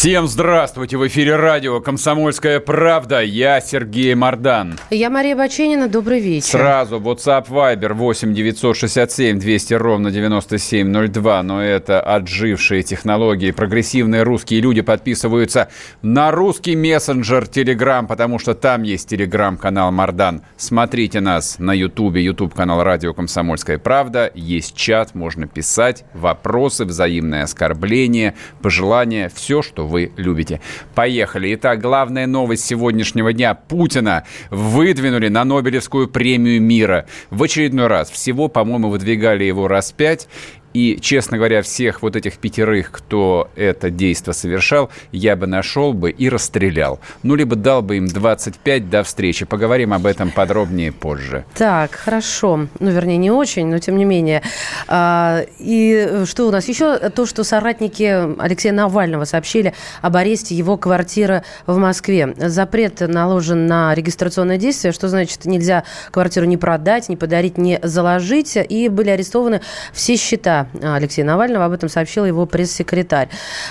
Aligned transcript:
Всем 0.00 0.28
здравствуйте! 0.28 0.96
В 0.96 1.06
эфире 1.08 1.36
радио 1.36 1.78
«Комсомольская 1.82 2.58
правда». 2.58 3.20
Я 3.20 3.60
Сергей 3.60 4.14
Мордан. 4.14 4.78
Я 4.88 5.10
Мария 5.10 5.36
Баченина. 5.36 5.88
Добрый 5.88 6.20
вечер. 6.20 6.48
Сразу 6.48 6.96
WhatsApp 6.96 7.48
Viber 7.48 7.92
8 7.92 8.32
967 8.32 9.38
200 9.38 9.74
ровно 9.74 10.10
9702. 10.10 11.42
Но 11.42 11.62
это 11.62 12.00
отжившие 12.00 12.82
технологии. 12.82 13.50
Прогрессивные 13.50 14.22
русские 14.22 14.62
люди 14.62 14.80
подписываются 14.80 15.68
на 16.00 16.30
русский 16.30 16.76
мессенджер 16.76 17.42
Telegram, 17.42 18.06
потому 18.06 18.38
что 18.38 18.54
там 18.54 18.84
есть 18.84 19.12
Telegram-канал 19.12 19.92
Мордан. 19.92 20.40
Смотрите 20.56 21.20
нас 21.20 21.58
на 21.58 21.74
YouTube, 21.74 22.16
YouTube-канал 22.16 22.84
радио 22.84 23.12
«Комсомольская 23.12 23.76
правда». 23.76 24.30
Есть 24.34 24.74
чат, 24.74 25.14
можно 25.14 25.46
писать, 25.46 26.06
вопросы, 26.14 26.86
взаимное 26.86 27.42
оскорбление, 27.42 28.34
пожелания, 28.62 29.30
все, 29.34 29.60
что 29.60 29.89
вы 29.90 30.12
любите. 30.16 30.60
Поехали. 30.94 31.54
Итак, 31.54 31.80
главная 31.80 32.26
новость 32.26 32.64
сегодняшнего 32.64 33.32
дня. 33.32 33.54
Путина 33.54 34.24
выдвинули 34.50 35.28
на 35.28 35.44
Нобелевскую 35.44 36.08
премию 36.08 36.62
мира. 36.62 37.06
В 37.30 37.42
очередной 37.42 37.88
раз. 37.88 38.10
Всего, 38.10 38.48
по-моему, 38.48 38.88
выдвигали 38.88 39.44
его 39.44 39.68
раз 39.68 39.92
пять. 39.92 40.28
И, 40.72 40.98
честно 41.00 41.36
говоря, 41.36 41.62
всех 41.62 42.02
вот 42.02 42.16
этих 42.16 42.38
пятерых, 42.38 42.90
кто 42.92 43.50
это 43.56 43.90
действо 43.90 44.32
совершал, 44.32 44.90
я 45.10 45.36
бы 45.36 45.46
нашел 45.46 45.92
бы 45.92 46.10
и 46.10 46.28
расстрелял. 46.28 47.00
Ну, 47.22 47.34
либо 47.34 47.56
дал 47.56 47.82
бы 47.82 47.96
им 47.96 48.06
25 48.06 48.88
до 48.88 49.02
встречи. 49.02 49.44
Поговорим 49.44 49.92
об 49.92 50.06
этом 50.06 50.30
подробнее 50.30 50.92
позже. 50.92 51.44
Так, 51.54 51.92
хорошо. 51.92 52.68
Ну, 52.78 52.90
вернее, 52.90 53.16
не 53.16 53.30
очень, 53.30 53.66
но 53.66 53.78
тем 53.78 53.96
не 53.96 54.04
менее. 54.04 54.42
А, 54.86 55.42
и 55.58 56.22
что 56.24 56.46
у 56.46 56.50
нас? 56.50 56.68
Еще 56.68 56.98
то, 57.10 57.26
что 57.26 57.42
соратники 57.42 58.40
Алексея 58.40 58.72
Навального 58.72 59.24
сообщили 59.24 59.74
об 60.02 60.16
аресте 60.16 60.54
его 60.54 60.76
квартиры 60.76 61.42
в 61.66 61.78
Москве. 61.78 62.34
Запрет 62.36 63.00
наложен 63.00 63.66
на 63.66 63.94
регистрационное 63.94 64.56
действие, 64.56 64.92
что 64.92 65.08
значит 65.08 65.44
нельзя 65.46 65.84
квартиру 66.10 66.46
не 66.46 66.56
продать, 66.56 67.08
не 67.08 67.16
подарить, 67.16 67.58
не 67.58 67.80
заложить. 67.82 68.56
И 68.56 68.88
были 68.88 69.10
арестованы 69.10 69.60
все 69.92 70.16
счета 70.16 70.59
Алексея 70.82 71.24
Навального. 71.24 71.64
Об 71.64 71.72
этом 71.72 71.88
сообщил 71.88 72.24
его 72.24 72.46
пресс-секретарь. 72.46 73.28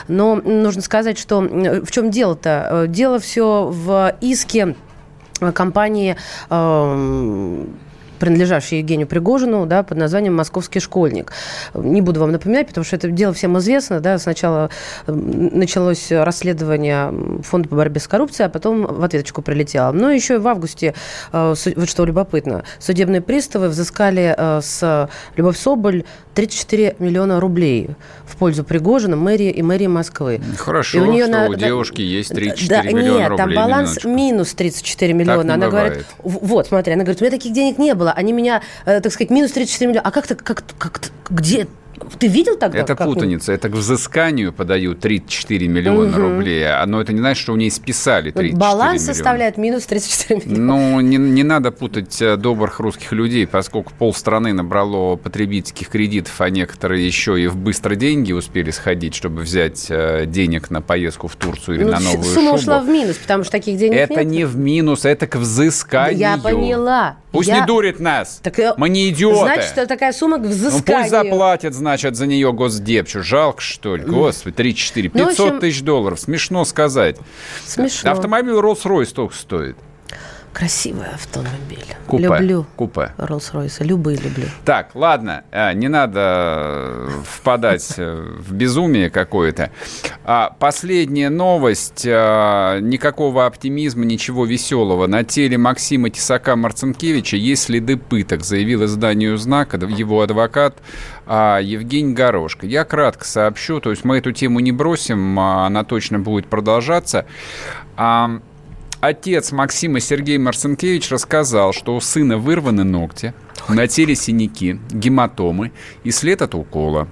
Но 0.07 0.35
нужно 0.35 0.81
сказать, 0.81 1.17
что 1.17 1.39
в 1.41 1.91
чем 1.91 2.11
дело-то? 2.11 2.67
Э, 2.71 2.87
дело 2.87 3.19
все 3.19 3.67
в 3.71 4.15
иске 4.21 4.75
компании 5.53 6.15
э, 6.49 7.65
принадлежавший 8.19 8.79
Евгению 8.79 9.07
Пригожину, 9.07 9.65
да, 9.65 9.83
под 9.83 9.97
названием 9.97 10.35
«Московский 10.35 10.79
школьник». 10.79 11.31
Не 11.73 12.01
буду 12.01 12.19
вам 12.19 12.31
напоминать, 12.31 12.67
потому 12.67 12.85
что 12.85 12.95
это 12.95 13.09
дело 13.09 13.33
всем 13.33 13.57
известно. 13.57 13.99
Да, 13.99 14.17
сначала 14.19 14.69
началось 15.07 16.11
расследование 16.11 17.13
Фонда 17.43 17.69
по 17.69 17.75
борьбе 17.75 17.99
с 17.99 18.07
коррупцией, 18.07 18.47
а 18.47 18.49
потом 18.49 18.85
в 18.85 19.03
ответочку 19.03 19.41
прилетело. 19.41 19.91
Но 19.91 20.11
еще 20.11 20.35
и 20.35 20.37
в 20.37 20.47
августе, 20.47 20.93
э, 21.31 21.55
вот 21.75 21.89
что 21.89 22.05
любопытно, 22.05 22.63
судебные 22.79 23.21
приставы 23.21 23.69
взыскали 23.69 24.35
э, 24.37 24.61
с 24.61 25.09
Любовь 25.35 25.57
Соболь 25.57 26.03
34 26.35 26.95
миллиона 26.99 27.39
рублей 27.39 27.89
в 28.25 28.37
пользу 28.37 28.63
Пригожина, 28.63 29.15
мэрии 29.15 29.49
и 29.49 29.61
мэрии 29.61 29.87
Москвы. 29.87 30.41
Хорошо, 30.57 30.99
и 30.99 31.01
у 31.01 31.11
нее 31.11 31.25
что 31.25 31.33
на... 31.33 31.49
у 31.49 31.55
девушки 31.55 32.01
есть 32.01 32.29
34 32.29 32.81
да, 32.81 32.97
миллиона 32.97 33.19
нет, 33.19 33.29
рублей. 33.29 33.47
Нет, 33.47 33.55
там 33.55 33.69
баланс 33.69 34.03
минус 34.05 34.53
34 34.53 35.13
миллиона. 35.13 35.55
Она 35.55 35.65
бывает. 35.65 35.91
говорит, 35.91 36.07
вот, 36.23 36.67
смотри, 36.67 36.93
она 36.93 37.03
говорит, 37.03 37.21
у 37.21 37.25
меня 37.25 37.31
таких 37.31 37.53
денег 37.53 37.77
не 37.77 37.93
было. 37.93 38.08
Они 38.11 38.33
меня, 38.33 38.61
э, 38.85 39.01
так 39.01 39.11
сказать, 39.11 39.31
минус 39.31 39.51
34 39.51 39.89
миллиона. 39.89 40.07
А 40.07 40.11
как-то, 40.11 40.35
как, 40.35 40.63
как, 40.77 41.01
где, 41.29 41.67
ты 42.19 42.27
видел 42.27 42.57
тогда? 42.57 42.79
Это 42.79 42.95
путаница. 42.95 43.51
Это 43.53 43.69
к 43.69 43.73
взысканию 43.73 44.53
подают 44.53 44.99
34 44.99 45.67
миллиона 45.67 46.09
угу. 46.09 46.21
рублей. 46.21 46.65
Но 46.85 47.01
это 47.01 47.13
не 47.13 47.19
значит, 47.19 47.41
что 47.41 47.53
у 47.53 47.55
нее 47.55 47.71
списали 47.71 48.31
34 48.31 48.57
Баланс 48.57 49.01
миллиона. 49.01 49.13
составляет 49.13 49.57
минус 49.57 49.85
34 49.85 50.41
миллиона. 50.45 50.75
Ну, 50.75 50.99
не, 51.01 51.17
не 51.17 51.43
надо 51.43 51.71
путать 51.71 52.21
э, 52.21 52.37
добрых 52.37 52.79
русских 52.79 53.11
людей, 53.11 53.45
поскольку 53.47 53.93
полстраны 53.97 54.53
набрало 54.53 55.15
потребительских 55.15 55.89
кредитов, 55.89 56.39
а 56.41 56.49
некоторые 56.49 57.05
еще 57.05 57.41
и 57.41 57.47
в 57.47 57.57
быстро 57.57 57.95
деньги 57.95 58.31
успели 58.31 58.71
сходить, 58.71 59.15
чтобы 59.15 59.41
взять 59.41 59.87
э, 59.89 60.25
денег 60.25 60.69
на 60.69 60.81
поездку 60.81 61.27
в 61.27 61.35
Турцию 61.35 61.77
или 61.77 61.83
ну, 61.83 61.91
на 61.91 61.99
новую 61.99 62.23
сумма 62.23 62.49
шубу. 62.51 62.61
ушла 62.61 62.79
в 62.79 62.87
минус, 62.87 63.17
потому 63.17 63.43
что 63.43 63.51
таких 63.51 63.77
денег 63.77 63.97
это 63.97 64.13
нет. 64.13 64.19
Это 64.19 64.29
не 64.29 64.45
в 64.45 64.57
минус, 64.57 65.05
это 65.05 65.27
к 65.27 65.35
взысканию. 65.35 66.19
Я 66.19 66.37
поняла. 66.37 67.17
Пусть 67.31 67.49
я... 67.49 67.59
не 67.59 67.65
дурит 67.65 67.99
нас. 67.99 68.39
Так, 68.41 68.77
Мы 68.77 68.89
не 68.89 69.09
идиоты. 69.09 69.39
Значит, 69.39 69.87
такая 69.87 70.11
сумма 70.13 70.39
к 70.39 70.41
взысканию. 70.41 70.83
Ну, 70.87 70.93
пусть 71.01 71.09
заплатят, 71.11 71.73
значит, 71.73 72.15
за 72.15 72.25
нее 72.25 72.51
Госдеп. 72.53 73.07
Что, 73.07 73.21
жалко, 73.21 73.61
что 73.61 73.95
ли? 73.95 74.03
Господи, 74.03 74.55
3-4, 74.55 75.09
500 75.09 75.13
ну, 75.13 75.27
общем... 75.27 75.59
тысяч 75.59 75.81
долларов. 75.81 76.19
Смешно 76.19 76.65
сказать. 76.65 77.17
Смешно. 77.65 78.11
Автомобиль 78.11 78.53
Rolls-Royce 78.53 79.13
только 79.13 79.35
стоит. 79.35 79.77
Красивый 80.53 81.07
автомобиль. 81.07 81.85
Купе. 82.07 82.23
Люблю. 82.23 82.65
Купе. 82.75 83.13
Роллс-Ройсы. 83.17 83.83
Любые 83.83 84.17
люблю. 84.17 84.45
Так, 84.65 84.95
ладно, 84.95 85.43
э, 85.51 85.73
не 85.73 85.87
надо 85.87 86.19
э, 86.19 87.09
впадать 87.25 87.93
э, 87.97 88.35
в 88.39 88.53
безумие 88.53 89.09
какое-то. 89.09 89.71
А 90.23 90.55
последняя 90.59 91.29
новость. 91.29 92.05
Никакого 92.05 93.45
оптимизма, 93.45 94.05
ничего 94.05 94.45
веселого. 94.45 95.07
На 95.07 95.23
теле 95.23 95.57
Максима 95.57 96.09
Тесака 96.09 96.55
Марцинкевича 96.55 97.37
есть 97.37 97.63
следы 97.63 97.97
пыток, 97.97 98.43
заявил 98.43 98.85
изданию 98.85 99.37
«Знак» 99.37 99.73
его 99.73 100.21
адвокат 100.21 100.77
а, 101.25 101.59
Евгений 101.59 102.13
Горошко. 102.13 102.65
Я 102.65 102.85
кратко 102.85 103.25
сообщу, 103.25 103.79
то 103.79 103.91
есть 103.91 104.03
мы 104.03 104.17
эту 104.17 104.31
тему 104.31 104.59
не 104.59 104.71
бросим, 104.71 105.39
а 105.39 105.67
она 105.67 105.83
точно 105.83 106.19
будет 106.19 106.47
продолжаться. 106.47 107.25
Отец 109.01 109.53
Максима 109.53 110.01
Сергей 110.01 110.37
Марцинкевич 110.37 111.09
рассказал, 111.09 111.71
что 111.71 111.95
у 111.95 112.01
сына 112.01 112.37
вырваны 112.37 112.83
ногти, 112.83 113.33
на 113.69 113.87
теле 113.87 114.13
синяки, 114.13 114.77
гематомы 114.91 115.71
и 116.03 116.11
след 116.11 116.41
от 116.41 116.53
укола. 116.53 117.07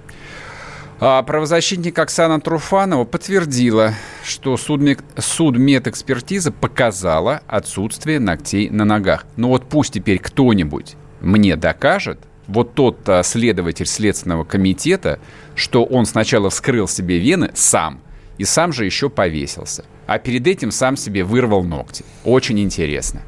А 0.99 1.21
правозащитник 1.21 1.97
Оксана 1.97 2.41
Труфанова 2.41 3.05
подтвердила, 3.05 3.93
что 4.25 4.57
судмед, 4.57 4.99
судмедэкспертиза 5.15 6.51
показала 6.51 7.41
отсутствие 7.47 8.19
ногтей 8.19 8.69
на 8.69 8.83
ногах. 8.83 9.25
Но 9.37 9.49
вот 9.49 9.69
пусть 9.69 9.93
теперь 9.93 10.17
кто-нибудь 10.17 10.95
мне 11.21 11.55
докажет, 11.55 12.19
вот 12.47 12.73
тот 12.73 13.07
а, 13.07 13.23
следователь 13.23 13.85
Следственного 13.85 14.43
комитета, 14.43 15.19
что 15.55 15.83
он 15.83 16.05
сначала 16.05 16.49
вскрыл 16.49 16.87
себе 16.87 17.19
вены 17.19 17.51
сам, 17.53 18.01
и 18.37 18.45
сам 18.45 18.73
же 18.73 18.85
еще 18.85 19.09
повесился– 19.09 19.85
а 20.07 20.19
перед 20.19 20.47
этим 20.47 20.71
сам 20.71 20.95
себе 20.95 21.23
вырвал 21.23 21.63
ногти. 21.63 22.03
Очень 22.23 22.59
интересно. 22.61 23.21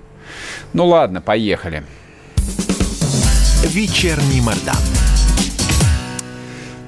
Ну 0.73 0.85
ладно, 0.87 1.21
поехали. 1.21 1.83
Вечерний 3.65 4.41
Мордан. 4.41 4.75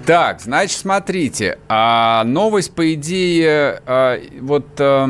Так, 0.06 0.42
значит, 0.42 0.80
смотрите, 0.80 1.60
а 1.70 2.24
новость, 2.24 2.74
по 2.74 2.94
идее, 2.94 3.82
а, 3.86 4.20
вот 4.40 4.68
а, 4.80 5.10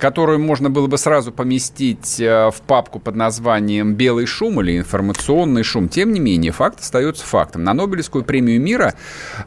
которую 0.00 0.40
можно 0.40 0.70
было 0.70 0.86
бы 0.86 0.98
сразу 0.98 1.30
поместить 1.30 2.18
э, 2.18 2.50
в 2.50 2.60
папку 2.62 2.98
под 2.98 3.14
названием 3.14 3.94
«Белый 3.94 4.26
шум» 4.26 4.60
или 4.60 4.78
«Информационный 4.78 5.62
шум». 5.62 5.88
Тем 5.88 6.12
не 6.12 6.18
менее, 6.18 6.50
факт 6.50 6.80
остается 6.80 7.24
фактом. 7.24 7.62
На 7.62 7.74
Нобелевскую 7.74 8.24
премию 8.24 8.60
мира 8.60 8.94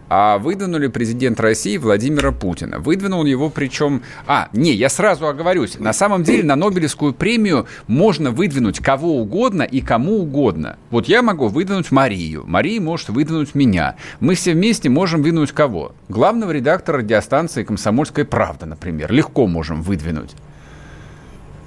а, 0.10 0.38
выдвинули 0.38 0.88
президент 0.88 1.40
России 1.40 1.78
Владимира 1.78 2.32
Путина. 2.32 2.80
Выдвинул 2.80 3.26
его 3.26 3.50
причем... 3.50 4.04
А, 4.28 4.50
не, 4.54 4.74
я 4.74 4.90
сразу 4.90 5.28
оговорюсь. 5.28 5.80
На 5.80 5.92
самом 5.92 6.24
деле 6.24 6.44
на 6.44 6.56
Нобелевскую 6.56 7.14
премию 7.14 7.66
можно 7.88 8.32
выдвинуть 8.32 8.80
кого 8.80 9.18
угодно 9.18 9.64
и 9.64 9.82
кому 9.82 10.20
угодно. 10.20 10.78
Вот 10.92 11.08
я 11.08 11.24
могу 11.24 11.48
выдвинуть 11.48 11.92
Марию. 11.92 12.44
Мария 12.46 12.80
может 12.80 13.10
выдвинуть 13.10 13.56
меня. 13.56 13.96
Мы 14.20 14.36
все 14.36 14.54
вместе 14.54 14.90
можем 14.90 15.24
выдвинуть 15.24 15.52
кого? 15.52 15.94
Главного 16.10 16.52
редактора 16.52 17.00
радиостанции 17.00 17.64
«Комсомольская 17.64 18.24
правда», 18.24 18.68
например. 18.68 19.12
Легко 19.12 19.48
можем 19.48 19.82
выдвинуть. 19.82 20.36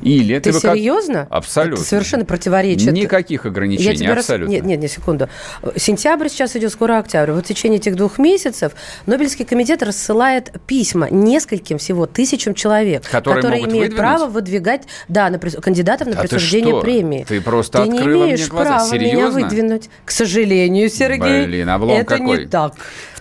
Или 0.03 0.39
ты, 0.39 0.53
ты 0.53 0.61
серьезно? 0.61 1.25
Как... 1.25 1.33
Абсолютно. 1.33 1.81
Это 1.81 1.89
совершенно 1.89 2.25
противоречит. 2.25 2.93
Никаких 2.93 3.47
ограничений, 3.47 3.91
Я 3.91 3.97
тебе 3.97 4.13
абсолютно. 4.13 4.47
Раз... 4.47 4.63
Нет, 4.63 4.65
нет, 4.65 4.81
нет, 4.81 4.91
секунду. 4.91 5.29
Сентябрь 5.77 6.29
сейчас 6.29 6.55
идет, 6.57 6.73
скоро 6.73 6.99
октябрь. 6.99 7.33
Вот 7.33 7.45
в 7.45 7.49
течение 7.49 7.79
этих 7.79 7.97
двух 7.97 8.19
месяцев 8.19 8.73
Нобелевский 9.07 9.45
комитет 9.45 9.83
рассылает 9.83 10.53
письма 10.67 11.09
нескольким 11.11 11.79
всего 11.79 12.07
тысячам 12.07 12.55
человек, 12.55 13.09
которые, 13.09 13.43
которые 13.43 13.63
имеют 13.65 13.93
выдвинуть? 13.93 13.97
право 13.97 14.27
выдвигать 14.27 14.83
да, 15.09 15.31
на, 15.31 15.39
кандидатов 15.39 16.09
на 16.09 16.19
а 16.19 16.23
присуждение 16.23 16.75
ты 16.75 16.81
премии. 16.81 17.25
Ты 17.27 17.41
просто 17.41 17.83
ты 17.83 17.89
не 17.89 17.99
имеешь 17.99 18.41
мне 18.41 18.49
глаза. 18.49 18.71
права 18.71 18.89
Серьезно? 18.89 19.17
меня 19.17 19.31
выдвинуть. 19.31 19.91
К 20.05 20.11
сожалению, 20.11 20.89
Сергей, 20.91 21.47
Блин, 21.47 21.69
облом 21.69 21.97
это 21.97 22.19
какой. 22.19 22.39
не 22.41 22.47
так. 22.47 22.75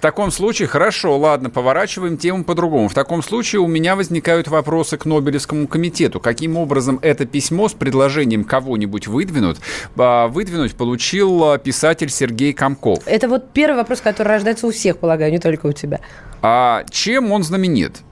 В 0.05 0.07
таком 0.07 0.29
случае, 0.29 0.67
хорошо, 0.67 1.17
ладно, 1.17 1.49
поворачиваем 1.49 2.17
тему 2.17 2.43
по-другому. 2.43 2.89
В 2.89 2.93
таком 2.93 3.23
случае 3.23 3.61
у 3.61 3.65
меня 3.65 3.95
возникают 3.95 4.47
вопросы 4.47 4.97
к 4.97 5.05
Нобелевскому 5.05 5.67
комитету. 5.67 6.19
Каким 6.19 6.57
образом 6.57 6.99
это 7.01 7.25
письмо 7.25 7.69
с 7.69 7.73
предложением 7.73 8.43
кого-нибудь 8.43 9.07
выдвинуть, 9.07 9.57
а, 9.97 10.27
выдвинуть 10.27 10.75
получил 10.75 11.43
а, 11.45 11.57
писатель 11.57 12.11
Сергей 12.11 12.53
Комков? 12.53 12.99
Это 13.07 13.27
вот 13.27 13.51
первый 13.51 13.77
вопрос, 13.77 13.99
который 14.01 14.27
рождается 14.27 14.67
у 14.67 14.71
всех, 14.71 14.99
полагаю, 14.99 15.31
не 15.31 15.39
только 15.39 15.65
у 15.65 15.71
тебя. 15.71 15.99
А 16.43 16.83
чем 16.91 17.31
он 17.31 17.41
знаменит? 17.41 18.03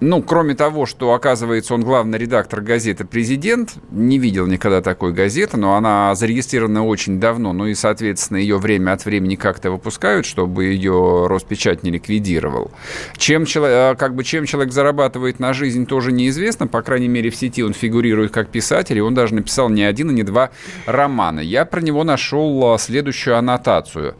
Ну, 0.00 0.22
кроме 0.22 0.54
того, 0.54 0.84
что, 0.84 1.14
оказывается, 1.14 1.72
он 1.72 1.82
главный 1.82 2.18
редактор 2.18 2.60
газеты 2.60 3.06
«Президент», 3.06 3.76
не 3.90 4.18
видел 4.18 4.46
никогда 4.46 4.82
такой 4.82 5.12
газеты, 5.12 5.56
но 5.56 5.74
она 5.74 6.14
зарегистрирована 6.14 6.84
очень 6.84 7.18
давно, 7.18 7.54
ну 7.54 7.66
и, 7.66 7.74
соответственно, 7.74 8.36
ее 8.36 8.58
время 8.58 8.92
от 8.92 9.06
времени 9.06 9.36
как-то 9.36 9.70
выпускают, 9.70 10.26
чтобы 10.26 10.66
ее 10.66 11.26
Роспечать 11.28 11.82
не 11.82 11.90
ликвидировал. 11.90 12.70
Чем 13.16 13.46
человек, 13.46 13.98
как 13.98 14.14
бы, 14.14 14.22
чем 14.22 14.44
человек 14.44 14.72
зарабатывает 14.72 15.40
на 15.40 15.54
жизнь, 15.54 15.86
тоже 15.86 16.12
неизвестно, 16.12 16.66
по 16.66 16.82
крайней 16.82 17.08
мере, 17.08 17.30
в 17.30 17.36
сети 17.36 17.62
он 17.62 17.72
фигурирует 17.72 18.32
как 18.32 18.48
писатель, 18.48 18.98
и 18.98 19.00
он 19.00 19.14
даже 19.14 19.34
написал 19.34 19.70
не 19.70 19.82
один 19.82 20.10
и 20.10 20.14
не 20.14 20.24
два 20.24 20.50
романа. 20.84 21.40
Я 21.40 21.64
про 21.64 21.80
него 21.80 22.04
нашел 22.04 22.74
а, 22.74 22.78
следующую 22.78 23.38
аннотацию. 23.38 24.14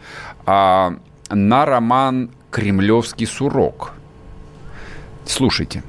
А, 0.46 0.94
на 1.28 1.66
роман 1.66 2.30
«Кремлевский 2.50 3.26
сурок». 3.26 3.95
Слушайте. 5.26 5.82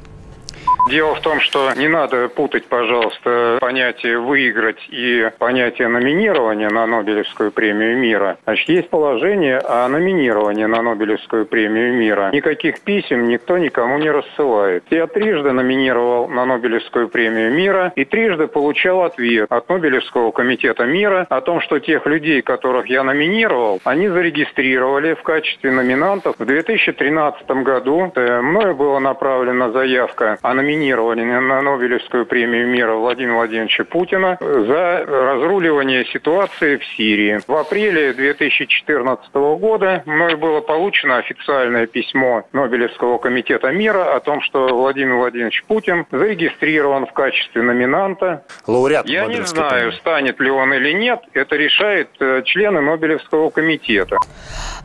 Дело 0.90 1.16
в 1.16 1.22
том, 1.22 1.42
что 1.42 1.74
не 1.74 1.90
надо 1.90 2.30
путать, 2.30 2.66
пожалуйста, 2.66 3.58
понятие 3.60 4.20
«выиграть» 4.20 4.88
и 4.90 5.30
понятие 5.38 5.90
номинирования 5.90 6.70
на 6.70 6.86
Нобелевскую 6.88 7.52
премию 7.52 7.98
мира. 7.98 8.38
Значит, 8.46 8.70
есть 8.70 8.90
положение 8.90 9.58
о 9.58 9.88
номинировании 9.90 10.64
на 10.64 10.82
Нобелевскую 10.82 11.46
премию 11.46 11.94
мира. 11.94 12.30
Никаких 12.32 12.80
писем 12.80 13.28
никто 13.28 13.58
никому 13.58 13.98
не 13.98 14.10
рассылает. 14.10 14.86
Я 14.90 15.08
трижды 15.08 15.52
номинировал 15.52 16.30
на 16.30 16.46
Нобелевскую 16.46 17.10
премию 17.10 17.52
мира 17.52 17.92
и 17.96 18.06
трижды 18.06 18.48
получал 18.48 19.04
ответ 19.04 19.52
от 19.52 19.68
Нобелевского 19.68 20.32
комитета 20.32 20.86
мира 20.86 21.28
о 21.30 21.42
том, 21.42 21.60
что 21.60 21.80
тех 21.80 22.06
людей, 22.06 22.42
которых 22.42 22.88
я 22.88 23.04
номинировал, 23.04 23.82
они 23.84 24.08
зарегистрировали 24.08 25.16
в 25.16 25.24
качестве 25.24 25.70
номинантов. 25.72 26.36
В 26.40 26.46
2013 26.46 27.46
году 27.64 28.10
э, 28.16 28.42
мною 28.42 28.74
была 28.74 29.02
направлена 29.02 29.72
заявка 29.72 30.38
о 30.42 30.54
номинировании 30.54 30.77
номинировали 30.78 31.24
на 31.24 31.62
Нобелевскую 31.62 32.26
премию 32.26 32.68
мира 32.68 32.94
Владимира 32.94 33.36
Владимировича 33.36 33.84
Путина 33.84 34.38
за 34.40 35.06
разруливание 35.06 36.06
ситуации 36.06 36.78
в 36.78 36.86
Сирии. 36.96 37.40
В 37.48 37.56
апреле 37.56 38.14
2014 38.14 39.34
года 39.34 40.04
мной 40.06 40.36
было 40.36 40.62
получено 40.62 41.18
официальное 41.18 41.88
письмо 41.88 42.44
Нобелевского 42.54 43.18
комитета 43.18 43.72
мира 43.72 44.16
о 44.16 44.20
том, 44.20 44.42
что 44.42 44.68
Владимир 44.68 45.16
Владимирович 45.16 45.64
Путин 45.68 46.06
зарегистрирован 46.12 47.08
в 47.08 47.14
качестве 47.14 47.62
номинанта. 47.62 48.44
Лауреат 48.68 49.08
Я 49.08 49.26
не 49.26 49.46
знаю, 49.46 49.92
станет 49.94 50.40
ли 50.40 50.52
он 50.52 50.74
или 50.74 50.94
нет. 50.94 51.22
Это 51.34 51.56
решает 51.56 52.10
э, 52.20 52.44
члены 52.46 52.82
Нобелевского 52.82 53.50
комитета. 53.50 54.18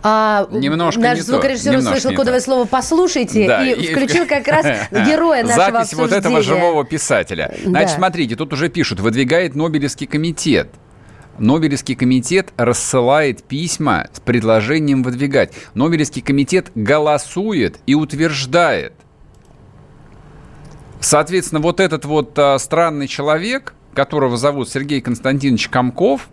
А, 0.02 0.46
немножко 0.50 1.00
наш 1.00 1.18
не 1.18 1.22
звукорежиссер 1.22 1.76
услышал 1.76 2.12
кодовое 2.12 2.40
слово 2.40 2.66
«послушайте» 2.66 3.46
да, 3.46 3.64
и, 3.64 3.72
и 3.72 3.92
включил 3.92 4.26
как 4.26 4.48
раз 4.48 4.66
героя 4.90 5.44
нашего 5.44 5.71
Запись 5.72 5.94
вот 5.94 6.12
этого 6.12 6.42
живого 6.42 6.84
писателя. 6.84 7.54
Значит, 7.64 7.90
Да. 7.90 7.96
смотрите, 7.96 8.36
тут 8.36 8.52
уже 8.52 8.68
пишут, 8.68 9.00
выдвигает 9.00 9.54
Нобелевский 9.54 10.06
комитет. 10.06 10.68
Нобелевский 11.38 11.94
комитет 11.94 12.52
рассылает 12.56 13.42
письма 13.42 14.06
с 14.12 14.20
предложением 14.20 15.02
выдвигать. 15.02 15.52
Нобелевский 15.74 16.22
комитет 16.22 16.70
голосует 16.74 17.78
и 17.86 17.94
утверждает. 17.94 18.92
Соответственно, 21.00 21.60
вот 21.60 21.80
этот 21.80 22.04
вот 22.04 22.38
а, 22.38 22.58
странный 22.58 23.08
человек, 23.08 23.74
которого 23.94 24.36
зовут 24.36 24.68
Сергей 24.68 25.00
Константинович 25.00 25.68
Комков, 25.68 26.28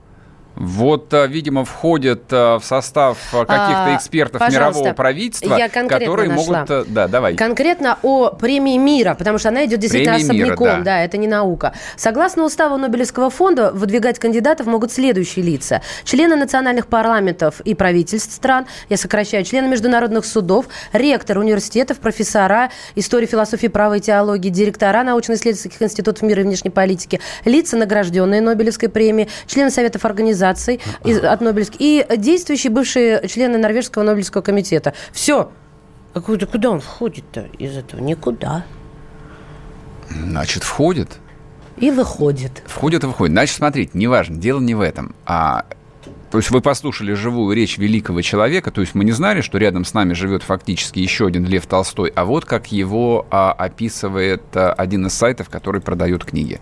вот, 0.60 1.14
а, 1.14 1.26
видимо, 1.26 1.64
входит 1.64 2.24
а, 2.32 2.60
в 2.60 2.66
состав 2.66 3.18
а, 3.34 3.46
каких-то 3.46 3.86
А, 3.86 3.96
экспертов 3.96 4.40
пожалуйста, 4.40 4.80
мирового 4.80 4.94
правительства, 4.94 5.58
которые 5.88 6.30
нашла. 6.30 6.60
могут... 6.60 6.72
а, 6.72 6.86
Да, 6.86 7.08
давай. 7.08 7.36
Конкретно 7.36 7.98
о 8.04 8.30
премии 8.32 8.78
мира, 8.78 9.16
потому 9.18 9.38
что 9.38 9.50
она 9.50 9.66
идет 9.66 9.80
действительно 9.80 10.16
Премия 10.16 10.34
мира, 10.34 10.54
особняком, 10.54 10.84
да. 10.84 11.04
это 11.04 11.18
не 11.18 11.28
наука. 11.28 11.74
Согласно 11.96 12.44
уставу 12.44 12.78
Нобелевского 12.78 13.30
фонда, 13.30 13.72
выдвигать 13.72 14.20
кандидатов 14.20 14.68
могут 14.68 14.92
следующие 14.92 15.46
лица. 15.46 15.82
Члены 16.04 16.36
национальных 16.36 16.88
парламентов 16.88 17.62
и 17.62 17.74
правительств 17.74 18.34
стран, 18.34 18.66
я 18.90 18.98
сокращаю, 18.98 19.46
члены 19.46 19.70
международных 19.70 20.26
судов, 20.26 20.66
ректор 20.92 21.38
университетов, 21.38 22.00
профессора 22.00 22.70
истории, 22.96 23.26
философии, 23.26 23.68
права 23.68 23.96
и 23.98 24.02
теологии, 24.02 24.50
директора 24.50 25.04
научно-исследовательских 25.04 25.82
институтов 25.82 26.22
мира 26.24 26.42
и 26.42 26.44
внешней 26.44 26.70
политики, 26.72 27.22
лица, 27.46 27.78
награжденные 27.78 28.42
Нобелевской 28.42 28.90
премией, 28.90 29.30
члены 29.48 29.72
советов 29.72 30.04
организаций 30.50 30.80
из- 31.04 31.24
от 31.24 31.42
Нобелевских 31.42 31.78
и 31.80 32.06
действующие 32.18 32.72
бывшие 32.72 33.28
члены 33.28 33.58
Норвежского 33.58 34.04
Нобелевского 34.04 34.42
комитета. 34.42 34.94
Все. 35.12 35.52
А 36.14 36.22
куда, 36.22 36.46
куда 36.46 36.72
он 36.72 36.82
входит-то 36.82 37.48
из 37.60 37.78
этого? 37.78 38.02
Никуда. 38.02 38.66
Значит, 40.10 40.64
входит. 40.64 41.10
И 41.78 41.92
выходит. 41.92 42.64
Входит 42.66 43.04
и 43.04 43.08
выходит. 43.08 43.34
Значит, 43.34 43.56
смотрите, 43.56 43.92
неважно, 43.94 44.36
дело 44.38 44.60
не 44.60 44.74
в 44.76 44.82
этом. 44.82 45.16
А, 45.26 45.66
то 46.32 46.38
есть 46.38 46.52
вы 46.52 46.62
послушали 46.62 47.14
живую 47.14 47.56
речь 47.56 47.78
великого 47.78 48.22
человека, 48.22 48.72
то 48.72 48.82
есть 48.82 48.94
мы 48.94 49.04
не 49.04 49.12
знали, 49.12 49.42
что 49.42 49.58
рядом 49.58 49.84
с 49.86 49.94
нами 49.94 50.14
живет 50.14 50.44
фактически 50.44 51.00
еще 51.00 51.28
один 51.28 51.46
Лев 51.46 51.66
Толстой, 51.66 52.12
а 52.16 52.26
вот 52.26 52.46
как 52.46 52.72
его 52.72 53.26
а, 53.32 53.52
описывает 53.52 54.44
а, 54.54 54.74
один 54.74 55.08
из 55.08 55.14
сайтов, 55.14 55.50
который 55.50 55.82
продает 55.82 56.24
книги. 56.24 56.60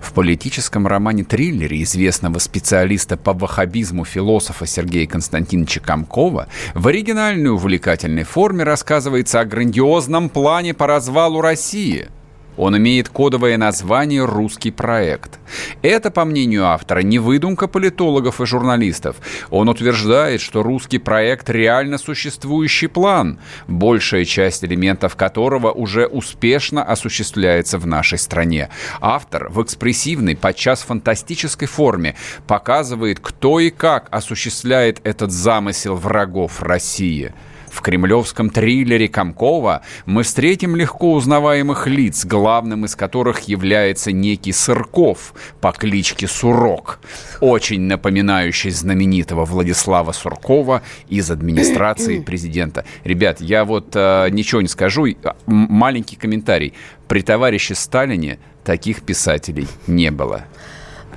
В 0.00 0.12
политическом 0.12 0.86
романе-триллере 0.86 1.82
известного 1.82 2.38
специалиста 2.38 3.16
по 3.16 3.34
ваххабизму 3.34 4.04
философа 4.04 4.66
Сергея 4.66 5.06
Константиновича 5.06 5.80
Комкова 5.80 6.48
в 6.74 6.88
оригинальной 6.88 7.50
увлекательной 7.50 8.24
форме 8.24 8.64
рассказывается 8.64 9.40
о 9.40 9.44
грандиозном 9.44 10.30
плане 10.30 10.72
по 10.72 10.86
развалу 10.86 11.40
России– 11.40 12.08
он 12.56 12.76
имеет 12.76 13.08
кодовое 13.08 13.56
название 13.56 14.24
«Русский 14.24 14.70
проект». 14.70 15.38
Это, 15.82 16.10
по 16.10 16.24
мнению 16.24 16.66
автора, 16.66 17.00
не 17.00 17.18
выдумка 17.18 17.66
политологов 17.66 18.40
и 18.40 18.46
журналистов. 18.46 19.16
Он 19.50 19.68
утверждает, 19.68 20.40
что 20.40 20.62
русский 20.62 20.98
проект– 20.98 21.50
реально 21.50 21.98
существующий 21.98 22.86
план, 22.86 23.38
большая 23.66 24.24
часть 24.24 24.64
элементов 24.64 25.16
которого 25.16 25.70
уже 25.72 26.06
успешно 26.06 26.82
осуществляется 26.82 27.78
в 27.78 27.86
нашей 27.86 28.18
стране. 28.18 28.70
Автор 29.00 29.48
в 29.50 29.62
экспрессивной, 29.62 30.36
подчас 30.36 30.82
фантастической 30.82 31.68
форме 31.68 32.16
показывает, 32.46 33.20
кто 33.20 33.60
и 33.60 33.70
как 33.70 34.08
осуществляет 34.10 35.00
этот 35.04 35.30
замысел 35.30 35.96
врагов 35.96 36.62
России– 36.62 37.32
в 37.74 37.80
кремлевском 37.80 38.50
триллере 38.50 39.08
Комкова 39.08 39.82
мы 40.06 40.22
встретим 40.22 40.76
легко 40.76 41.12
узнаваемых 41.14 41.88
лиц, 41.88 42.24
главным 42.24 42.84
из 42.84 42.94
которых 42.94 43.40
является 43.48 44.12
некий 44.12 44.52
Сырков 44.52 45.34
по 45.60 45.72
кличке 45.72 46.28
Сурок, 46.28 47.00
очень 47.40 47.82
напоминающий 47.82 48.70
знаменитого 48.70 49.44
Владислава 49.44 50.12
Суркова 50.12 50.82
из 51.08 51.30
администрации 51.32 52.20
президента. 52.24 52.84
Ребят, 53.02 53.40
я 53.40 53.64
вот 53.64 53.88
э, 53.94 54.28
ничего 54.30 54.62
не 54.62 54.68
скажу, 54.68 55.06
м- 55.06 55.34
маленький 55.46 56.14
комментарий. 56.14 56.74
При 57.08 57.22
товарище 57.22 57.74
Сталине 57.74 58.38
таких 58.62 59.02
писателей 59.02 59.66
не 59.88 60.12
было. 60.12 60.44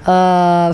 А, 0.06 0.74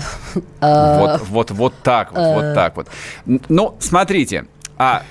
а, 0.60 0.98
Вот, 1.00 1.28
вот, 1.28 1.50
вот 1.50 1.74
так 1.82 2.12
вот, 2.12 2.42
вот 2.42 2.54
так 2.54 2.76
вот. 2.76 2.88
Ну, 3.26 3.76
смотрите, 3.80 4.46
а 4.78 5.02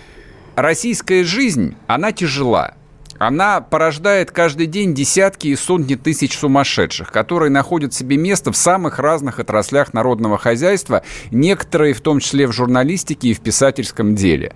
российская 0.56 1.24
жизнь, 1.24 1.76
она 1.88 2.12
тяжела. 2.12 2.76
Она 3.20 3.62
порождает 3.62 4.32
каждый 4.32 4.68
день 4.68 4.94
десятки 4.94 5.48
и 5.48 5.56
сотни 5.56 5.96
тысяч 5.96 6.38
сумасшедших, 6.38 7.12
которые 7.12 7.50
находят 7.52 7.94
себе 7.94 8.18
место 8.18 8.52
в 8.52 8.58
самых 8.58 9.00
разных 9.00 9.40
отраслях 9.40 9.94
народного 9.94 10.38
хозяйства, 10.38 11.04
некоторые 11.32 11.94
в 11.94 12.02
том 12.02 12.20
числе 12.20 12.48
в 12.48 12.52
журналистике 12.52 13.30
и 13.30 13.34
в 13.34 13.40
писательском 13.40 14.16
деле. 14.16 14.54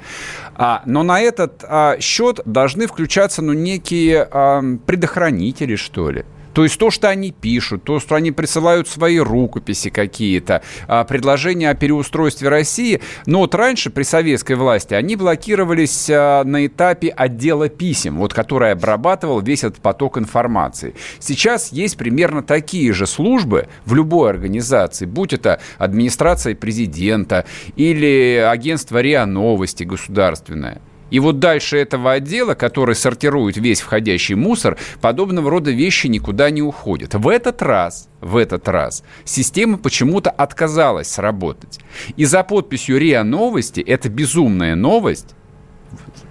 А, 0.56 0.82
но 0.86 1.04
на 1.04 1.22
этот 1.22 1.64
а, 1.64 1.98
счет 2.00 2.42
должны 2.46 2.88
включаться 2.88 3.42
ну, 3.42 3.54
некие 3.54 4.28
а, 4.30 4.62
предохранители, 4.86 5.76
что 5.76 6.10
ли. 6.10 6.26
То 6.58 6.64
есть 6.64 6.80
то, 6.80 6.90
что 6.90 7.08
они 7.08 7.32
пишут, 7.32 7.84
то, 7.84 8.00
что 8.00 8.16
они 8.16 8.32
присылают 8.32 8.88
свои 8.88 9.20
рукописи 9.20 9.92
какие-то, 9.92 10.64
а, 10.88 11.04
предложения 11.04 11.70
о 11.70 11.76
переустройстве 11.76 12.50
России. 12.50 13.00
Но 13.28 13.42
вот 13.42 13.54
раньше 13.54 13.92
при 13.92 14.02
советской 14.02 14.54
власти 14.54 14.96
они 14.96 15.16
блокировались 15.16 16.10
а, 16.10 16.44
на 16.44 16.66
этапе 16.66 17.10
отдела 17.10 17.70
писем, 17.70 18.18
вот, 18.18 18.34
который 18.34 18.72
обрабатывал 18.72 19.40
весь 19.40 19.64
этот 19.64 19.82
поток 19.84 20.18
информации. 20.18 20.96
Сейчас 21.20 21.72
есть 21.72 21.96
примерно 21.96 22.42
такие 22.42 22.92
же 22.92 23.06
службы 23.06 23.68
в 23.86 23.94
любой 23.94 24.32
организации, 24.32 25.06
будь 25.06 25.34
это 25.34 25.62
администрация 25.78 26.56
президента 26.56 27.46
или 27.76 28.44
агентство 28.50 29.00
РИА 29.00 29.28
Новости 29.28 29.84
государственное. 29.84 30.82
И 31.10 31.20
вот 31.20 31.40
дальше 31.40 31.78
этого 31.78 32.14
отдела, 32.14 32.54
который 32.54 32.96
сортирует 32.96 33.58
весь 33.58 33.82
входящий 33.82 34.36
мусор, 34.36 34.78
подобного 35.02 35.50
рода 35.50 35.72
вещи 35.72 36.08
никуда 36.08 36.50
не 36.50 36.62
уходят. 36.62 37.14
В 37.16 37.28
этот 37.30 37.62
раз, 37.62 38.10
в 38.22 38.36
этот 38.36 38.68
раз 38.68 39.04
система 39.24 39.78
почему-то 39.78 40.30
отказалась 40.30 41.10
сработать. 41.10 41.80
И 42.18 42.26
за 42.26 42.44
подписью 42.44 43.00
РИА 43.00 43.24
Новости, 43.24 43.82
это 43.82 44.10
безумная 44.10 44.76
новость, 44.76 45.36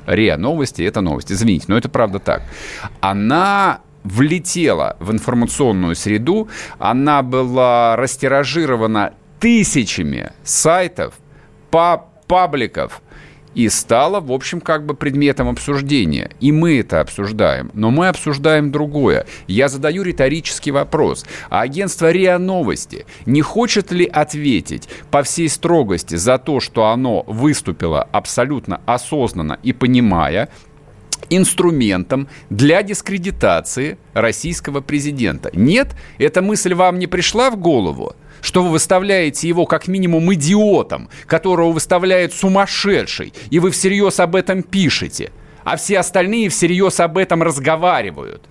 РИА 0.06 0.36
Новости, 0.36 0.82
это 0.82 1.00
новость, 1.00 1.32
извините, 1.32 1.66
но 1.68 1.78
это 1.78 1.88
правда 1.88 2.18
так, 2.18 2.42
она 3.00 3.80
влетела 4.04 4.96
в 5.00 5.10
информационную 5.10 5.96
среду, 5.96 6.48
она 6.78 7.22
была 7.22 7.96
растиражирована 7.96 9.14
тысячами 9.40 10.32
сайтов, 10.44 11.14
пабликов, 11.70 13.02
и 13.56 13.70
стало, 13.70 14.20
в 14.20 14.30
общем, 14.30 14.60
как 14.60 14.84
бы 14.84 14.94
предметом 14.94 15.48
обсуждения. 15.48 16.30
И 16.40 16.52
мы 16.52 16.78
это 16.78 17.00
обсуждаем. 17.00 17.70
Но 17.72 17.90
мы 17.90 18.08
обсуждаем 18.08 18.70
другое. 18.70 19.26
Я 19.48 19.68
задаю 19.68 20.02
риторический 20.02 20.70
вопрос. 20.70 21.24
А 21.48 21.62
агентство 21.62 22.10
РИА 22.10 22.38
Новости 22.38 23.06
не 23.24 23.40
хочет 23.40 23.90
ли 23.90 24.04
ответить 24.04 24.88
по 25.10 25.22
всей 25.22 25.48
строгости 25.48 26.16
за 26.16 26.36
то, 26.36 26.60
что 26.60 26.84
оно 26.86 27.24
выступило 27.26 28.02
абсолютно 28.12 28.82
осознанно 28.84 29.58
и 29.62 29.72
понимая, 29.72 30.50
инструментом 31.30 32.28
для 32.50 32.82
дискредитации 32.82 33.98
российского 34.12 34.80
президента. 34.80 35.50
Нет, 35.54 35.96
эта 36.18 36.42
мысль 36.42 36.74
вам 36.74 36.98
не 36.98 37.06
пришла 37.06 37.50
в 37.50 37.56
голову? 37.56 38.14
Что 38.40 38.62
вы 38.62 38.70
выставляете 38.70 39.48
его 39.48 39.66
как 39.66 39.88
минимум 39.88 40.32
идиотом, 40.34 41.08
которого 41.26 41.72
выставляет 41.72 42.32
сумасшедший, 42.32 43.32
и 43.50 43.58
вы 43.58 43.70
всерьез 43.70 44.20
об 44.20 44.36
этом 44.36 44.62
пишете, 44.62 45.32
а 45.64 45.76
все 45.76 45.98
остальные 45.98 46.48
всерьез 46.48 47.00
об 47.00 47.18
этом 47.18 47.42
разговаривают. 47.42 48.42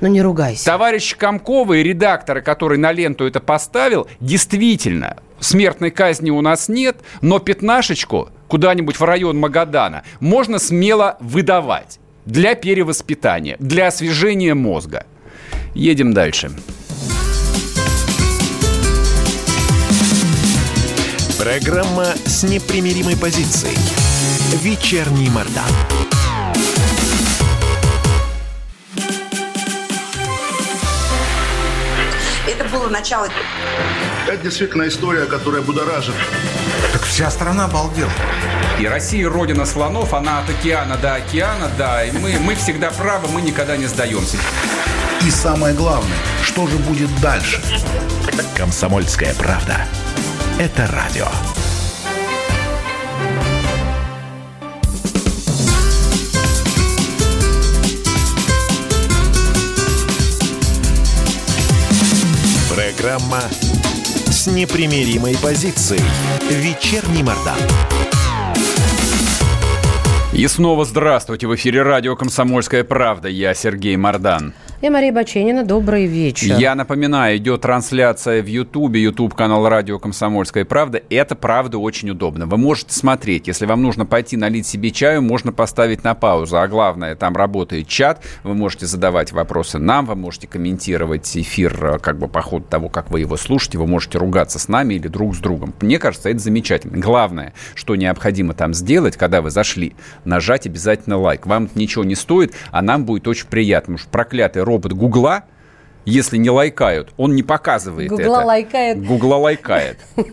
Ну 0.00 0.08
не 0.08 0.20
ругайся. 0.20 0.64
Товарищ 0.64 1.16
Комкова 1.16 1.74
и 1.74 1.82
редактора, 1.82 2.40
который 2.40 2.78
на 2.78 2.92
ленту 2.92 3.24
это 3.26 3.40
поставил, 3.40 4.06
действительно, 4.20 5.16
смертной 5.40 5.90
казни 5.90 6.30
у 6.30 6.40
нас 6.42 6.68
нет, 6.68 6.98
но 7.22 7.38
пятнашечку 7.38 8.28
куда-нибудь 8.48 8.96
в 8.96 9.04
район 9.04 9.38
Магадана 9.38 10.02
можно 10.20 10.58
смело 10.58 11.16
выдавать 11.20 11.98
для 12.26 12.54
перевоспитания, 12.54 13.56
для 13.58 13.86
освежения 13.86 14.54
мозга. 14.54 15.06
Едем 15.74 16.12
дальше. 16.12 16.50
Программа 21.38 22.14
с 22.24 22.44
непримиримой 22.44 23.14
позицией. 23.14 23.76
Вечерний 24.62 25.28
Мордан. 25.28 25.64
Это 32.46 32.64
было 32.70 32.88
начало. 32.88 33.28
Это 34.26 34.42
действительно 34.42 34.88
история, 34.88 35.26
которая 35.26 35.60
будоражит. 35.60 36.14
Так 36.92 37.02
вся 37.02 37.30
страна 37.30 37.66
обалдела. 37.66 38.10
И 38.80 38.86
Россия 38.86 39.28
родина 39.28 39.66
слонов, 39.66 40.14
она 40.14 40.38
от 40.38 40.48
океана 40.48 40.96
до 40.96 41.16
океана, 41.16 41.70
да. 41.76 42.02
И 42.04 42.12
мы, 42.12 42.38
мы 42.38 42.54
всегда 42.54 42.90
правы, 42.90 43.28
мы 43.28 43.42
никогда 43.42 43.76
не 43.76 43.86
сдаемся. 43.86 44.38
И 45.22 45.30
самое 45.30 45.74
главное, 45.74 46.16
что 46.42 46.66
же 46.66 46.78
будет 46.78 47.14
дальше? 47.20 47.60
Комсомольская 48.56 49.34
правда 49.34 49.86
это 50.58 50.86
радио. 50.86 51.26
Программа 62.74 63.40
с 64.30 64.46
непримиримой 64.46 65.36
позицией. 65.42 66.00
Вечерний 66.50 67.22
Мордан. 67.22 67.58
И 70.32 70.46
снова 70.48 70.84
здравствуйте. 70.84 71.46
В 71.46 71.54
эфире 71.54 71.82
радио 71.82 72.16
«Комсомольская 72.16 72.84
правда». 72.84 73.28
Я 73.28 73.54
Сергей 73.54 73.96
Мордан. 73.96 74.54
Я 74.86 74.92
Мария 74.92 75.12
Баченина. 75.12 75.64
Добрый 75.64 76.06
вечер. 76.06 76.58
Я 76.58 76.76
напоминаю, 76.76 77.38
идет 77.38 77.62
трансляция 77.62 78.40
в 78.40 78.46
Ютубе, 78.46 79.02
Ютуб 79.02 79.34
канал 79.34 79.68
Радио 79.68 79.98
Комсомольская 79.98 80.64
правда. 80.64 81.02
Это 81.10 81.34
правда 81.34 81.78
очень 81.78 82.10
удобно. 82.10 82.46
Вы 82.46 82.56
можете 82.56 82.94
смотреть. 82.94 83.48
Если 83.48 83.66
вам 83.66 83.82
нужно 83.82 84.06
пойти 84.06 84.36
налить 84.36 84.64
себе 84.64 84.92
чаю, 84.92 85.22
можно 85.22 85.50
поставить 85.50 86.04
на 86.04 86.14
паузу. 86.14 86.58
А 86.58 86.68
главное, 86.68 87.16
там 87.16 87.34
работает 87.34 87.88
чат. 87.88 88.22
Вы 88.44 88.54
можете 88.54 88.86
задавать 88.86 89.32
вопросы 89.32 89.80
нам, 89.80 90.06
вы 90.06 90.14
можете 90.14 90.46
комментировать 90.46 91.36
эфир 91.36 91.76
э, 91.84 91.98
как 91.98 92.20
бы 92.20 92.28
по 92.28 92.40
ходу 92.40 92.66
того, 92.66 92.88
как 92.88 93.10
вы 93.10 93.18
его 93.18 93.36
слушаете. 93.36 93.78
Вы 93.78 93.88
можете 93.88 94.18
ругаться 94.18 94.60
с 94.60 94.68
нами 94.68 94.94
или 94.94 95.08
друг 95.08 95.34
с 95.34 95.38
другом. 95.38 95.74
Мне 95.80 95.98
кажется, 95.98 96.28
это 96.28 96.38
замечательно. 96.38 96.96
Главное, 96.98 97.54
что 97.74 97.96
необходимо 97.96 98.54
там 98.54 98.72
сделать, 98.72 99.16
когда 99.16 99.42
вы 99.42 99.50
зашли, 99.50 99.96
нажать 100.24 100.64
обязательно 100.64 101.18
лайк. 101.18 101.44
Вам 101.44 101.68
ничего 101.74 102.04
не 102.04 102.14
стоит, 102.14 102.54
а 102.70 102.82
нам 102.82 103.04
будет 103.04 103.26
очень 103.26 103.48
приятно. 103.48 103.86
Потому 103.86 103.98
что 103.98 104.10
проклятый 104.10 104.62
робот 104.76 104.92
Гугла, 104.92 105.44
если 106.04 106.36
не 106.36 106.50
лайкают, 106.50 107.12
он 107.16 107.34
не 107.34 107.42
показывает 107.42 108.10
Гугла 108.10 108.22
это. 108.22 108.46
лайкает. 108.46 109.04
Гугла 109.04 109.36
лайкает. 109.36 109.98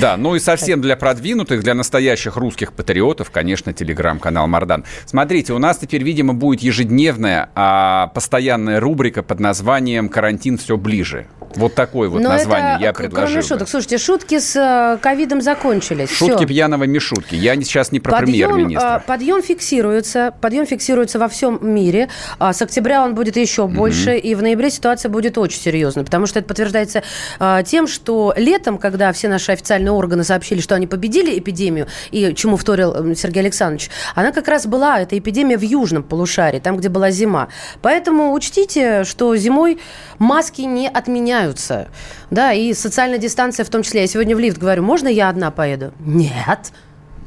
Да, 0.00 0.16
ну 0.16 0.34
и 0.34 0.38
совсем 0.38 0.80
для 0.80 0.96
продвинутых, 0.96 1.62
для 1.62 1.74
настоящих 1.74 2.38
русских 2.38 2.72
патриотов, 2.72 3.30
конечно, 3.30 3.74
телеграм-канал 3.74 4.46
Мардан. 4.46 4.86
Смотрите, 5.04 5.52
у 5.52 5.58
нас 5.58 5.76
теперь, 5.76 6.02
видимо, 6.02 6.32
будет 6.32 6.62
ежедневная, 6.62 7.50
а 7.54 8.06
постоянная 8.14 8.80
рубрика 8.80 9.22
под 9.22 9.38
названием 9.38 10.08
«Карантин 10.08 10.56
все 10.56 10.78
ближе». 10.78 11.26
Вот 11.54 11.74
такое 11.74 12.08
вот 12.08 12.20
Но 12.20 12.30
название 12.30 12.74
это, 12.74 12.84
я 12.84 12.92
кроме 12.92 13.10
предложил. 13.10 13.42
шуток. 13.42 13.60
бы. 13.60 13.66
Слушайте, 13.66 13.98
шутки 13.98 14.38
с 14.38 14.56
э, 14.56 14.98
ковидом 15.00 15.40
закончились. 15.40 16.10
Шутки 16.10 16.36
Всё. 16.38 16.46
пьяного 16.46 16.84
Мишутки. 16.84 17.34
Я 17.34 17.54
сейчас 17.56 17.92
не 17.92 18.00
про 18.00 18.18
премьер-министра. 18.18 19.02
э, 19.02 19.06
подъем 19.06 19.42
фиксируется, 19.42 20.34
подъем 20.40 20.66
фиксируется 20.66 21.18
во 21.18 21.28
всем 21.28 21.58
мире. 21.62 22.08
А 22.38 22.52
С 22.52 22.60
октября 22.62 23.02
он 23.04 23.14
будет 23.14 23.36
еще 23.36 23.66
больше, 23.66 24.16
и 24.16 24.34
в 24.34 24.42
ноябре 24.42 24.70
ситуация 24.70 25.08
будет 25.08 25.38
очень 25.38 25.60
серьезной, 25.60 26.04
потому 26.04 26.26
что 26.26 26.38
это 26.40 26.48
подтверждается 26.48 27.02
э, 27.38 27.62
тем, 27.64 27.86
что 27.86 28.34
летом, 28.36 28.78
когда 28.78 29.12
все 29.12 29.28
наши 29.28 29.52
официальные 29.52 29.92
органы 29.92 30.24
сообщили, 30.24 30.60
что 30.60 30.74
они 30.74 30.86
победили 30.86 31.38
эпидемию, 31.38 31.86
и 32.10 32.34
чему 32.34 32.56
вторил 32.56 33.14
Сергей 33.14 33.40
Александрович, 33.40 33.90
она 34.14 34.32
как 34.32 34.48
раз 34.48 34.66
была, 34.66 35.00
эта 35.00 35.18
эпидемия 35.18 35.56
в 35.56 35.62
южном 35.62 36.02
полушарии, 36.02 36.58
там, 36.58 36.76
где 36.76 36.88
была 36.88 37.10
зима. 37.10 37.48
Поэтому 37.82 38.32
учтите, 38.32 39.04
что 39.04 39.34
зимой 39.36 39.78
маски 40.18 40.62
не 40.62 40.88
отменяются. 41.36 41.88
Да, 42.30 42.52
и 42.52 42.72
социальная 42.74 43.18
дистанция 43.18 43.64
в 43.64 43.68
том 43.70 43.82
числе. 43.82 44.02
Я 44.02 44.06
сегодня 44.06 44.36
в 44.36 44.38
лифт 44.40 44.58
говорю, 44.58 44.82
можно 44.82 45.08
я 45.08 45.28
одна 45.28 45.50
поеду? 45.50 45.92
Нет. 46.00 46.72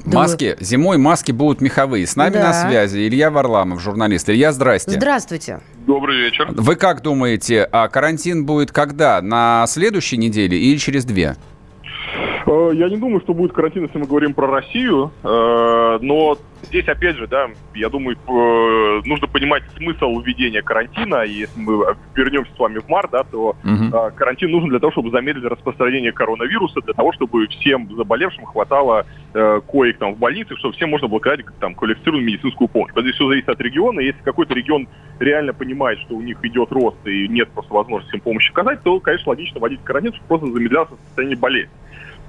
Думаю, 0.05 0.29
Маски, 0.29 0.55
зимой 0.61 0.97
маски 0.97 1.31
будут 1.33 1.59
меховые. 1.61 2.07
С 2.07 2.15
нами 2.15 2.33
Да. 2.33 2.43
на 2.47 2.53
связи 2.53 3.05
Илья 3.07 3.29
Варламов, 3.29 3.81
журналист. 3.81 4.29
Илья, 4.29 4.53
здрасте. 4.53 4.91
Здравствуйте. 4.91 5.59
Добрый 5.85 6.17
вечер. 6.17 6.47
Вы 6.51 6.75
как 6.77 7.01
думаете, 7.01 7.67
а 7.69 7.89
карантин 7.89 8.45
будет 8.45 8.71
когда? 8.71 9.21
На 9.21 9.65
следующей 9.67 10.17
неделе 10.17 10.57
или 10.57 10.77
через 10.77 11.03
две? 11.03 11.35
Э, 12.49 12.71
Я 12.73 12.89
не 12.89 12.97
думаю, 12.97 13.21
что 13.21 13.33
будет 13.33 13.53
карантин, 13.53 13.83
если 13.83 13.99
мы 13.99 14.07
говорим 14.07 14.33
про 14.33 14.47
Россию, 14.47 15.11
э, 15.23 15.99
но 16.01 16.37
здесь, 16.63 16.87
опять 16.87 17.15
же, 17.15 17.27
да, 17.27 17.47
я 17.75 17.89
думаю, 17.89 18.17
э, 18.17 19.01
нужно 19.07 19.27
понимать 19.27 19.63
смысл 19.77 20.19
введения 20.19 20.63
карантина, 20.63 21.23
и 21.23 21.31
если 21.31 21.59
мы 21.59 21.95
вернемся 22.15 22.51
с 22.55 22.59
вами 22.59 22.79
в 22.79 22.89
март, 22.89 23.11
да, 23.11 23.23
то 23.23 23.55
э, 23.63 24.11
карантин 24.15 24.49
нужен 24.49 24.69
для 24.69 24.79
того, 24.79 24.91
чтобы 24.91 25.11
замедлить 25.11 25.45
распространение 25.45 26.11
коронавируса, 26.11 26.81
для 26.81 26.93
того, 26.93 27.13
чтобы 27.13 27.45
всем 27.47 27.87
заболевшим 27.95 28.45
хватало 28.45 29.05
коек 29.31 29.99
там 29.99 30.15
в 30.15 30.17
больницах, 30.17 30.57
чтобы 30.57 30.73
всем 30.73 30.89
можно 30.89 31.07
было 31.07 31.19
оказать 31.19 31.41
там 31.59 31.75
квалифицированную 31.75 32.25
медицинскую 32.25 32.67
помощь. 32.67 32.91
Здесь 32.97 33.13
все 33.13 33.27
зависит 33.27 33.47
от 33.47 33.61
региона. 33.61 33.99
Если 33.99 34.19
какой-то 34.23 34.55
регион 34.55 34.87
реально 35.19 35.53
понимает, 35.53 35.99
что 35.99 36.15
у 36.15 36.21
них 36.21 36.43
идет 36.43 36.71
рост 36.71 36.97
и 37.05 37.27
нет 37.27 37.47
просто 37.49 37.71
возможности 37.71 38.15
им 38.15 38.21
помощь 38.21 38.49
оказать, 38.49 38.81
то, 38.81 38.99
конечно, 38.99 39.29
логично 39.29 39.59
вводить 39.59 39.83
карантин, 39.83 40.13
чтобы 40.13 40.27
просто 40.27 40.47
замедлялся 40.47 40.93
состояние 41.05 41.37
болезни. 41.37 41.69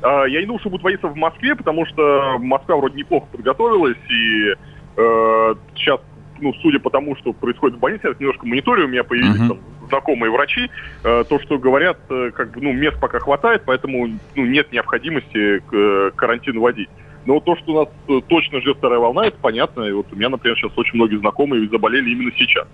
А, 0.03 0.25
Я 0.25 0.41
не 0.41 0.47
думаю, 0.47 0.61
что 0.61 0.71
будет 0.71 0.83
вводиться 0.83 1.09
в 1.09 1.17
Москве, 1.17 1.55
потому 1.55 1.87
что 1.87 2.37
Москва 2.39 2.77
вроде 2.77 2.97
неплохо 2.99 3.27
подготовилась, 3.33 3.99
и 4.09 4.55
э, 4.97 5.55
сейчас 5.75 6.01
ну, 6.43 6.55
судя 6.63 6.79
по 6.81 6.91
тому, 6.91 7.17
что 7.17 7.33
происходит 7.33 7.77
в 7.77 7.81
больнице, 7.81 8.09
я 8.09 8.15
немножко 8.19 8.47
мониторю, 8.47 8.87
у 8.87 8.89
меня 8.89 9.05
появились 9.05 9.39
Мгм. 9.41 9.49
там 9.49 9.59
знакомые 9.89 10.31
врачи, 10.31 10.71
э, 11.05 11.25
то, 11.29 11.39
что 11.41 11.59
говорят, 11.59 11.99
э, 12.09 12.31
как 12.35 12.53
бы, 12.53 12.61
ну, 12.63 12.73
мест 12.73 12.99
пока 12.99 13.19
хватает, 13.19 13.63
поэтому, 13.67 14.09
ну, 14.35 14.47
нет 14.47 14.73
необходимости 14.73 15.59
к, 15.59 15.75
э, 15.75 16.11
карантин 16.17 16.59
вводить. 16.59 16.89
Но 17.27 17.35
вот 17.35 17.45
то, 17.45 17.57
что 17.57 17.73
у 17.73 17.79
нас 17.81 17.89
э, 18.09 18.21
точно 18.29 18.61
ждет 18.61 18.79
вторая 18.79 18.99
волна, 18.99 19.27
это 19.27 19.37
понятно. 19.41 19.83
И 19.83 19.93
вот 19.93 20.07
у 20.11 20.17
меня, 20.17 20.31
например, 20.31 20.57
сейчас 20.57 20.73
очень 20.77 20.97
многие 20.97 21.17
знакомые 21.19 21.69
заболели 21.69 22.11
именно 22.11 22.33
сейчас. 22.37 22.67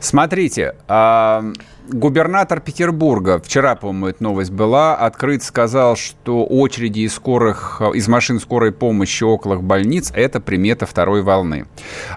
Смотрите, 0.00 0.74
а, 0.88 1.44
губернатор 1.88 2.60
Петербурга, 2.60 3.40
вчера, 3.42 3.74
по-моему, 3.74 4.08
эта 4.08 4.22
новость 4.22 4.50
была, 4.50 4.94
открыт 4.96 5.42
сказал, 5.42 5.96
что 5.96 6.44
очереди 6.44 7.00
из, 7.00 7.14
скорых, 7.14 7.80
из 7.94 8.08
машин 8.08 8.40
скорой 8.40 8.72
помощи 8.72 9.24
около 9.24 9.56
больниц– 9.56 10.12
это 10.14 10.40
примета 10.40 10.86
второй 10.86 11.22
волны. 11.22 11.66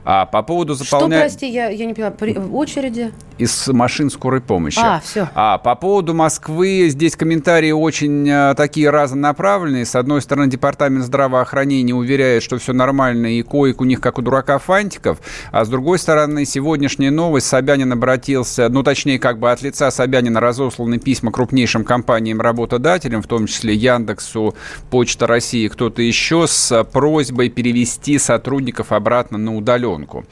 А 0.03 0.25
по 0.25 0.43
поводу 0.43 0.75
Что, 0.75 0.83
заполнения... 0.83 1.21
прости, 1.21 1.49
я, 1.49 1.69
я 1.69 1.85
не 1.85 1.93
поняла, 1.93 2.11
при- 2.11 2.37
очереди? 2.37 3.11
Из 3.37 3.67
машин 3.69 4.09
скорой 4.09 4.41
помощи. 4.41 4.79
А, 4.81 4.99
всё. 5.03 5.27
А 5.33 5.57
по 5.57 5.75
поводу 5.75 6.13
Москвы 6.13 6.87
здесь 6.89 7.15
комментарии 7.15 7.71
очень 7.71 8.29
а, 8.29 8.53
такие 8.55 8.89
разнонаправленные. 8.89 9.85
С 9.85 9.95
одной 9.95 10.21
стороны, 10.21 10.47
департамент 10.47 11.05
здравоохранения 11.05 11.93
уверяет, 11.93 12.43
что 12.43 12.57
все 12.59 12.73
нормально, 12.73 13.27
и 13.27 13.41
коек 13.41 13.81
у 13.81 13.85
них 13.85 14.01
как 14.01 14.19
у 14.19 14.21
дурака 14.21 14.59
фантиков. 14.59 15.19
А 15.51 15.65
с 15.65 15.69
другой 15.69 15.97
стороны, 15.97 16.45
сегодняшняя 16.45 17.09
новость. 17.09 17.20
Собянин 17.41 17.91
обратился, 17.91 18.69
ну, 18.69 18.83
точнее, 18.83 19.19
как 19.19 19.39
бы 19.39 19.51
от 19.51 19.61
лица 19.61 19.91
Собянина 19.91 20.39
разосланы 20.39 20.99
письма 20.99 21.31
крупнейшим 21.31 21.83
компаниям-работодателям, 21.83 23.21
в 23.21 23.27
том 23.27 23.47
числе 23.47 23.73
Яндексу, 23.73 24.55
Почта 24.89 25.27
России, 25.27 25.67
кто-то 25.67 26.01
еще, 26.01 26.47
с 26.47 26.83
просьбой 26.85 27.49
перевести 27.49 28.17
сотрудников 28.17 28.91
обратно 28.91 29.37
на 29.37 29.55
удаленку. 29.55 30.25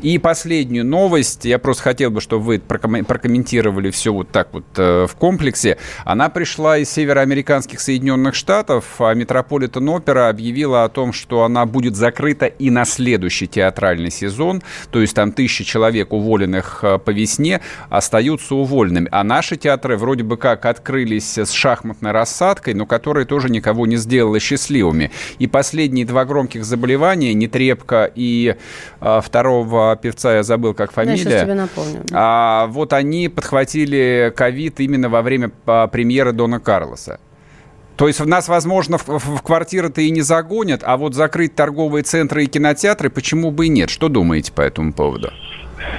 И 0.00 0.18
последнюю 0.18 0.84
новость, 0.84 1.44
я 1.44 1.58
просто 1.58 1.82
хотел 1.82 2.10
бы, 2.10 2.20
чтобы 2.20 2.44
вы 2.44 2.58
проком- 2.58 3.04
прокомментировали 3.04 3.90
все 3.90 4.12
вот 4.12 4.30
так 4.30 4.48
вот 4.52 4.64
э, 4.76 5.06
в 5.08 5.14
комплексе. 5.16 5.78
Она 6.04 6.28
пришла 6.28 6.78
из 6.78 6.90
североамериканских 6.90 7.80
Соединенных 7.80 8.34
Штатов, 8.34 8.84
а 8.98 9.14
Метрополитен 9.14 9.88
Опера 9.88 10.28
объявила 10.28 10.84
о 10.84 10.88
том, 10.88 11.12
что 11.12 11.44
она 11.44 11.66
будет 11.66 11.96
закрыта 11.96 12.46
и 12.46 12.70
на 12.70 12.84
следующий 12.84 13.46
театральный 13.46 14.10
сезон, 14.10 14.62
то 14.90 15.00
есть 15.00 15.14
там 15.14 15.32
тысячи 15.32 15.64
человек, 15.64 16.12
уволенных 16.32 16.80
э, 16.82 16.98
по 16.98 17.10
весне, 17.10 17.60
остаются 17.90 18.54
уволенными. 18.54 19.08
А 19.10 19.22
наши 19.22 19.56
театры 19.56 19.96
вроде 19.96 20.22
бы 20.24 20.36
как 20.36 20.64
открылись 20.66 21.36
с 21.38 21.50
шахматной 21.50 22.12
рассадкой, 22.12 22.74
но 22.74 22.86
которые 22.86 23.26
тоже 23.26 23.50
никого 23.50 23.86
не 23.86 23.96
сделали 23.96 24.38
счастливыми. 24.38 25.10
И 25.38 25.46
последние 25.46 26.06
два 26.06 26.24
громких 26.24 26.64
заболевания, 26.64 27.34
Нетребко 27.34 28.10
и 28.14 28.56
э, 29.00 29.20
второго 29.22 29.96
певца, 29.96 30.36
я 30.36 30.42
забыл, 30.42 30.74
как 30.74 30.90
Я 30.90 30.94
фамилия. 30.94 31.16
сейчас 31.18 31.42
тебе 31.42 31.54
напомню. 31.54 32.02
А, 32.12 32.66
вот 32.68 32.92
они 32.92 33.28
подхватили 33.28 34.32
ковид 34.34 34.80
именно 34.80 35.08
во 35.08 35.22
время 35.22 35.50
а, 35.66 35.86
премьеры 35.88 36.32
Дона 36.32 36.60
Карлоса. 36.60 37.20
То 37.96 38.08
есть 38.08 38.20
в 38.20 38.26
нас, 38.26 38.48
возможно, 38.48 38.96
в- 38.98 39.06
в 39.06 39.42
квартиры-то 39.42 40.00
и 40.00 40.10
не 40.10 40.22
загонят, 40.22 40.80
а 40.82 40.96
вот 40.96 41.14
закрыть 41.14 41.54
торговые 41.54 42.02
центры 42.02 42.44
и 42.44 42.46
кинотеатры 42.46 43.10
почему 43.10 43.50
бы 43.50 43.66
и 43.66 43.68
нет? 43.68 43.90
Что 43.90 44.08
думаете 44.08 44.50
по 44.52 44.62
этому 44.62 44.92
поводу? 44.94 45.30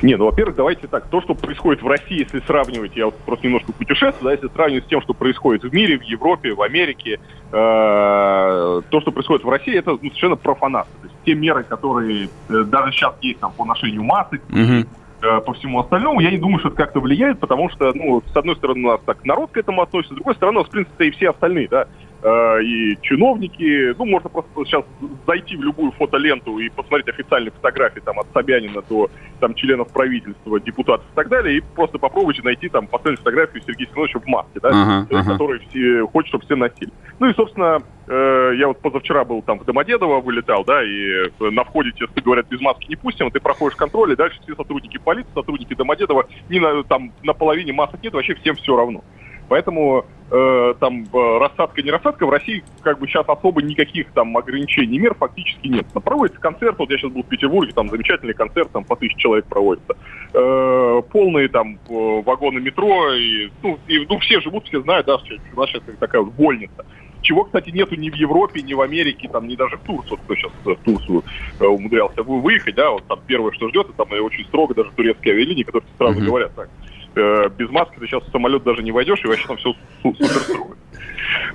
Не, 0.01 0.15
ну, 0.15 0.25
во-первых, 0.25 0.55
давайте 0.55 0.87
так, 0.87 1.07
то, 1.09 1.21
что 1.21 1.35
происходит 1.35 1.81
в 1.81 1.87
России, 1.87 2.19
если 2.19 2.39
сравнивать, 2.45 2.95
я 2.95 3.05
вот 3.05 3.15
просто 3.25 3.47
немножко 3.47 3.71
путешествую, 3.73 4.23
да, 4.23 4.31
если 4.31 4.47
сравнивать 4.53 4.85
с 4.85 4.87
тем, 4.87 5.01
что 5.01 5.13
происходит 5.13 5.63
в 5.63 5.73
мире, 5.73 5.97
в 5.97 6.03
Европе, 6.03 6.53
в 6.53 6.61
Америке, 6.61 7.19
э, 7.51 7.51
то, 7.51 9.01
что 9.01 9.11
происходит 9.11 9.43
в 9.43 9.49
России, 9.49 9.75
это 9.75 9.91
ну, 9.91 9.97
совершенно 10.09 10.35
профанация. 10.35 10.93
То 11.01 11.07
есть 11.07 11.15
те 11.25 11.35
меры, 11.35 11.63
которые 11.63 12.29
э, 12.49 12.63
даже 12.63 12.91
сейчас 12.91 13.15
есть 13.21 13.39
там 13.39 13.53
по 13.53 13.65
ношению 13.65 14.03
масок, 14.03 14.41
Мгм. 14.49 14.87
э, 15.21 15.41
по 15.41 15.53
всему 15.53 15.79
остальному, 15.79 16.19
я 16.21 16.31
не 16.31 16.37
думаю, 16.37 16.59
что 16.59 16.69
это 16.69 16.77
как-то 16.77 16.99
влияет, 16.99 17.39
потому 17.39 17.69
что, 17.69 17.91
ну, 17.93 18.21
с 18.25 18.35
одной 18.35 18.55
стороны, 18.55 18.87
у 18.87 18.91
нас 18.91 19.01
так 19.05 19.23
народ 19.25 19.51
к 19.51 19.57
этому 19.57 19.81
относится, 19.81 20.13
с 20.13 20.17
другой 20.17 20.35
стороны, 20.35 20.59
у 20.59 20.61
нас, 20.61 20.69
в 20.69 20.71
принципе, 20.71 21.07
и 21.07 21.11
все 21.11 21.29
остальные, 21.29 21.67
да, 21.69 21.87
и 22.23 22.97
чиновники, 23.01 23.93
ну, 23.97 24.05
можно 24.05 24.29
просто 24.29 24.49
сейчас 24.65 24.85
зайти 25.27 25.57
в 25.57 25.63
любую 25.63 25.91
фотоленту 25.91 26.57
и 26.57 26.69
посмотреть 26.69 27.09
официальные 27.09 27.51
фотографии 27.51 27.99
там 27.99 28.19
от 28.19 28.27
Собянина 28.33 28.81
до 28.89 29.09
там 29.39 29.53
членов 29.55 29.91
правительства, 29.91 30.59
депутатов 30.59 31.05
и 31.11 31.15
так 31.15 31.27
далее, 31.27 31.57
и 31.57 31.61
просто 31.75 31.97
попробуйте 31.97 32.41
найти 32.43 32.69
там 32.69 32.87
последнюю 32.87 33.17
фотографию 33.17 33.61
Сергея 33.65 33.89
Семеновича 33.89 34.19
в 34.19 34.27
маске, 34.27 34.59
да, 34.61 34.69
человек, 34.71 35.07
ага. 35.11 35.31
который 35.33 35.59
все, 35.67 36.07
хочет, 36.07 36.29
чтобы 36.29 36.45
все 36.45 36.55
носили. 36.55 36.91
Ну 37.19 37.27
и, 37.27 37.33
собственно, 37.33 37.81
э, 38.07 38.53
я 38.57 38.67
вот 38.67 38.79
позавчера 38.79 39.25
был 39.25 39.41
там 39.41 39.59
в 39.59 39.65
Домодедово, 39.65 40.21
вылетал, 40.21 40.63
да, 40.63 40.81
и 40.81 41.27
э, 41.27 41.49
на 41.51 41.65
входе 41.65 41.91
тебе 41.91 42.07
говорят, 42.23 42.47
без 42.47 42.61
маски 42.61 42.87
не 42.87 42.95
пустим, 42.95 43.31
ты 43.31 43.41
проходишь 43.41 43.75
контроль, 43.75 44.13
и 44.13 44.15
дальше 44.15 44.39
все 44.43 44.55
сотрудники 44.55 44.97
полиции, 44.97 45.31
сотрудники 45.33 45.73
Домодедова, 45.73 46.25
ни 46.49 46.59
на, 46.59 46.83
там 46.83 47.11
на 47.23 47.33
половине 47.33 47.73
масок 47.73 48.01
нет, 48.01 48.13
вообще 48.13 48.35
всем 48.35 48.55
все 48.55 48.77
равно. 48.77 49.03
Поэтому 49.47 50.05
э, 50.31 50.73
там 50.79 51.05
э, 51.13 51.37
рассадка, 51.39 51.81
не 51.81 51.91
рассадка, 51.91 52.25
в 52.25 52.29
России 52.29 52.63
как 52.81 52.99
бы 52.99 53.07
сейчас 53.07 53.25
особо 53.27 53.61
никаких 53.61 54.11
там 54.13 54.35
ограничений, 54.35 54.99
мер 54.99 55.15
фактически 55.15 55.67
нет. 55.67 55.85
Но 55.93 56.01
проводится 56.01 56.39
концерт, 56.39 56.77
вот 56.79 56.89
я 56.89 56.97
сейчас 56.97 57.11
был 57.11 57.23
в 57.23 57.27
Петербурге, 57.27 57.73
там 57.73 57.89
замечательный 57.89 58.33
концерт, 58.33 58.71
там 58.71 58.83
по 58.83 58.95
тысяче 58.95 59.17
человек 59.17 59.45
проводится. 59.47 59.95
Э, 60.33 61.01
полные 61.11 61.47
там 61.49 61.75
э, 61.75 62.21
вагоны 62.25 62.59
метро, 62.59 63.13
и, 63.13 63.51
ну, 63.61 63.79
и, 63.87 64.05
ну, 64.07 64.19
все 64.19 64.41
живут, 64.41 64.65
все 64.67 64.81
знают, 64.81 65.05
да, 65.05 65.17
что 65.19 65.35
у 65.55 65.59
нас 65.59 65.69
сейчас 65.69 65.83
такая 65.99 66.21
вот 66.21 66.33
больница. 66.33 66.83
Чего, 67.21 67.45
кстати, 67.45 67.69
нету 67.69 67.95
ни 67.95 68.09
в 68.09 68.15
Европе, 68.15 68.61
ни 68.61 68.73
в 68.73 68.81
Америке, 68.81 69.29
там, 69.31 69.47
ни 69.47 69.55
даже 69.55 69.77
в 69.77 69.83
Турцию. 69.83 70.17
Кто 70.17 70.35
сейчас 70.35 70.51
в 70.63 70.75
Турцию 70.83 71.23
э, 71.59 71.65
умудрялся 71.65 72.21
вы- 72.21 72.41
выехать, 72.41 72.75
да, 72.75 72.91
вот 72.91 73.07
там 73.07 73.21
первое, 73.25 73.53
что 73.53 73.69
ждет, 73.69 73.87
это 73.87 73.93
там 74.03 74.13
и 74.15 74.19
очень 74.19 74.43
строго 74.45 74.73
даже 74.73 74.91
турецкие 74.91 75.33
авиалинии, 75.33 75.63
которые 75.63 75.87
сразу 75.97 76.17
Мгм. 76.19 76.27
говорят 76.27 76.53
так. 76.55 76.69
Э, 77.15 77.49
без 77.57 77.69
маски 77.69 77.95
ты 77.99 78.07
сейчас 78.07 78.23
в 78.23 78.31
самолет 78.31 78.63
даже 78.63 78.83
не 78.83 78.91
войдешь, 78.91 79.23
и 79.23 79.27
вообще 79.27 79.47
там 79.47 79.57
все 79.57 79.73
супер 80.01 80.25
строго. 80.27 80.75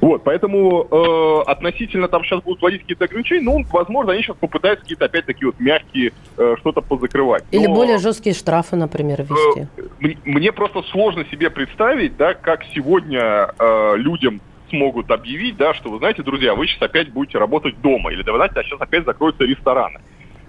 Вот, 0.00 0.24
поэтому 0.24 0.86
э, 0.90 1.50
относительно 1.50 2.08
там 2.08 2.24
сейчас 2.24 2.42
будут 2.42 2.62
вводить 2.62 2.82
какие-то 2.82 3.04
ограничения, 3.04 3.42
ну, 3.42 3.64
возможно, 3.70 4.12
они 4.12 4.22
сейчас 4.22 4.36
попытаются 4.36 4.82
какие-то 4.82 5.04
опять 5.04 5.26
такие 5.26 5.46
вот 5.46 5.60
мягкие 5.60 6.12
э, 6.36 6.54
что-то 6.60 6.80
позакрывать. 6.80 7.44
Или 7.50 7.66
Но- 7.66 7.74
более 7.74 7.98
жесткие 7.98 8.34
штрафы, 8.34 8.76
например, 8.76 9.22
ввести. 9.22 9.66
Э, 9.76 9.82
м- 10.00 10.16
Мне 10.24 10.52
просто 10.52 10.82
сложно 10.90 11.24
себе 11.30 11.50
представить, 11.50 12.16
да, 12.16 12.34
как 12.34 12.64
сегодня 12.74 13.50
э, 13.58 13.94
людям 13.96 14.40
смогут 14.70 15.10
объявить, 15.10 15.56
да, 15.56 15.74
что 15.74 15.90
вы 15.90 15.98
знаете, 15.98 16.22
друзья, 16.22 16.54
вы 16.54 16.66
сейчас 16.66 16.82
опять 16.82 17.10
будете 17.10 17.38
работать 17.38 17.80
дома, 17.80 18.12
или 18.12 18.22
да, 18.22 18.32
вы 18.32 18.38
знаете, 18.38 18.60
а 18.60 18.62
сейчас 18.64 18.80
опять 18.80 19.04
закроются 19.04 19.44
рестораны. 19.44 20.00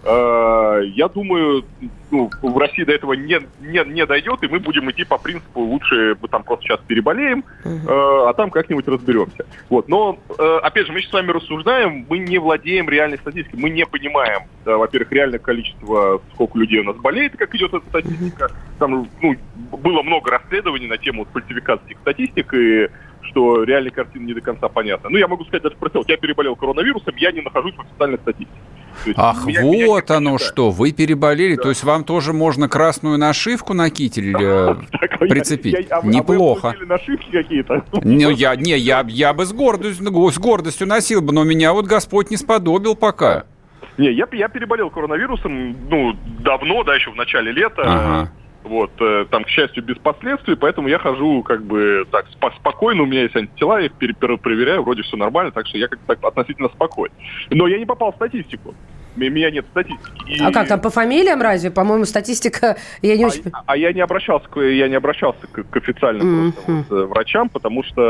Э, 0.09 0.81
Я 0.95 1.07
думаю, 1.07 1.65
ну, 2.09 2.29
в 2.41 2.57
России 2.57 2.83
до 2.83 2.93
этого 2.93 3.13
не, 3.13 3.39
не, 3.59 3.93
не 3.93 4.05
дойдет, 4.05 4.41
и 4.43 4.47
мы 4.47 4.59
будем 4.59 4.89
идти 4.89 5.03
по 5.03 5.17
принципу 5.17 5.61
лучше 5.61 6.17
мы 6.19 6.27
там 6.27 6.43
просто 6.43 6.65
сейчас 6.65 6.79
переболеем, 6.87 7.43
э, 7.63 7.87
а 7.87 8.33
там 8.33 8.49
как-нибудь 8.49 8.87
разберемся. 8.87 9.45
Вот. 9.69 9.87
Но, 9.87 10.17
э, 10.37 10.59
опять 10.63 10.87
же, 10.87 10.93
мы 10.93 11.01
сейчас 11.01 11.11
с 11.11 11.13
вами 11.13 11.31
рассуждаем, 11.31 12.05
мы 12.09 12.17
не 12.17 12.39
владеем 12.39 12.89
реальной 12.89 13.19
статистикой, 13.19 13.59
мы 13.59 13.69
не 13.69 13.85
понимаем, 13.85 14.43
да, 14.65 14.77
во-первых, 14.77 15.11
реальное 15.11 15.39
количество, 15.39 16.21
сколько 16.33 16.57
людей 16.57 16.79
у 16.79 16.85
нас 16.85 16.95
болеет, 16.95 17.37
как 17.37 17.53
идет 17.53 17.73
эта 17.73 17.85
статистика. 17.87 18.51
Там 18.79 19.07
ну, 19.21 19.35
было 19.71 20.01
много 20.01 20.31
расследований 20.31 20.87
на 20.87 20.97
тему 20.97 21.25
фальсификации 21.31 21.97
статистик, 22.01 22.53
и 22.53 22.89
что 23.29 23.63
реальная 23.63 23.91
картина 23.91 24.25
не 24.25 24.33
до 24.33 24.41
конца 24.41 24.67
понятна. 24.69 25.09
Ну, 25.09 25.17
я 25.17 25.27
могу 25.27 25.43
сказать 25.45 25.63
даже 25.63 25.75
про 25.75 25.89
себя. 25.89 26.01
Я 26.07 26.17
переболел 26.17 26.55
коронавирусом, 26.55 27.13
я 27.17 27.31
не 27.31 27.41
нахожусь 27.41 27.73
в 27.75 27.81
официальной 27.81 28.17
статистике. 28.17 28.59
Есть 29.05 29.17
Ах, 29.19 29.45
меня- 29.45 29.61
меня 29.61 29.87
вот 29.87 30.09
не 30.09 30.15
оно 30.15 30.33
посчитают. 30.33 30.41
что, 30.41 30.71
вы 30.71 30.91
переболели, 30.91 31.55
Да. 31.55 31.63
то 31.63 31.69
есть 31.69 31.83
вам 31.83 32.03
тоже 32.03 32.33
можно 32.33 32.67
красную 32.67 33.17
нашивку 33.17 33.73
на 33.73 33.89
китель 33.89 34.35
э, 34.35 34.75
а 34.91 35.05
я- 35.21 35.29
прицепить? 35.29 35.73
я- 35.73 35.97
а 35.97 36.01
вы- 36.01 36.07
а 36.09 36.11
вы 36.11 36.13
Неплохо. 36.13 36.75
нашивки 36.85 37.31
какие-то? 37.31 37.85
Ну, 38.03 38.29
я, 38.29 38.55
не, 38.55 38.77
я, 38.77 39.05
я 39.07 39.33
бы 39.33 39.45
с 39.45 39.53
гордостью, 39.53 40.05
с 40.31 40.37
гордостью 40.39 40.87
носил 40.87 41.21
бы, 41.21 41.31
но 41.33 41.43
меня 41.43 41.71
вот 41.73 41.85
Господь 41.85 42.29
не 42.31 42.37
сподобил 42.37 42.95
пока. 42.95 43.45
Не, 43.97 44.11
я, 44.11 44.27
я 44.31 44.47
переболел 44.49 44.89
коронавирусом, 44.89 45.75
ну, 45.89 46.13
давно, 46.39 46.83
да, 46.83 46.95
еще 46.95 47.11
в 47.11 47.15
начале 47.15 47.51
лета. 47.51 47.81
Ага. 47.85 48.31
Вот, 48.69 48.91
э, 49.01 49.25
там, 49.31 49.43
к 49.45 49.47
счастью, 49.49 49.83
без 49.83 49.97
последствий, 49.97 50.55
поэтому 50.55 50.87
я 50.89 50.99
хожу 50.99 51.41
как 51.41 51.63
бы 51.63 52.05
так 52.11 52.27
спо- 52.39 52.53
спокойно, 52.59 53.01
у 53.01 53.05
меня 53.07 53.23
есть 53.23 53.35
антитела, 53.35 53.79
я 53.79 53.87
их 53.87 53.93
пере- 53.93 54.13
пере- 54.13 54.37
проверяю, 54.37 54.83
вроде 54.83 55.01
все 55.01 55.17
нормально, 55.17 55.51
так 55.51 55.65
что 55.65 55.79
я 55.79 55.87
как-то 55.87 56.05
так 56.05 56.23
относительно 56.23 56.69
спокоен. 56.69 57.11
Но 57.49 57.67
я 57.67 57.79
не 57.79 57.85
попал 57.87 58.11
в 58.11 58.15
статистику. 58.15 58.75
Меня 59.15 59.49
нет 59.49 59.65
статистики. 59.71 60.11
И- 60.27 60.39
А 60.43 60.51
как 60.51 60.67
там 60.67 60.79
по 60.79 60.91
фамилиям 60.91 61.41
разве? 61.41 61.71
По-моему, 61.71 62.05
статистика... 62.05 62.77
Я 63.01 63.17
не 63.17 63.25
очень... 63.25 63.41
А, 63.51 63.63
а 63.65 63.75
я 63.75 63.91
не 63.91 64.01
обращался, 64.01 64.47
к, 64.47 64.61
я 64.61 64.87
не 64.87 64.95
обращался 64.95 65.47
к, 65.51 65.63
к 65.67 65.77
официальным 65.77 66.51
просто 66.53 66.71
Мгм. 66.71 66.85
вот, 66.87 66.97
э, 66.97 67.05
врачам, 67.05 67.49
потому 67.49 67.83
что 67.83 68.01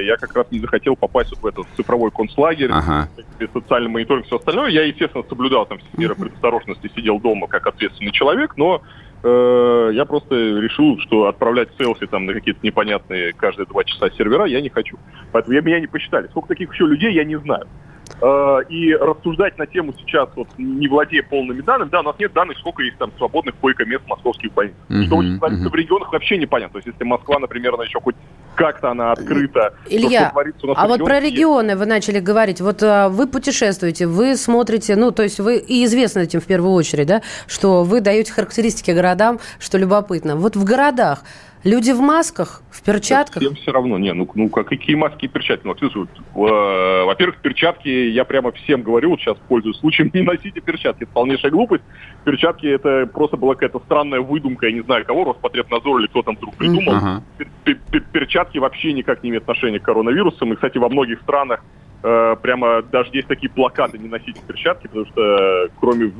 э, 0.00 0.04
я 0.04 0.16
как 0.16 0.34
раз 0.36 0.46
не 0.50 0.58
захотел 0.58 0.96
попасть 0.96 1.30
вот 1.30 1.42
в 1.42 1.46
этот 1.46 1.66
цифровой 1.76 2.10
концлагерь, 2.10 2.70
Ага. 2.72 3.08
социальный 3.54 3.88
мониторинг, 3.88 4.26
все 4.26 4.36
остальное. 4.36 4.70
Я, 4.70 4.82
естественно, 4.82 5.22
соблюдал 5.28 5.64
там 5.64 5.78
все 5.78 5.86
меры 5.96 6.16
предосторожности, 6.16 6.90
сидел 6.96 7.20
дома 7.20 7.46
как 7.46 7.68
ответственный 7.68 8.10
человек, 8.10 8.54
но 8.56 8.82
я 9.24 10.04
просто 10.04 10.34
решил, 10.34 10.98
что 10.98 11.26
отправлять 11.26 11.68
селфи 11.78 12.06
там 12.06 12.26
на 12.26 12.34
какие-то 12.34 12.60
непонятные 12.62 13.32
каждые 13.32 13.66
два 13.66 13.84
часа 13.84 14.10
сервера 14.10 14.46
я 14.46 14.60
не 14.60 14.68
хочу. 14.68 14.98
Поэтому 15.30 15.54
я, 15.54 15.60
меня 15.60 15.80
не 15.80 15.86
посчитали. 15.86 16.26
Сколько 16.28 16.48
таких 16.48 16.72
еще 16.72 16.86
людей, 16.86 17.12
я 17.12 17.24
не 17.24 17.38
знаю. 17.38 17.68
Э, 18.24 18.60
и 18.68 18.94
рассуждать 18.94 19.58
на 19.58 19.66
тему 19.66 19.92
сейчас, 19.98 20.28
вот 20.36 20.46
не 20.56 20.86
владея 20.86 21.24
полными 21.24 21.60
данными, 21.60 21.88
да, 21.90 22.00
у 22.00 22.04
нас 22.04 22.14
нет 22.20 22.32
данных, 22.32 22.56
сколько 22.58 22.80
есть 22.82 22.96
там 22.96 23.10
свободных 23.18 23.56
койко-мест 23.56 24.04
в 24.04 24.08
московских 24.08 24.52
больницах. 24.52 24.80
Мгм, 24.88 25.02
Что 25.06 25.38
твориться 25.38 25.64
мгм. 25.64 25.70
в 25.70 25.74
регионах, 25.74 26.12
вообще 26.12 26.38
непонятно. 26.38 26.74
То 26.74 26.78
есть 26.78 26.86
если 26.86 27.02
Москва, 27.02 27.40
например, 27.40 27.74
она 27.74 27.82
еще 27.82 28.00
хоть 28.00 28.14
как-то 28.54 28.92
она 28.92 29.10
открыта, 29.10 29.74
то 29.84 29.96
Илья, 29.96 30.20
что 30.20 30.30
творится 30.30 30.66
у 30.66 30.68
нас 30.68 30.78
а 30.78 30.86
вот 30.86 31.00
про 31.00 31.18
регионы 31.18 31.74
вы 31.76 31.86
начали 31.86 32.20
говорить. 32.20 32.60
Вот 32.60 32.80
а, 32.84 33.08
вы 33.08 33.26
путешествуете, 33.26 34.06
вы 34.06 34.36
смотрите, 34.36 34.94
ну, 34.94 35.10
то 35.10 35.24
есть 35.24 35.40
вы 35.40 35.56
и 35.56 35.84
известны 35.84 36.20
этим 36.20 36.40
в 36.40 36.46
первую 36.46 36.74
очередь, 36.74 37.08
да, 37.08 37.22
что 37.48 37.82
вы 37.82 38.00
даете 38.00 38.32
характеристики 38.32 38.92
городам, 38.92 39.40
что 39.58 39.78
любопытно. 39.78 40.36
Вот 40.36 40.54
в 40.54 40.62
городах 40.62 41.24
люди 41.64 41.92
в 41.92 42.00
масках, 42.00 42.62
в 42.70 42.82
перчатках. 42.82 43.42
Всем 43.42 43.54
все 43.54 43.72
равно. 43.72 43.98
Не, 43.98 44.12
ну, 44.12 44.28
ну 44.34 44.48
как, 44.48 44.68
какие 44.68 44.96
маски 44.96 45.26
и 45.26 45.28
перчатки? 45.28 45.66
Ну, 45.66 45.74
э, 45.74 47.04
во-первых, 47.04 47.38
перчатки, 47.38 47.88
я 47.88 48.24
прямо 48.24 48.52
всем 48.52 48.82
говорю, 48.82 49.10
вот 49.10 49.20
сейчас 49.20 49.36
пользуюсь 49.48 49.78
случаем, 49.78 50.10
не 50.14 50.22
носите 50.22 50.60
перчатки. 50.60 51.04
Это 51.04 51.12
полнейшая 51.12 51.50
глупость. 51.50 51.84
Перчатки 52.24 52.66
это 52.66 53.06
просто 53.06 53.36
была 53.36 53.54
какая-то 53.54 53.80
странная 53.80 54.20
выдумка, 54.20 54.66
я 54.66 54.72
не 54.72 54.82
знаю 54.82 55.04
кого, 55.04 55.24
Роспотребнадзор 55.24 56.00
или 56.00 56.06
кто 56.08 56.22
там 56.22 56.36
вдруг 56.36 56.54
придумал. 56.56 56.94
Ага. 56.94 57.22
Пер- 57.38 57.78
пер- 57.90 58.04
Перчатки 58.12 58.58
вообще 58.58 58.92
никак 58.92 59.22
не 59.22 59.30
имеют 59.30 59.44
отношения 59.44 59.80
к 59.80 59.84
коронавирусам. 59.84 60.52
И, 60.52 60.56
кстати, 60.56 60.78
во 60.78 60.88
многих 60.88 61.20
странах 61.22 61.64
э, 62.02 62.36
прямо 62.42 62.82
даже 62.82 63.10
есть 63.12 63.28
такие 63.28 63.50
плакаты 63.50 63.98
«Не 63.98 64.08
носите 64.08 64.40
перчатки», 64.46 64.86
потому 64.86 65.06
что 65.06 65.22
э, 65.22 65.68
кроме 65.80 66.12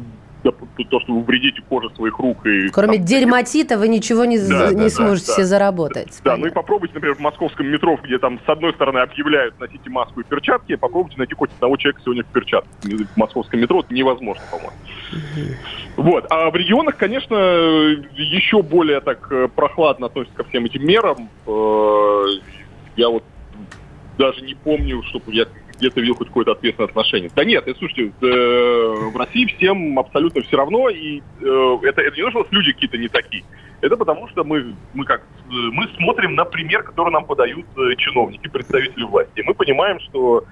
то, 0.42 1.00
что 1.00 1.12
вы 1.12 1.22
вредите 1.22 1.62
коже 1.68 1.88
своих 1.94 2.18
рук 2.18 2.44
и... 2.46 2.68
Кроме 2.70 2.96
там, 2.98 3.06
дерьматита 3.06 3.78
вы 3.78 3.88
ничего 3.88 4.24
не, 4.24 4.38
Да, 4.38 4.68
не 4.70 4.74
да, 4.74 4.82
да, 4.82 4.88
сможете 4.90 5.26
да. 5.28 5.32
себе 5.34 5.44
заработать. 5.44 6.20
Да, 6.24 6.32
ну 6.32 6.38
и 6.38 6.40
Понятно. 6.40 6.62
попробуйте, 6.62 6.94
например, 6.94 7.16
в 7.16 7.20
московском 7.20 7.66
метро, 7.66 7.98
где 8.02 8.18
там 8.18 8.40
с 8.44 8.48
одной 8.48 8.72
стороны 8.74 8.98
объявляют 8.98 9.58
носите 9.60 9.88
маску 9.90 10.20
и 10.20 10.24
перчатки, 10.24 10.74
попробуйте 10.76 11.16
найти 11.18 11.34
хоть 11.34 11.50
одного 11.52 11.76
человека 11.76 12.00
сегодня 12.04 12.24
в 12.24 12.26
перчатках. 12.26 12.72
В 12.82 13.16
московском 13.16 13.60
метро 13.60 13.80
это 13.80 13.94
невозможно, 13.94 14.42
по-моему. 14.50 14.72
Вот. 15.96 16.26
А 16.30 16.50
в 16.50 16.56
регионах, 16.56 16.96
конечно, 16.96 17.36
еще 18.14 18.62
более 18.62 19.00
так 19.00 19.28
э, 19.30 19.48
прохладно 19.54 20.06
относятся 20.06 20.36
ко 20.38 20.44
всем 20.44 20.64
этим 20.64 20.86
мерам. 20.86 21.28
Э, 21.46 22.24
Я 22.96 23.08
вот 23.10 23.24
даже 24.18 24.40
не 24.42 24.54
помню, 24.54 25.02
чтобы 25.04 25.32
я 25.32 25.46
где-то 25.82 26.00
видел 26.00 26.14
хоть 26.14 26.28
какое-то 26.28 26.52
ответственное 26.52 26.88
отношение. 26.88 27.30
Да 27.34 27.44
нет, 27.44 27.66
э, 27.66 27.74
слушайте, 27.76 28.12
э, 28.20 29.10
в 29.12 29.16
России 29.16 29.46
всем 29.46 29.98
абсолютно 29.98 30.42
все 30.42 30.56
равно, 30.56 30.88
и 30.88 31.18
э, 31.18 31.78
это, 31.82 32.00
это 32.00 32.16
не 32.16 32.22
то, 32.22 32.30
что 32.30 32.46
люди 32.50 32.72
какие-то 32.72 32.98
не 32.98 33.08
такие. 33.08 33.44
Это 33.80 33.96
потому, 33.96 34.28
что 34.28 34.44
мы, 34.44 34.76
мы 34.94 35.04
как, 35.04 35.20
э, 35.20 35.50
мы 35.50 35.88
смотрим 35.96 36.36
на 36.36 36.44
пример, 36.44 36.84
который 36.84 37.12
нам 37.12 37.24
подают 37.24 37.66
э, 37.76 37.96
чиновники, 37.96 38.48
представители 38.48 39.02
власти. 39.04 39.40
И 39.40 39.42
мы 39.42 39.54
понимаем, 39.54 39.98
что 40.00 40.44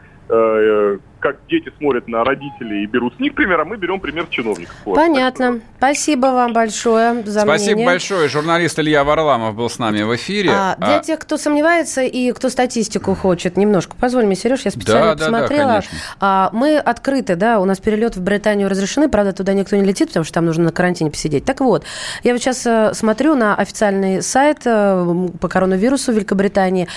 как 1.20 1.37
дети 1.48 1.70
смотрят 1.78 2.09
на 2.09 2.24
родителей 2.24 2.85
и 2.85 2.87
берут 2.87 3.14
с 3.16 3.20
них 3.20 3.35
пример, 3.35 3.61
а 3.61 3.64
мы 3.64 3.76
берем 3.76 4.00
пример 4.00 4.26
чиновников. 4.30 4.74
Вот. 4.85 4.96
Понятно. 4.96 5.61
Спасибо 5.78 6.26
вам 6.26 6.52
большое 6.52 7.22
за 7.24 7.40
Спасибо 7.40 7.72
мнение. 7.76 7.87
большое. 7.87 8.28
Журналист 8.28 8.78
Илья 8.78 9.04
Варламов 9.04 9.54
был 9.54 9.68
с 9.70 9.78
нами 9.78 10.02
в 10.02 10.14
эфире. 10.16 10.50
А, 10.52 10.76
для 10.76 10.96
А, 10.96 11.00
тех, 11.00 11.18
кто 11.20 11.37
сомневается 11.37 12.02
и 12.02 12.33
кто 12.33 12.48
статистику 12.48 13.14
хочет, 13.14 13.56
немножко, 13.56 13.94
позволь 13.96 14.24
мне, 14.26 14.35
Сереж, 14.35 14.62
я 14.64 14.70
специально 14.70 15.14
Да, 15.14 15.14
да, 15.14 15.30
да, 15.30 15.33
посмотрела. 15.33 15.68
конечно. 15.68 15.98
А, 16.20 16.50
мы 16.52 16.78
открыты, 16.78 17.37
да, 17.37 17.61
у 17.61 17.64
нас 17.64 17.78
перелет 17.78 18.16
в 18.16 18.22
Британию 18.22 18.68
разрешены, 18.68 19.09
правда, 19.09 19.33
туда 19.33 19.52
никто 19.52 19.76
не 19.76 19.85
летит, 19.85 20.09
потому 20.09 20.24
что 20.24 20.35
там 20.35 20.46
нужно 20.46 20.64
на 20.64 20.72
карантине 20.72 21.11
посидеть. 21.11 21.44
Так 21.44 21.61
вот, 21.61 21.85
я 22.24 22.33
вот 22.33 22.40
сейчас 22.40 22.66
э, 22.66 22.92
смотрю 22.94 23.35
на 23.35 23.54
официальный 23.54 24.22
сайт 24.22 24.62
э, 24.64 25.28
по 25.40 25.48
коронавирусу 25.48 26.12
в 26.12 26.14
Великобритании. 26.14 26.88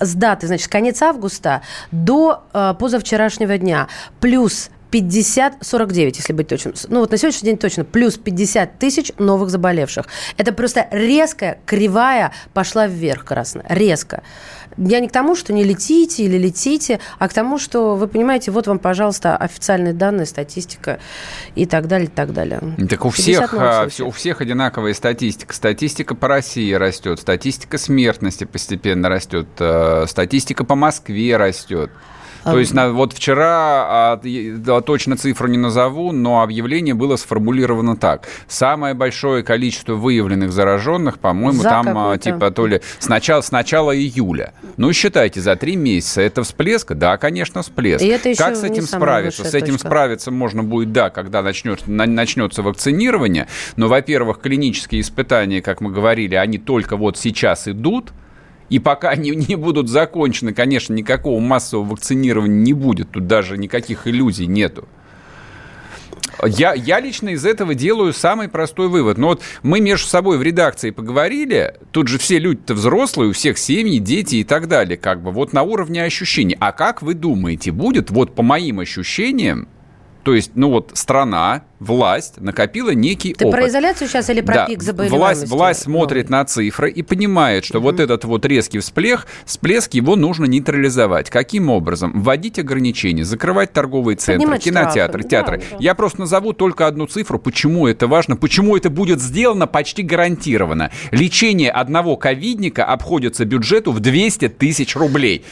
С 0.00 0.14
даты, 0.14 0.46
значит, 0.46 0.68
конец 0.68 1.02
августа 1.02 1.62
до 1.90 2.44
э, 2.52 2.74
позавчерашнего 2.78 3.58
дня. 3.58 3.88
Плюс 4.20 4.70
50, 4.90 5.58
49, 5.60 6.16
если 6.16 6.32
быть 6.32 6.48
точным. 6.48 6.74
Ну 6.88 7.00
вот 7.00 7.10
на 7.10 7.18
сегодняшний 7.18 7.50
день 7.50 7.58
точно 7.58 7.84
плюс 7.84 8.16
50 8.16 8.78
тысяч 8.78 9.12
новых 9.18 9.50
заболевших. 9.50 10.06
Это 10.36 10.52
просто 10.52 10.88
резкая 10.90 11.58
кривая 11.66 12.32
пошла 12.54 12.86
вверх 12.86 13.24
красная. 13.24 13.66
Резко. 13.68 14.22
Я 14.76 15.00
не 15.00 15.08
к 15.08 15.12
тому, 15.12 15.34
что 15.34 15.52
не 15.52 15.64
летите 15.64 16.22
или 16.24 16.38
летите, 16.38 17.00
а 17.18 17.28
к 17.28 17.34
тому, 17.34 17.58
что 17.58 17.96
вы 17.96 18.06
понимаете, 18.06 18.50
вот 18.50 18.66
вам, 18.66 18.78
пожалуйста, 18.78 19.36
официальные 19.36 19.92
данные, 19.92 20.26
статистика 20.26 21.00
и 21.54 21.66
так 21.66 21.88
далее, 21.88 22.06
и 22.06 22.10
так 22.10 22.32
далее. 22.32 22.60
Так 22.88 23.04
у 23.04 23.10
50 23.10 23.48
всех, 23.48 23.54
а, 23.54 23.88
у 24.04 24.10
всех 24.10 24.40
одинаковая 24.40 24.94
статистика. 24.94 25.52
Статистика 25.52 26.14
по 26.14 26.28
России 26.28 26.72
растет, 26.74 27.20
статистика 27.20 27.76
смертности 27.78 28.44
постепенно 28.44 29.08
растет, 29.08 29.48
э, 29.58 30.04
статистика 30.06 30.64
по 30.64 30.76
Москве 30.76 31.36
растет. 31.36 31.90
То 32.50 32.56
А, 32.56 32.60
есть 32.60 32.74
на- 32.74 32.90
вот 32.92 33.12
вчера, 33.12 34.12
а, 34.14 34.20
да, 34.22 34.80
точно 34.80 35.16
цифру 35.16 35.48
не 35.48 35.58
назову, 35.58 36.12
но 36.12 36.42
объявление 36.42 36.94
было 36.94 37.16
сформулировано 37.16 37.96
так. 37.96 38.26
Самое 38.46 38.94
большое 38.94 39.42
количество 39.42 39.94
выявленных 39.94 40.52
зараженных, 40.52 41.18
по-моему, 41.18 41.60
За 41.62 41.68
там 41.68 41.96
а, 41.98 42.16
типа 42.18 42.50
то 42.50 42.66
ли 42.66 42.80
с 42.98 43.08
начала, 43.08 43.40
с 43.40 43.50
начала 43.52 43.94
июля. 43.96 44.52
Ну, 44.76 44.92
считайте, 44.92 45.40
за 45.40 45.56
три 45.56 45.76
месяца. 45.76 46.22
Это 46.22 46.42
всплеск? 46.42 46.92
Да, 46.94 47.16
конечно, 47.18 47.62
всплеск. 47.62 48.02
И 48.04 48.08
это 48.08 48.34
как 48.34 48.56
с 48.56 48.64
этим 48.64 48.82
справиться? 48.84 49.44
С 49.44 49.54
этим 49.54 49.74
точка. 49.74 49.88
справиться 49.88 50.30
можно 50.30 50.62
будет, 50.62 50.92
да, 50.92 51.10
когда 51.10 51.42
начнет, 51.42 51.86
на- 51.86 52.06
начнется 52.06 52.62
вакцинирование. 52.62 53.46
Но, 53.76 53.88
во-первых, 53.88 54.40
клинические 54.40 55.00
испытания, 55.02 55.60
как 55.62 55.80
мы 55.80 55.90
говорили, 55.90 56.34
они 56.34 56.58
только 56.58 56.96
вот 56.96 57.18
сейчас 57.18 57.68
идут. 57.68 58.10
И 58.68 58.78
пока 58.78 59.10
они 59.10 59.30
не 59.30 59.56
будут 59.56 59.88
закончены, 59.88 60.52
конечно, 60.52 60.94
никакого 60.94 61.40
массового 61.40 61.90
вакцинирования 61.90 62.58
не 62.58 62.72
будет. 62.72 63.10
Тут 63.10 63.26
даже 63.26 63.56
никаких 63.56 64.06
иллюзий 64.06 64.46
нету. 64.46 64.86
Я, 66.46 66.72
я 66.74 67.00
лично 67.00 67.30
из 67.30 67.44
этого 67.44 67.74
делаю 67.74 68.12
самый 68.12 68.48
простой 68.48 68.88
вывод. 68.88 69.18
Но 69.18 69.28
вот 69.28 69.42
мы 69.62 69.80
между 69.80 70.06
собой 70.06 70.38
в 70.38 70.42
редакции 70.42 70.90
поговорили, 70.90 71.74
тут 71.90 72.08
же 72.08 72.18
все 72.18 72.38
люди-то 72.38 72.74
взрослые, 72.74 73.30
у 73.30 73.32
всех 73.32 73.58
семьи, 73.58 73.98
дети 73.98 74.36
и 74.36 74.44
так 74.44 74.68
далее, 74.68 74.96
как 74.96 75.22
бы 75.22 75.32
вот 75.32 75.52
на 75.52 75.62
уровне 75.62 76.04
ощущений. 76.04 76.56
А 76.60 76.72
как 76.72 77.02
вы 77.02 77.14
думаете, 77.14 77.72
будет 77.72 78.10
вот 78.10 78.34
по 78.34 78.42
моим 78.42 78.78
ощущениям, 78.80 79.68
то 80.28 80.34
есть, 80.34 80.50
ну 80.56 80.68
вот 80.68 80.90
страна, 80.92 81.62
власть 81.80 82.38
накопила 82.38 82.90
некий 82.90 83.32
Ты 83.32 83.46
опыт. 83.46 83.60
про 83.60 83.68
изоляцию 83.68 84.08
сейчас 84.08 84.28
или 84.28 84.42
про 84.42 84.54
Да, 84.56 84.66
пик 84.66 84.82
заболеваемости? 84.82 85.16
власть, 85.46 85.50
власть 85.50 85.82
смотрит 85.84 86.28
на 86.28 86.44
цифры 86.44 86.90
и 86.90 87.00
понимает, 87.02 87.64
что 87.64 87.80
вот 87.80 87.98
этот 87.98 88.26
вот 88.26 88.44
резкий 88.44 88.78
всплех, 88.80 89.26
всплеск 89.46 89.94
его 89.94 90.16
нужно 90.16 90.44
нейтрализовать. 90.44 91.30
Каким 91.30 91.70
образом? 91.70 92.12
Вводить 92.20 92.58
ограничения, 92.58 93.24
закрывать 93.24 93.72
торговые 93.72 94.16
центры, 94.16 94.40
Поднимать 94.40 94.62
кинотеатры, 94.64 95.22
штрафы. 95.22 95.28
театры. 95.30 95.58
Да, 95.60 95.64
да. 95.70 95.76
Я 95.82 95.94
просто 95.94 96.20
назову 96.20 96.52
только 96.52 96.86
одну 96.86 97.06
цифру, 97.06 97.38
почему 97.38 97.86
это 97.86 98.06
важно, 98.06 98.36
почему 98.36 98.76
это 98.76 98.90
будет 98.90 99.22
сделано 99.22 99.66
почти 99.66 100.02
гарантированно. 100.02 100.90
Лечение 101.10 101.70
одного 101.70 102.18
ковидника 102.18 102.84
обходится 102.84 103.46
бюджету 103.46 103.92
в 103.92 104.00
200 104.00 104.48
тысяч 104.50 104.94
рублей. 104.94 105.46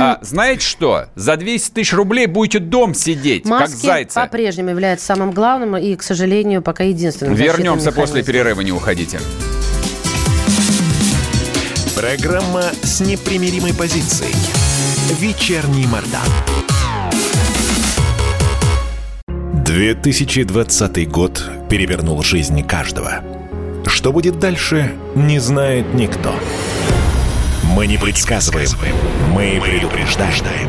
А, 0.00 0.18
знаете 0.22 0.64
что? 0.64 1.08
За 1.14 1.36
200 1.36 1.74
тысяч 1.74 1.92
рублей 1.92 2.24
будете 2.26 2.58
дом 2.58 2.94
сидеть, 2.94 3.42
как 3.42 3.50
Маски 3.60 3.86
зайцы. 4.14 4.30
по-прежнему 4.30 4.70
являются 4.70 5.06
самым 5.06 5.32
главным 5.32 5.76
и, 5.76 5.94
к 5.96 6.02
сожалению, 6.02 6.62
пока 6.62 6.84
единственным. 6.84 7.34
Вернемся 7.34 7.92
после 7.92 8.22
перерыва, 8.22 8.60
не 8.60 8.72
уходите. 8.72 9.20
Программа 11.96 12.64
с 12.82 13.00
непримиримой 13.00 13.72
позицией. 13.72 14.34
Вечерний 15.18 15.86
Мордан. 15.86 16.20
2020 19.64 21.10
год 21.10 21.42
перевернул 21.68 22.22
жизнь 22.22 22.62
каждого. 22.64 23.22
Что 23.86 24.12
будет 24.12 24.38
дальше, 24.38 24.92
не 25.14 25.38
знает 25.38 25.92
никто. 25.94 26.34
Мы 27.74 27.86
не 27.86 27.98
предсказываем, 27.98 28.68
мы 29.32 29.60
предупреждаем. 29.60 30.68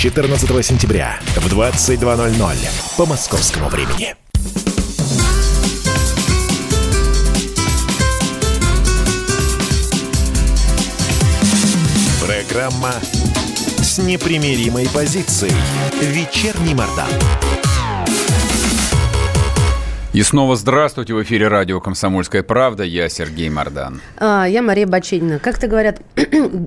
С 0.00 0.02
14 0.02 0.64
сентября 0.64 1.20
в 1.36 1.46
22.00 1.46 2.56
по 2.96 3.04
московскому 3.04 3.68
времени. 3.68 4.14
Программа 12.24 12.94
с 13.82 13.98
непримиримой 13.98 14.88
позицией. 14.88 15.52
Вечерний 16.00 16.74
Мордан. 16.74 17.10
И 20.12 20.24
снова 20.24 20.56
здравствуйте. 20.56 21.14
В 21.14 21.22
эфире 21.22 21.46
радио 21.46 21.80
«Комсомольская 21.80 22.42
правда». 22.42 22.82
Я 22.82 23.08
Сергей 23.08 23.48
Мордан. 23.48 24.00
А, 24.16 24.44
я 24.44 24.60
Мария 24.60 24.84
Баченина. 24.84 25.38
Как-то 25.38 25.68
говорят, 25.68 26.02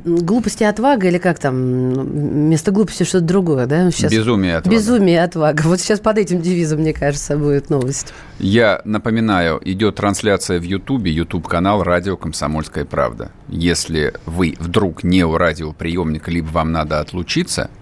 глупости 0.05 0.63
отвага 0.63 1.09
или 1.09 1.17
как 1.17 1.39
там, 1.39 1.91
вместо 1.93 2.71
глупости 2.71 3.03
что-то 3.03 3.25
другое, 3.25 3.65
да? 3.65 3.91
Сейчас... 3.91 4.13
Безумие 4.13 4.55
отвага. 4.55 4.77
Безумие 4.77 5.21
отвага. 5.21 5.63
Вот 5.63 5.81
сейчас 5.81 5.99
под 5.99 6.19
этим 6.19 6.41
девизом, 6.41 6.79
мне 6.79 6.93
кажется, 6.93 7.35
будет 7.35 7.69
новость. 7.69 8.13
Я 8.39 8.81
напоминаю, 8.85 9.59
идет 9.65 9.95
трансляция 9.95 10.57
в 10.57 10.63
Ютубе, 10.63 11.11
Ютуб-канал 11.11 11.83
«Радио 11.83 12.15
Комсомольская 12.15 12.85
правда». 12.85 13.29
Если 13.49 14.13
вы 14.25 14.55
вдруг 14.57 15.03
не 15.03 15.25
у 15.25 15.35
радиоприемника, 15.35 16.31
либо 16.31 16.47
вам 16.47 16.71
надо 16.71 17.01
отлучиться– 17.01 17.69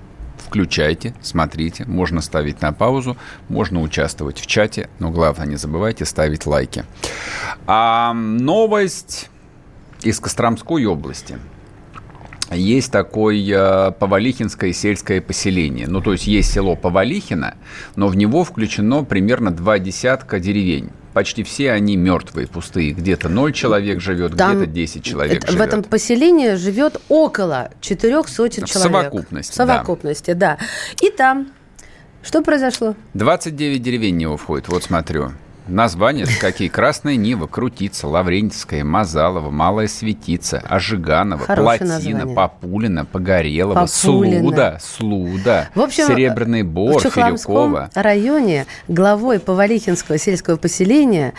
включайте, 0.51 1.13
смотрите, 1.21 1.85
можно 1.85 2.19
ставить 2.19 2.61
на 2.61 2.73
паузу, 2.73 3.15
можно 3.47 3.81
участвовать 3.81 4.37
в 4.37 4.47
чате, 4.47 4.89
но 4.99 5.09
главное 5.09 5.47
не 5.47 5.55
забывайте 5.55 6.03
ставить 6.03 6.45
лайки. 6.45 6.83
А 7.67 8.11
новость 8.13 9.29
из 10.03 10.19
Костромской 10.19 10.83
области. 10.85 11.39
Есть 12.51 12.91
такое 12.91 13.91
Повалихинское 13.91 14.73
сельское 14.73 15.21
поселение. 15.21 15.87
Ну, 15.87 16.01
то 16.01 16.11
есть 16.11 16.27
есть 16.27 16.51
село 16.51 16.75
Повалихино, 16.75 17.55
но 17.95 18.09
в 18.09 18.17
него 18.17 18.43
включено 18.43 19.05
примерно 19.05 19.51
два 19.51 19.79
десятка 19.79 20.41
деревень 20.41 20.89
почти 21.13 21.43
все 21.43 21.71
они 21.71 21.97
мертвые, 21.97 22.47
пустые. 22.47 22.91
Где-то 22.91 23.30
0 23.30 23.54
человек 23.54 24.00
живет, 24.00 24.34
где-то 24.34 24.65
10 24.65 25.04
человек 25.04 25.38
это, 25.38 25.52
живет. 25.52 25.60
В 25.60 25.67
этом 25.67 25.84
поселении 25.84 26.56
живет 26.56 27.02
около 27.10 27.71
четырех 27.82 28.28
сотен 28.28 28.65
человек. 28.65 28.91
В 28.91 28.93
совокупности, 28.93 29.52
В 29.52 29.56
совокупности, 29.56 30.34
да. 30.34 30.58
да. 30.60 31.06
И 31.06 31.10
там 31.10 31.52
что 32.24 32.41
произошло? 32.41 32.95
29 33.13 33.82
деревень 33.82 34.15
в 34.15 34.17
него 34.17 34.38
входит, 34.38 34.67
вот 34.67 34.84
смотрю. 34.84 35.32
Названия 35.67 36.28
какие? 36.39 36.67
Красная 36.67 37.15
Нива, 37.15 37.47
Крутица, 37.47 38.08
Лаврентьевская, 38.08 38.84
Мазалова, 38.84 39.50
Малая 39.52 39.88
Светица, 39.88 40.62
Ожиганова, 40.67 41.45
Хорошее 41.45 41.80
Плотина, 41.80 41.93
название. 41.95 42.36
Популина, 42.36 43.06
Погорелова, 43.06 43.86
Популина. 43.86 44.39
Слуда, 44.39 44.80
Слуда, 44.82 45.69
в 45.76 45.82
общем, 45.82 46.08
Серебряный 46.08 46.63
Бор, 46.63 47.00
в 47.00 47.10
Филюкова. 47.10 47.91
районе 47.93 48.65
главой 48.88 49.39
Повалихинского 49.39 50.17
сельского 50.17 50.58
поселения 50.58 51.34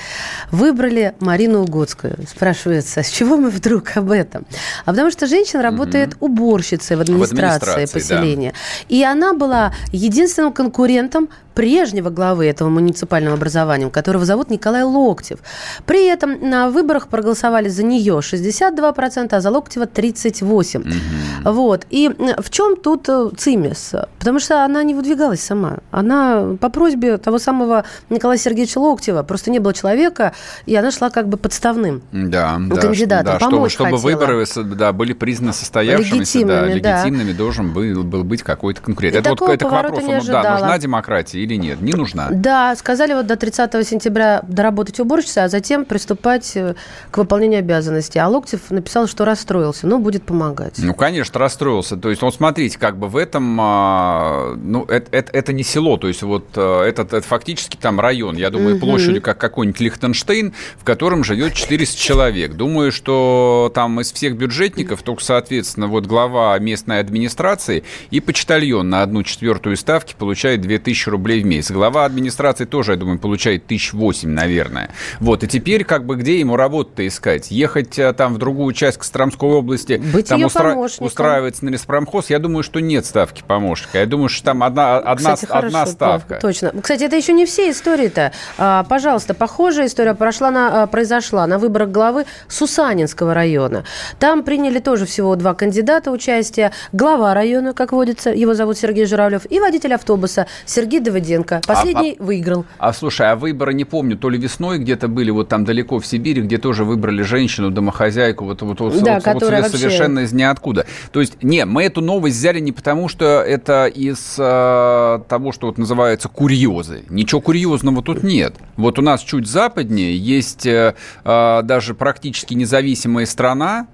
выбрали 0.51 1.15
Марину 1.21 1.63
Угодскую. 1.63 2.17
Спрашивается, 2.29 3.03
с 3.03 3.11
чего 3.11 3.37
мы 3.37 3.51
вдруг 3.51 3.97
об 3.97 4.11
этом? 4.11 4.47
А 4.85 4.91
потому 4.93 5.11
что 5.11 5.27
женщина 5.27 5.63
работает 5.63 6.17
уборщицей 6.21 6.97
в 6.97 7.01
администрации, 7.01 7.37
в 7.37 7.69
администрации 7.69 7.99
поселения. 7.99 8.53
Да. 8.53 8.87
И 8.89 9.03
она 9.03 9.35
была 9.35 9.75
единственным 9.91 10.53
конкурентом 10.53 11.29
прежнего 11.55 12.11
главы 12.11 12.47
этого 12.47 12.69
муниципального 12.69 13.37
образования, 13.37 13.91
которого 13.91 14.25
зовут 14.25 14.51
Николай 14.51 14.83
Локтев. 14.83 15.39
При 15.87 16.07
этом 16.07 16.49
на 16.49 16.69
выборах 16.71 17.09
проголосовали 17.09 17.69
за 17.69 17.83
нее 17.83 18.19
62%, 18.19 19.29
а 19.31 19.41
за 19.41 19.51
Локтева 19.51 19.85
38%. 19.85 20.81
Угу. 20.81 21.53
Вот. 21.53 21.87
И 21.91 22.11
в 22.39 22.51
чем 22.51 22.77
тут 22.77 23.09
э, 23.09 23.31
цимис? 23.37 23.93
Потому 24.19 24.39
что 24.39 24.65
она 24.65 24.83
не 24.83 24.95
выдвигалась 24.95 25.41
сама. 25.41 25.79
Она 25.91 26.57
по 26.61 26.69
просьбе 26.69 27.19
того 27.19 27.39
самого 27.39 27.85
Николая 28.11 28.39
Сергеевича 28.39 28.79
Локтева, 28.79 29.23
просто 29.23 29.51
не 29.51 29.59
было 29.59 29.75
человека, 29.75 30.33
и 30.67 30.75
она 30.75 30.91
шла 30.91 31.11
как 31.11 31.29
бы 31.29 31.37
подставным 31.37 32.03
да, 32.13 32.61
кандидатом. 32.81 33.39
Да, 33.39 33.39
помочь 33.39 33.73
чтобы, 33.73 33.97
чтобы 33.99 34.03
выборы 34.03 34.45
да, 34.57 34.93
были 34.93 35.13
признаны 35.13 35.53
состоявшимися, 35.53 36.39
легитимными, 36.39 36.81
да, 36.81 36.97
легитимными 37.03 37.33
да. 37.33 37.39
должен 37.39 37.73
был, 37.73 38.03
был 38.03 38.25
быть 38.25 38.43
какой-то 38.43 38.81
конкурент. 38.81 39.15
И 39.15 39.19
это 39.19 39.31
вот 39.31 39.43
это 39.43 39.69
к 39.69 39.71
вопросу, 39.71 40.07
ну, 40.07 40.21
да, 40.25 40.53
нужна 40.53 40.79
демократия 40.79 41.42
или 41.43 41.57
нет? 41.57 41.81
Не 41.81 41.93
нужна. 41.93 42.29
Да, 42.31 42.75
сказали 42.77 43.15
вот 43.15 43.27
до 43.27 43.37
30 43.37 43.87
сентября 43.87 44.43
доработать 44.47 45.01
уборщицей, 45.01 45.45
а 45.45 45.49
затем 45.49 45.85
приступать 45.85 46.57
э, 46.57 46.75
к 47.11 47.19
выполнению 47.19 47.61
обязанностей. 47.61 48.19
А 48.19 48.29
Локтев 48.29 48.71
написал, 48.71 49.07
что 49.07 49.25
расстроился, 49.25 49.87
но 49.87 49.99
будет 49.99 50.25
помогать. 50.25 50.75
Ну, 50.79 50.95
конечно, 50.95 51.39
расстроился. 51.39 51.97
То 51.97 52.11
есть, 52.11 52.23
вот 52.23 52.35
смотрите, 52.35 52.79
как 52.79 52.99
бы 52.99 53.09
в 53.09 53.17
этом, 53.17 53.59
а, 53.61 54.55
ну, 54.57 54.85
это, 54.85 55.09
это, 55.11 55.33
это 55.33 55.53
не 55.53 55.63
село, 55.63 55.97
то 55.97 56.09
есть 56.09 56.23
вот 56.23 56.47
э, 56.57 56.83
этот, 56.83 57.13
это 57.13 57.27
фактически 57.27 57.77
там 57.77 58.01
район, 58.01 58.37
я 58.37 58.51
думаю, 58.51 58.77
угу. 58.77 58.87
площадью 58.87 59.23
как 59.23 59.39
какой-нибудь 59.39 59.81
Лихтенштейн, 59.81 60.53
в 60.79 60.85
котором 60.85 61.25
живет 61.25 61.55
400 61.55 61.99
человек. 61.99 62.55
Думаю, 62.55 62.93
что 62.93 63.71
там 63.75 64.01
из 64.01 64.13
всех 64.13 64.37
бюджетников 64.37 65.03
только, 65.03 65.23
соответственно, 65.23 65.87
вот 65.87 66.07
глава 66.07 66.59
местной 66.59 67.01
администрации 67.01 67.85
и 68.11 68.21
почтальон 68.21 68.89
на 68.89 69.03
одну 69.03 69.23
четвертую 69.23 69.77
ставки 69.77 70.15
получает 70.19 70.61
2000 70.61 71.09
рублей 71.09 71.32
в 71.41 71.47
месяц. 71.47 71.71
Глава 71.71 72.05
администрации 72.05 72.65
тоже, 72.65 72.93
я 72.93 72.99
думаю, 72.99 73.19
получает 73.19 73.67
тысяч 73.67 73.93
восемь, 73.93 74.31
наверное. 74.31 74.91
Вот, 75.21 75.43
и 75.43 75.49
теперь 75.49 75.85
как 75.85 76.05
бы 76.05 76.17
где 76.17 76.39
ему 76.39 76.57
работу-то 76.57 77.07
искать? 77.07 77.51
Ехать 77.51 77.99
э, 77.99 78.13
там 78.13 78.35
в 78.35 78.39
другую 78.39 78.75
часть 78.75 78.99
Костромской 78.99 79.49
области, 79.49 79.95
Быть 80.13 80.29
там 80.29 80.45
устра... 80.45 80.75
устраиваться 80.75 81.65
на 81.65 81.71
леспромхоз? 81.71 82.31
Я 82.31 82.39
думаю, 82.39 82.63
что 82.63 82.81
нет 82.81 83.07
ставки 83.07 83.43
помощника. 83.47 83.99
Я 83.99 84.07
думаю, 84.07 84.29
что 84.29 84.45
там 84.45 84.63
одна, 84.63 84.99
одна, 84.99 85.35
Кстати, 85.35 85.51
одна 85.51 85.71
хорошо, 85.71 85.93
ставка. 85.93 86.39
Точно. 86.41 86.73
Кстати, 86.81 87.05
это 87.05 87.17
еще 87.17 87.33
не 87.33 87.47
все 87.47 87.71
истории-то. 87.71 88.33
А, 88.59 88.85
пожалуйста, 88.85 89.35
похожая 89.35 89.87
история 89.87 90.15
прошла 90.15 90.51
на, 90.51 90.83
а, 90.83 90.87
произошла 90.87 91.47
на 91.47 91.59
выборах 91.59 91.91
главы 91.91 92.27
Сусанинского 92.49 93.33
района. 93.35 93.85
Там 94.19 94.43
приняли 94.43 94.79
тоже 94.79 95.07
всего 95.07 95.35
два 95.37 95.55
кандидата 95.55 96.11
участия. 96.11 96.73
Глава 96.93 97.35
района, 97.35 97.73
как 97.73 97.93
водится, 97.93 98.31
его 98.31 98.55
зовут 98.55 98.79
Сергей 98.79 99.07
Журавлев, 99.07 99.51
и 99.51 99.61
водитель 99.61 99.95
автобуса 99.95 100.47
Сергей 100.67 101.01
Давыденко. 101.01 101.22
Лукашенко. 101.43 101.61
Последний 101.67 102.17
а, 102.19 102.23
выиграл. 102.23 102.65
А 102.79 102.93
слушай, 102.93 103.31
а 103.31 103.37
выборы 103.37 103.75
не 103.75 103.85
помню, 103.85 104.17
то 104.17 104.29
ли 104.29 104.39
весной 104.39 104.79
где-то 104.79 105.09
были, 105.09 105.31
вот 105.31 105.49
там 105.49 105.65
далеко 105.65 105.99
в 105.99 106.07
Сибири, 106.07 106.43
где 106.43 106.59
тоже 106.59 106.85
выбрали 106.85 107.23
женщину, 107.23 107.71
домохозяйку, 107.71 108.45
вот, 108.45 108.63
вот, 108.63 108.81
вот, 108.81 109.03
да, 109.03 109.21
вот, 109.25 109.43
вот 109.43 109.67
совершенно 109.67 110.21
из 110.21 110.33
ниоткуда. 110.33 110.87
То 111.13 111.21
есть, 111.21 111.43
не, 111.43 111.65
мы 111.65 111.85
эту 111.85 112.01
новость 112.01 112.37
взяли 112.37 112.61
не 112.61 112.73
потому, 112.73 113.09
что 113.09 113.25
это 113.43 113.87
из 113.87 114.37
э, 114.39 115.21
того, 115.29 115.53
что 115.53 115.67
вот 115.67 115.79
называется 115.79 116.29
курьезы. 116.29 117.05
Ничего 117.09 117.41
курьезного 117.41 118.03
тут 118.03 118.23
нет. 118.23 118.55
Вот 118.77 118.99
у 118.99 119.03
нас 119.03 119.23
чуть 119.23 119.47
западнее 119.47 120.17
есть 120.17 120.67
э, 120.67 120.95
э, 121.25 121.61
даже 121.63 121.95
практически 121.95 122.55
независимая 122.55 123.27
страна, 123.27 123.87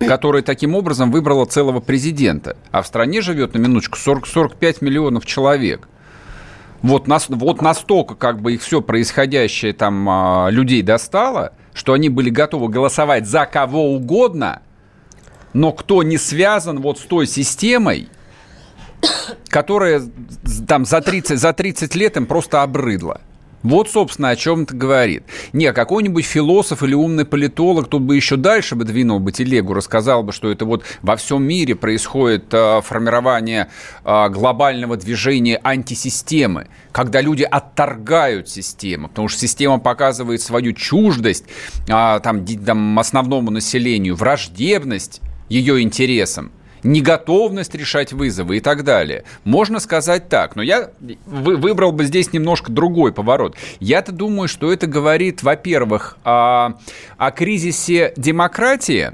которая 0.00 0.42
таким 0.42 0.74
образом 0.74 1.10
выбрала 1.10 1.46
целого 1.46 1.80
президента. 1.80 2.56
А 2.70 2.82
в 2.82 2.86
стране 2.86 3.22
живет, 3.22 3.54
на 3.54 3.58
минуточку, 3.58 3.96
40, 3.96 4.26
45 4.26 4.82
миллионов 4.82 5.24
человек 5.24 5.88
вот, 6.84 7.08
нас, 7.08 7.26
вот 7.30 7.62
настолько 7.62 8.14
как 8.14 8.42
бы 8.42 8.54
их 8.54 8.62
все 8.62 8.82
происходящее 8.82 9.72
там 9.72 10.06
а, 10.06 10.48
людей 10.50 10.82
достало, 10.82 11.54
что 11.72 11.94
они 11.94 12.10
были 12.10 12.28
готовы 12.28 12.68
голосовать 12.68 13.26
за 13.26 13.46
кого 13.46 13.94
угодно, 13.94 14.60
но 15.54 15.72
кто 15.72 16.02
не 16.02 16.18
связан 16.18 16.82
вот 16.82 16.98
с 16.98 17.02
той 17.02 17.26
системой, 17.26 18.10
которая 19.48 20.02
там 20.68 20.84
за 20.84 21.00
30, 21.00 21.38
за 21.38 21.54
30 21.54 21.94
лет 21.94 22.18
им 22.18 22.26
просто 22.26 22.62
обрыдла. 22.62 23.22
Вот, 23.64 23.90
собственно, 23.90 24.28
о 24.28 24.36
чем 24.36 24.64
это 24.64 24.76
говорит. 24.76 25.24
Не, 25.54 25.72
какой-нибудь 25.72 26.24
философ 26.24 26.82
или 26.82 26.92
умный 26.94 27.24
политолог 27.24 27.88
тут 27.88 28.02
бы 28.02 28.14
еще 28.14 28.36
дальше 28.36 28.76
бы 28.76 28.84
двинул 28.84 29.18
бы 29.20 29.32
телегу, 29.32 29.72
рассказал 29.72 30.22
бы, 30.22 30.32
что 30.32 30.50
это 30.50 30.66
вот 30.66 30.84
во 31.00 31.16
всем 31.16 31.42
мире 31.42 31.74
происходит 31.74 32.52
э, 32.52 32.82
формирование 32.82 33.70
э, 34.04 34.28
глобального 34.28 34.98
движения 34.98 35.58
антисистемы, 35.64 36.68
когда 36.92 37.22
люди 37.22 37.42
отторгают 37.42 38.50
систему, 38.50 39.08
потому 39.08 39.28
что 39.28 39.40
система 39.40 39.78
показывает 39.78 40.42
свою 40.42 40.74
чуждость 40.74 41.44
э, 41.88 42.20
там, 42.22 42.44
там, 42.44 42.98
основному 42.98 43.50
населению, 43.50 44.14
враждебность 44.14 45.22
ее 45.48 45.80
интересам 45.80 46.52
неготовность 46.84 47.74
решать 47.74 48.12
вызовы 48.12 48.58
и 48.58 48.60
так 48.60 48.84
далее. 48.84 49.24
Можно 49.42 49.80
сказать 49.80 50.28
так, 50.28 50.54
но 50.54 50.62
я 50.62 50.90
выбрал 51.26 51.90
бы 51.90 52.04
здесь 52.04 52.32
немножко 52.32 52.70
другой 52.70 53.12
поворот. 53.12 53.56
Я-то 53.80 54.12
думаю, 54.12 54.46
что 54.46 54.72
это 54.72 54.86
говорит, 54.86 55.42
во-первых, 55.42 56.18
о, 56.24 56.74
о 57.16 57.30
кризисе 57.32 58.12
демократии, 58.16 59.12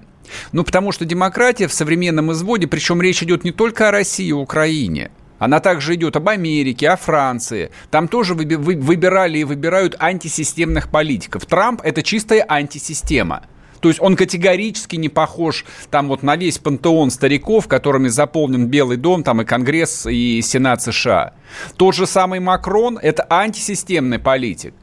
ну, 0.53 0.65
потому 0.65 0.93
что 0.93 1.05
демократия 1.05 1.67
в 1.67 1.73
современном 1.73 2.33
изводе, 2.33 2.67
причем 2.67 3.01
речь 3.01 3.23
идет 3.23 3.45
не 3.45 3.53
только 3.53 3.89
о 3.89 3.91
России 3.91 4.27
и 4.27 4.33
Украине, 4.33 5.11
она 5.39 5.61
также 5.61 5.95
идет 5.95 6.17
об 6.17 6.29
Америке, 6.29 6.91
о 6.91 6.97
Франции. 6.97 7.71
Там 7.91 8.09
тоже 8.09 8.35
выбирали 8.35 9.39
и 9.39 9.45
выбирают 9.45 9.97
антисистемных 9.99 10.91
политиков. 10.91 11.47
Трамп– 11.47 11.81
это 11.85 12.03
чистая 12.03 12.45
антисистема. 12.47 13.45
То 13.81 13.89
есть 13.89 14.01
он 14.01 14.17
категорически 14.17 14.97
не 14.97 15.09
похож 15.09 15.65
там 15.91 16.09
вот 16.09 16.23
на 16.23 16.37
весь 16.37 16.59
пантеон 16.59 17.11
стариков, 17.11 17.67
которыми 17.67 18.09
заполнен 18.09 18.67
Белый 18.67 18.97
дом, 18.97 19.23
там 19.23 19.41
и 19.41 19.45
Конгресс, 19.45 20.07
и 20.07 20.41
Сенат 20.43 20.83
США. 20.83 21.33
Тот 21.77 21.95
же 21.95 22.07
самый 22.07 22.41
Макрон– 22.41 22.99
это 23.03 23.27
антисистемный 23.29 24.19
политик. 24.19 24.75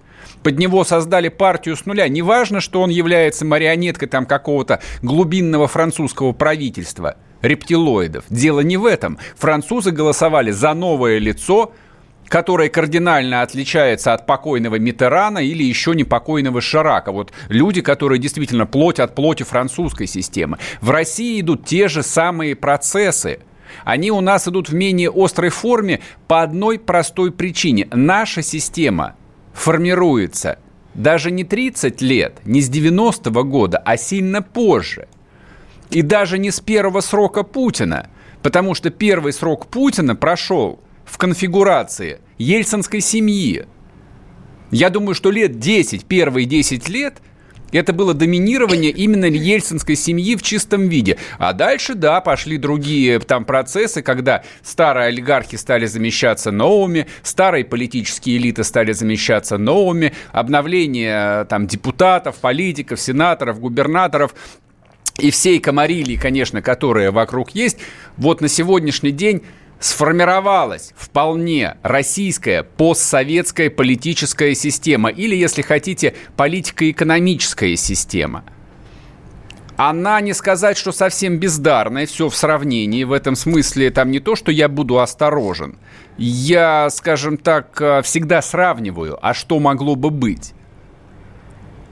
Под 0.44 0.58
него 0.60 0.84
создали 0.84 1.30
партию 1.30 1.76
с 1.76 1.86
нуля. 1.86 2.08
Неважно, 2.08 2.62
что 2.62 2.82
он 2.82 2.90
является 2.90 3.46
марионеткой 3.46 4.08
там 4.08 4.26
какого-то 4.26 4.82
глубинного 5.02 5.68
французского 5.68 6.32
правительства, 6.32 7.18
рептилоидов. 7.42 8.26
Дело 8.30 8.62
не 8.62 8.78
в 8.78 8.86
этом. 8.86 9.18
Французы 9.36 9.92
голосовали 9.92 10.52
за 10.52 10.74
новое 10.74 11.18
лицо, 11.18 11.74
которая 12.28 12.70
кардинально 12.70 13.42
отличается 13.42 14.13
от 14.13 14.26
покойного 14.26 14.76
Митерана 14.76 15.40
или 15.40 15.63
еще 15.63 15.96
не 15.96 16.04
покойного 16.04 16.62
Ширака. 16.62 17.12
Вот 17.12 17.32
люди, 17.50 17.82
которые 17.82 18.20
действительно 18.20 18.66
плоть 18.66 19.00
от 19.00 19.16
плоти 19.16 19.44
французской 19.44 20.08
системы. 20.08 20.58
В 20.82 20.90
России 20.90 21.40
идут 21.40 21.66
те 21.66 21.88
же 21.88 22.04
самые 22.04 22.56
процессы. 22.56 23.40
Они 23.84 24.12
у 24.12 24.22
нас 24.22 24.48
идут 24.48 24.70
в 24.70 24.74
менее 24.74 25.12
острой 25.13 25.50
форме 25.50 26.02
по 26.28 26.42
одной 26.42 26.80
простой 26.80 27.32
причине. 27.32 27.88
Наша 27.92 28.42
система 28.42 29.16
формируется 29.54 30.60
даже 30.94 31.32
не 31.32 31.44
30 31.44 32.02
лет, 32.02 32.40
не 32.44 32.62
с 32.62 32.70
90-го 32.70 33.44
года, 33.44 33.78
а 33.78 33.98
сильно 33.98 34.42
позже. 34.42 35.08
И 35.90 36.02
даже 36.02 36.38
не 36.38 36.52
с 36.52 36.60
первого 36.60 37.02
срока 37.02 37.44
Путина, 37.44 38.10
потому 38.42 38.74
что 38.74 38.90
первый 38.90 39.32
срок 39.32 39.68
Путина 39.68 40.16
прошел 40.16 40.80
в 41.08 41.17
конфигурации 41.17 42.20
ельцинской 42.38 43.02
семьи. 43.02 43.65
Я 44.70 44.89
думаю, 44.89 45.15
что 45.15 45.32
лет 45.32 45.60
10, 45.60 46.06
первые 46.06 46.46
10 46.46 46.89
лет 46.89 47.22
это 47.72 47.91
было 47.93 48.13
доминирование 48.13 48.91
именно 48.91 49.26
ельцинской 49.26 49.96
семьи 49.96 50.36
в 50.36 50.43
чистом 50.43 50.88
виде. 50.88 51.17
А 51.38 51.54
дальше, 51.54 51.96
да, 51.96 52.22
пошли 52.22 52.58
другие 52.58 53.20
там 53.20 53.46
процессы, 53.46 54.02
когда 54.02 54.43
старые 54.63 55.08
олигархи 55.08 55.56
стали 55.58 55.86
замещаться 55.86 56.52
новыми, 56.52 57.08
старые 57.24 57.65
политические 57.65 58.38
элиты 58.38 58.63
стали 58.63 58.93
замещаться 58.93 59.58
новыми, 59.58 60.13
обновление 60.32 61.46
там 61.46 61.67
депутатов, 61.67 62.38
политиков, 62.38 63.00
сенаторов, 63.02 63.60
губернаторов 63.60 64.34
и 65.20 65.32
всей 65.32 65.60
комарилии, 65.60 66.15
конечно, 66.15 66.62
которая 66.62 67.12
вокруг 67.12 67.52
есть, 67.52 67.80
вот 68.17 68.39
на 68.39 68.48
сегодняшний 68.48 69.12
день 69.12 69.43
сформировалась 69.80 70.94
вполне 70.96 71.78
российская 71.84 72.63
постсоветская 72.63 73.70
политическая 73.70 74.56
система, 74.56 75.10
или, 75.10 75.36
если 75.36 75.62
хотите, 75.62 76.16
политико-экономическая 76.36 77.76
система. 77.76 78.44
Она 79.78 80.20
не 80.22 80.34
сказать, 80.34 80.76
что 80.76 80.92
совсем 80.92 81.38
бездарная, 81.38 82.08
все 82.08 82.30
в 82.30 82.36
сравнении. 82.36 83.04
В 83.04 83.12
этом 83.12 83.36
смысле 83.36 83.92
там 83.92 84.10
не 84.10 84.20
то, 84.20 84.36
что 84.36 84.52
я 84.52 84.70
буду 84.70 85.00
осторожен. 85.00 85.78
Я, 86.18 86.90
скажем 86.90 87.38
так, 87.38 87.80
э, 87.80 88.02
всегда 88.02 88.42
сравниваю, 88.42 89.20
а 89.22 89.36
что 89.36 89.60
могло 89.60 89.96
бы 89.96 90.10
быть. 90.10 90.54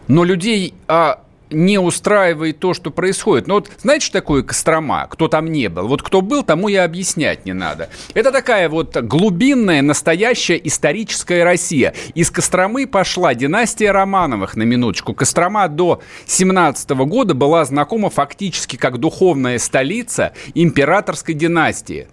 Но 0.08 0.24
людей 0.24 0.74
а, 0.88 1.25
не 1.50 1.78
устраивает 1.80 2.60
то, 2.60 2.74
что 2.74 2.92
происходит. 2.92 3.48
Но 3.48 3.56
вот 3.56 3.72
знаете, 3.78 4.06
что 4.06 4.14
такое 4.14 4.44
Кострома? 4.44 5.08
Кто 5.10 5.28
там 5.28 5.52
не 5.52 5.70
был? 5.70 5.88
Вот 5.88 6.02
кто 6.02 6.22
был, 6.22 6.44
тому 6.44 6.70
и 6.70 6.76
объяснять 6.76 7.46
не 7.46 7.54
надо. 7.54 7.90
Это 8.14 8.32
такая 8.32 8.70
вот 8.70 8.96
глубинная, 8.98 9.82
настоящая 9.82 10.60
историческая 10.64 11.44
Россия. 11.44 11.94
Из 12.14 12.32
Костромы 12.32 12.88
пошла 12.88 13.34
династия 13.34 13.92
Романовых, 13.92 14.56
на 14.56 14.64
минуточку. 14.64 15.14
Кострома 15.14 15.68
до 15.68 16.02
17 16.26 16.90
года 16.92 17.34
была 17.34 17.66
знакома 17.66 18.10
фактически 18.10 18.76
как 18.76 18.98
духовная 18.98 19.60
столица 19.60 20.34
императорской 20.54 21.36
династии 21.36 22.08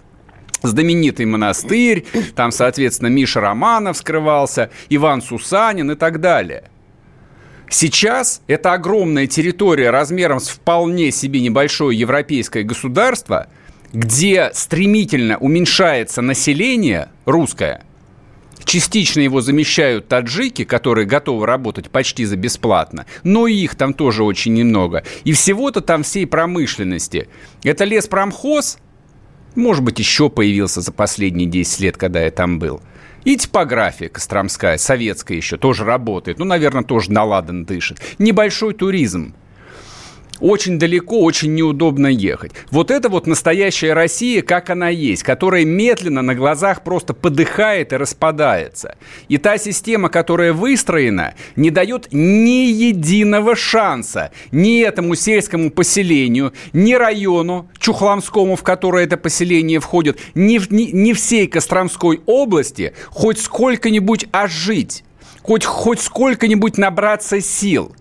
знаменитый 0.62 1.26
монастырь, 1.26 2.06
там, 2.36 2.52
соответственно, 2.52 3.08
Миша 3.08 3.40
Романов 3.40 3.96
скрывался, 3.96 4.70
Иван 4.88 5.20
Сусанин 5.20 5.90
и 5.90 5.94
так 5.96 6.20
далее. 6.20 6.70
Сейчас 7.72 8.42
это 8.48 8.74
огромная 8.74 9.26
территория 9.26 9.88
размером 9.88 10.40
с 10.40 10.50
вполне 10.50 11.10
себе 11.10 11.40
небольшое 11.40 11.98
европейское 11.98 12.64
государство, 12.64 13.48
где 13.94 14.50
стремительно 14.52 15.38
уменьшается 15.38 16.20
население 16.20 17.08
русское, 17.24 17.82
Частично 18.64 19.20
его 19.20 19.40
замещают 19.40 20.06
таджики, 20.06 20.64
которые 20.64 21.04
готовы 21.04 21.46
работать 21.46 21.90
почти 21.90 22.26
за 22.26 22.36
бесплатно, 22.36 23.06
но 23.24 23.48
их 23.48 23.74
там 23.74 23.92
тоже 23.92 24.22
очень 24.22 24.54
немного. 24.54 25.02
И 25.24 25.32
всего-то 25.32 25.80
там 25.80 26.04
всей 26.04 26.26
промышленности. 26.26 27.28
Это 27.64 27.84
леспромхоз, 27.84 28.78
может 29.56 29.82
быть, 29.82 29.98
еще 29.98 30.30
появился 30.30 30.80
за 30.80 30.92
последние 30.92 31.48
10 31.48 31.80
лет, 31.80 31.96
когда 31.96 32.22
я 32.22 32.30
там 32.30 32.58
был– 32.60 32.82
и 33.24 33.36
типография 33.36 34.08
Костромская, 34.08 34.78
советская 34.78 35.36
еще, 35.36 35.56
тоже 35.56 35.84
работает. 35.84 36.38
Ну, 36.38 36.44
наверное, 36.44 36.82
тоже 36.82 37.12
наладан 37.12 37.64
дышит. 37.64 38.00
Небольшой 38.18 38.74
туризм 38.74 39.34
очень 40.42 40.78
далеко, 40.78 41.20
очень 41.20 41.54
неудобно 41.54 42.08
ехать. 42.08 42.52
Вот 42.70 42.90
это 42.90 43.08
вот 43.08 43.26
настоящая 43.26 43.94
Россия, 43.94 44.42
как 44.42 44.70
она 44.70 44.88
есть, 44.88 45.22
которая 45.22 45.64
медленно 45.64 46.22
на 46.22 46.34
глазах 46.34 46.82
просто 46.82 47.14
подыхает 47.14 47.92
и 47.92 47.96
распадается. 47.96 48.96
И 49.28 49.38
та 49.38 49.56
система, 49.56 50.08
которая 50.08 50.52
выстроена, 50.52 51.34
не 51.56 51.70
дает 51.70 52.08
ни 52.12 52.66
единого 52.66 53.56
шанса 53.56 54.32
ни 54.50 54.82
этому 54.82 55.14
сельскому 55.14 55.70
поселению, 55.70 56.52
ни 56.72 56.94
району 56.94 57.70
Чухламскому, 57.78 58.56
в 58.56 58.62
которое 58.62 59.04
это 59.04 59.16
поселение 59.16 59.80
входит, 59.80 60.18
ни, 60.34 60.60
ни, 60.70 60.90
ни 60.90 61.12
всей 61.12 61.46
Костромской 61.46 62.20
области 62.26 62.92
хоть 63.08 63.38
сколько-нибудь 63.38 64.26
ожить 64.32 65.04
хоть, 65.42 65.64
хоть 65.64 66.00
сколько-нибудь 66.00 66.78
набраться 66.78 67.40
сил. 67.40 67.92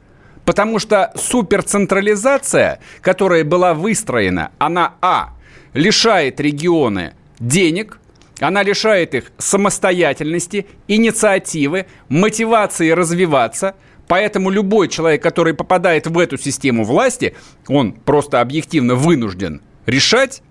Потому 0.52 0.80
что 0.80 1.14
суперцентрализация, 1.16 2.82
которая 3.00 3.46
была 3.46 3.74
выстроена, 3.74 4.52
она, 4.58 4.96
а, 5.00 5.30
лишает 5.74 6.42
регионы 6.42 7.14
денег, 7.40 8.00
она 8.42 8.62
лишает 8.62 9.16
их 9.16 9.32
самостоятельности, 9.38 10.68
инициативы, 10.90 11.86
мотивации 12.10 12.90
развиваться. 12.90 13.76
Поэтому 14.10 14.50
любой 14.50 14.90
человек, 14.90 15.24
который 15.24 15.54
попадает 15.54 16.08
в 16.08 16.20
эту 16.20 16.38
систему 16.38 16.84
власти, 16.84 17.34
он 17.70 17.94
просто 17.94 18.42
объективно 18.42 18.96
вынужден 18.96 19.62
решать 19.86 20.44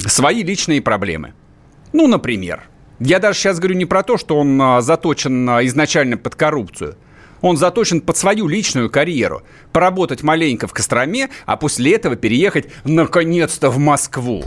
свои 0.00 0.42
личные 0.42 0.82
проблемы. 0.82 1.32
Ну, 1.94 2.06
например, 2.06 2.64
я 2.98 3.18
даже 3.18 3.38
сейчас 3.38 3.60
говорю 3.60 3.76
не 3.76 3.86
про 3.86 4.02
то, 4.02 4.18
что 4.18 4.36
он 4.36 4.60
а, 4.60 4.82
заточен 4.82 5.48
а, 5.48 5.64
изначально 5.64 6.18
под 6.18 6.34
коррупцию– 6.34 6.98
он 7.40 7.56
заточен 7.56 8.00
под 8.00 8.16
свою 8.16 8.48
личную 8.48 8.90
карьеру. 8.90 9.42
Поработать 9.72 10.22
маленько 10.22 10.66
в 10.66 10.72
Костроме, 10.72 11.30
а 11.46 11.56
после 11.56 11.94
этого 11.94 12.16
переехать 12.16 12.68
наконец-то 12.84 13.70
в 13.70 13.78
Москву. 13.78 14.44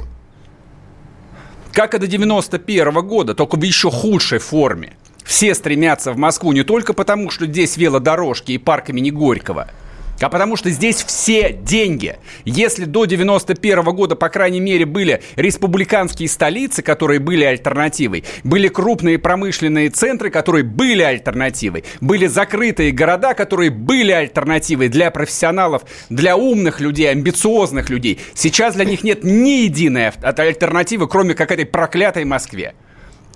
Как 1.71 1.95
и 1.95 1.99
до 1.99 2.07
91 2.07 2.87
-го 2.89 3.01
года, 3.01 3.33
только 3.33 3.55
в 3.55 3.63
еще 3.63 3.89
худшей 3.89 4.39
форме. 4.39 4.93
Все 5.23 5.55
стремятся 5.55 6.11
в 6.11 6.17
Москву 6.17 6.51
не 6.51 6.63
только 6.63 6.93
потому, 6.93 7.29
что 7.31 7.45
здесь 7.45 7.77
велодорожки 7.77 8.51
и 8.51 8.57
парк 8.57 8.89
имени 8.89 9.09
Горького– 9.09 9.69
а 10.23 10.29
потому 10.29 10.55
что 10.55 10.69
здесь 10.69 11.03
все 11.03 11.51
деньги. 11.51 12.17
Если 12.45 12.85
до 12.85 13.05
91 13.05 13.83
года, 13.83 14.15
по 14.15 14.29
крайней 14.29 14.59
мере, 14.59 14.85
были 14.85 15.21
республиканские 15.35 16.29
столицы, 16.29 16.81
которые 16.81 17.19
были 17.19 17.43
альтернативой, 17.43 18.23
были 18.43 18.67
крупные 18.67 19.19
промышленные 19.19 19.89
центры, 19.89 20.29
которые 20.29 20.63
были 20.63 21.01
альтернативой, 21.01 21.83
были 22.01 22.27
закрытые 22.27 22.91
города, 22.91 23.33
которые 23.33 23.69
были 23.69 24.11
альтернативой 24.11 24.89
для 24.89 25.11
профессионалов, 25.11 25.83
для 26.09 26.37
умных 26.37 26.79
людей, 26.79 27.09
амбициозных 27.11 27.89
людей. 27.89 28.19
Сейчас 28.33 28.75
для 28.75 28.85
них 28.85 29.03
нет 29.03 29.23
ни 29.23 29.63
единой 29.63 30.09
альтернативы, 30.09 31.07
кроме 31.07 31.33
как 31.33 31.51
этой 31.51 31.65
проклятой 31.65 32.25
Москве. 32.25 32.75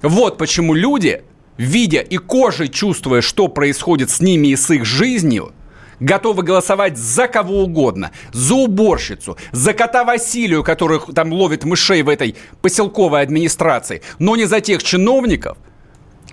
Вот 0.01 0.37
почему 0.37 0.73
люди, 0.73 1.23
видя 1.57 1.99
и 1.99 2.17
кожей 2.17 2.67
чувствуя, 2.67 3.21
что 3.21 3.47
происходит 3.47 4.09
с 4.09 4.21
ними 4.21 4.49
и 4.49 4.55
с 4.55 4.69
их 4.69 4.85
жизнью, 4.85 5.53
готовы 5.99 6.43
голосовать 6.43 6.97
за 6.97 7.27
кого 7.27 7.63
угодно. 7.63 8.11
За 8.31 8.55
уборщицу, 8.55 9.37
за 9.51 9.73
кота 9.73 10.03
Василию, 10.03 10.63
который 10.63 10.99
там 11.13 11.31
ловит 11.33 11.63
мышей 11.63 12.01
в 12.01 12.09
этой 12.09 12.35
поселковой 12.61 13.21
администрации, 13.21 14.01
но 14.19 14.35
не 14.35 14.45
за 14.45 14.61
тех 14.61 14.83
чиновников, 14.83 15.57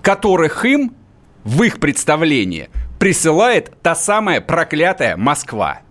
которых 0.01 0.65
им, 0.65 0.95
в 1.43 1.63
их 1.63 1.79
представлении, 1.79 2.69
присылает 2.99 3.71
та 3.81 3.95
самая 3.95 4.41
проклятая 4.41 5.15
Москва. 5.17 5.81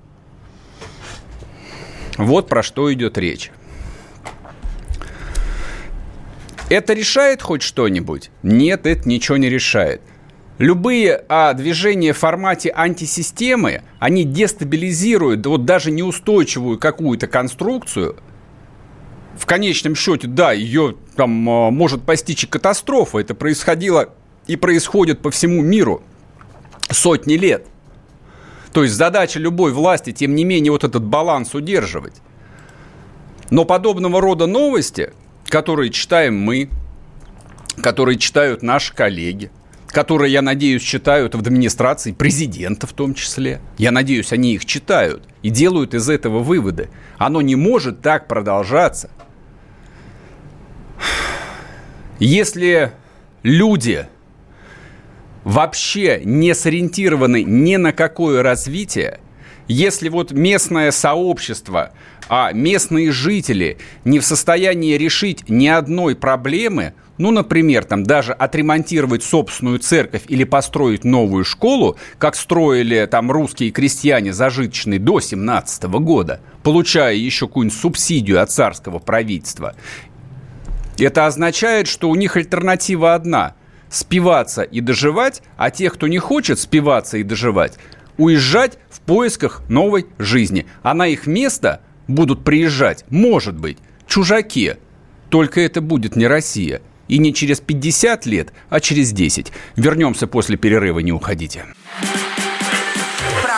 Вот 2.16 2.48
про 2.48 2.62
что 2.62 2.92
идет 2.92 3.18
речь. 3.18 3.50
Это 6.70 6.94
решает 6.94 7.42
хоть 7.42 7.62
что-нибудь? 7.62 8.30
Нет, 8.42 8.86
это 8.86 9.08
ничего 9.08 9.36
не 9.36 9.48
решает. 9.48 10.00
Любые 10.58 11.24
а, 11.28 11.52
движения 11.52 12.12
в 12.12 12.18
формате 12.18 12.72
антисистемы, 12.74 13.82
они 13.98 14.22
дестабилизируют 14.22 15.44
вот 15.46 15.64
даже 15.64 15.90
неустойчивую 15.90 16.78
какую-то 16.78 17.26
конструкцию. 17.26 18.16
В 19.36 19.46
конечном 19.46 19.96
счете, 19.96 20.28
да, 20.28 20.52
ее 20.52 20.94
там 21.16 21.48
а, 21.48 21.70
может 21.70 22.04
постичь 22.04 22.44
и 22.44 22.46
катастрофа. 22.46 23.18
Это 23.18 23.34
происходило 23.34 24.10
и 24.46 24.54
происходит 24.54 25.20
по 25.20 25.32
всему 25.32 25.60
миру 25.60 26.04
сотни 26.88 27.34
лет. 27.34 27.66
То 28.72 28.84
есть 28.84 28.94
задача 28.94 29.40
любой 29.40 29.72
власти, 29.72 30.12
тем 30.12 30.36
не 30.36 30.44
менее, 30.44 30.70
вот 30.70 30.84
этот 30.84 31.02
баланс 31.02 31.54
удерживать. 31.54 32.14
Но 33.50 33.64
подобного 33.64 34.20
рода 34.20 34.46
новости, 34.46 35.12
которые 35.46 35.90
читаем 35.90 36.38
мы, 36.38 36.70
которые 37.82 38.18
читают 38.18 38.62
наши 38.62 38.94
коллеги, 38.94 39.50
которые, 39.94 40.32
я 40.32 40.42
надеюсь, 40.42 40.82
читают 40.82 41.34
в 41.34 41.38
администрации 41.38 42.12
президента 42.12 42.86
в 42.86 42.92
том 42.92 43.14
числе. 43.14 43.60
Я 43.78 43.92
надеюсь, 43.92 44.32
они 44.32 44.54
их 44.54 44.66
читают 44.66 45.22
и 45.42 45.50
делают 45.50 45.94
из 45.94 46.10
этого 46.10 46.40
выводы. 46.40 46.90
Оно 47.16 47.40
не 47.40 47.54
может 47.54 48.02
так 48.02 48.26
продолжаться. 48.26 49.08
Если 52.18 52.90
люди 53.42 54.06
вообще 55.44 56.20
не 56.24 56.54
сориентированы 56.54 57.44
ни 57.44 57.76
на 57.76 57.92
какое 57.92 58.42
развитие, 58.42 59.20
если 59.68 60.08
вот 60.08 60.32
местное 60.32 60.90
сообщество, 60.90 61.92
а 62.28 62.52
местные 62.52 63.12
жители 63.12 63.78
не 64.04 64.18
в 64.18 64.24
состоянии 64.24 64.96
решить 64.96 65.48
ни 65.48 65.66
одной 65.66 66.16
проблемы, 66.16 66.94
ну, 67.16 67.30
например, 67.30 67.84
там 67.84 68.02
даже 68.02 68.32
отремонтировать 68.32 69.22
собственную 69.22 69.78
церковь 69.78 70.22
или 70.28 70.44
построить 70.44 71.04
новую 71.04 71.44
школу, 71.44 71.96
как 72.18 72.34
строили 72.34 73.06
там 73.10 73.30
русские 73.30 73.70
крестьяне 73.70 74.32
зажиточные 74.32 74.98
до 74.98 75.20
17 75.20 75.84
года, 75.84 76.40
получая 76.62 77.14
еще 77.14 77.46
какую-нибудь 77.46 77.78
субсидию 77.78 78.42
от 78.42 78.50
царского 78.50 78.98
правительства, 78.98 79.74
это 80.98 81.26
означает, 81.26 81.88
что 81.88 82.08
у 82.08 82.14
них 82.14 82.36
альтернатива 82.36 83.14
одна– 83.14 83.54
спиваться 83.88 84.62
и 84.62 84.80
доживать, 84.80 85.42
а 85.56 85.70
тех, 85.70 85.94
кто 85.94 86.08
не 86.08 86.18
хочет 86.18 86.58
спиваться 86.58 87.18
и 87.18 87.22
доживать, 87.22 87.78
уезжать 88.16 88.78
в 88.90 89.00
поисках 89.00 89.62
новой 89.68 90.06
жизни. 90.18 90.66
А 90.82 90.94
на 90.94 91.06
их 91.06 91.26
место 91.26 91.80
будут 92.08 92.44
приезжать, 92.44 93.04
может 93.10 93.56
быть, 93.56 93.78
чужаки. 94.06 94.74
Только 95.30 95.60
это 95.60 95.80
будет 95.80 96.16
не 96.16 96.26
Россия. 96.26 96.80
И 97.08 97.18
не 97.18 97.34
через 97.34 97.60
50 97.60 98.26
лет, 98.26 98.52
а 98.70 98.80
через 98.80 99.12
10. 99.12 99.52
Вернемся 99.76 100.26
после 100.26 100.56
перерыва, 100.56 101.00
не 101.00 101.12
уходите 101.12 101.64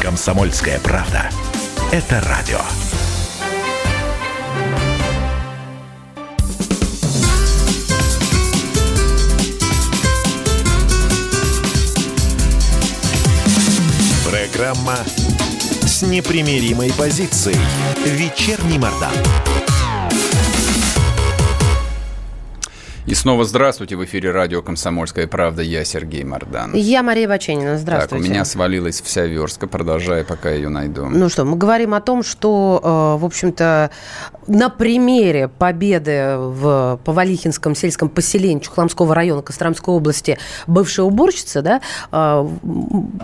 Комсомольская 0.00 0.78
правда. 0.80 1.30
Это 1.90 2.20
радио. 2.22 2.60
Программа 14.28 14.96
с 15.82 16.02
непримиримой 16.02 16.92
позицией. 16.92 17.58
Вечерний 18.04 18.78
Мордан. 18.78 19.12
И 23.14 23.16
снова 23.16 23.44
здравствуйте. 23.44 23.94
В 23.94 24.04
эфире 24.04 24.32
радио 24.32 24.60
«Комсомольская 24.60 25.28
правда». 25.28 25.62
Я 25.62 25.84
Сергей 25.84 26.24
Мордан. 26.24 26.72
Я 26.74 27.04
Мария 27.04 27.28
Баченина. 27.28 27.78
Здравствуйте. 27.78 28.24
Так, 28.24 28.28
у 28.28 28.32
меня 28.32 28.44
свалилась 28.44 29.00
вся 29.00 29.24
верстка. 29.24 29.68
Продолжаю, 29.68 30.24
пока 30.24 30.50
ее 30.50 30.68
найду. 30.68 31.06
Ну 31.06 31.28
что, 31.28 31.44
мы 31.44 31.56
говорим 31.56 31.94
о 31.94 32.00
том, 32.00 32.24
что, 32.24 32.80
э, 32.82 33.20
в 33.20 33.24
общем-то, 33.24 33.92
на 34.48 34.68
примере 34.68 35.46
победы 35.46 36.34
в 36.38 36.98
Повалихинском 37.04 37.76
сельском 37.76 38.08
поселении 38.08 38.58
Чухламского 38.58 39.14
района 39.14 39.42
Костромской 39.42 39.94
области 39.94 40.36
бывшая 40.66 41.02
уборщица, 41.02 41.62
да, 41.62 41.80
э, 42.10 42.48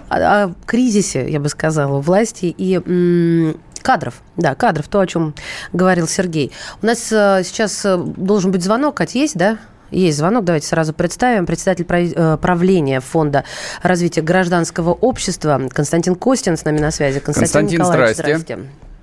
о 0.09 0.53
кризисе, 0.67 1.29
я 1.29 1.41
бы 1.41 1.49
сказала, 1.49 2.01
власти 2.01 2.55
и 2.57 3.57
Кадров, 3.83 4.23
да, 4.37 4.55
кадров, 4.55 4.89
то, 4.89 5.01
о 5.01 5.07
чем 5.07 5.35
говорил 5.73 6.07
Сергей. 6.07 6.53
У 6.83 6.87
нас 6.87 7.11
э, 7.11 7.43
сейчас 7.45 7.85
должен 8.17 8.53
быть 8.53 8.63
звонок, 8.63 8.97
Катя, 8.97 9.19
есть, 9.19 9.37
да? 9.37 9.59
Есть 9.91 10.19
звонок, 10.19 10.45
давайте 10.45 10.67
сразу 10.67 10.93
представим. 10.93 11.47
Председатель 11.47 11.87
э, 11.89 12.37
правления 12.41 13.01
Фонда 13.01 13.45
развития 13.83 14.23
гражданского 14.23 14.93
общества 14.93 15.61
Константин 15.71 16.15
Костин 16.15 16.57
с 16.57 16.65
нами 16.65 16.79
на 16.79 16.91
связи. 16.91 17.21
Константин, 17.21 17.79
Константин 17.79 17.85
здрасте. 17.85 18.23
здрасте. 18.23 18.59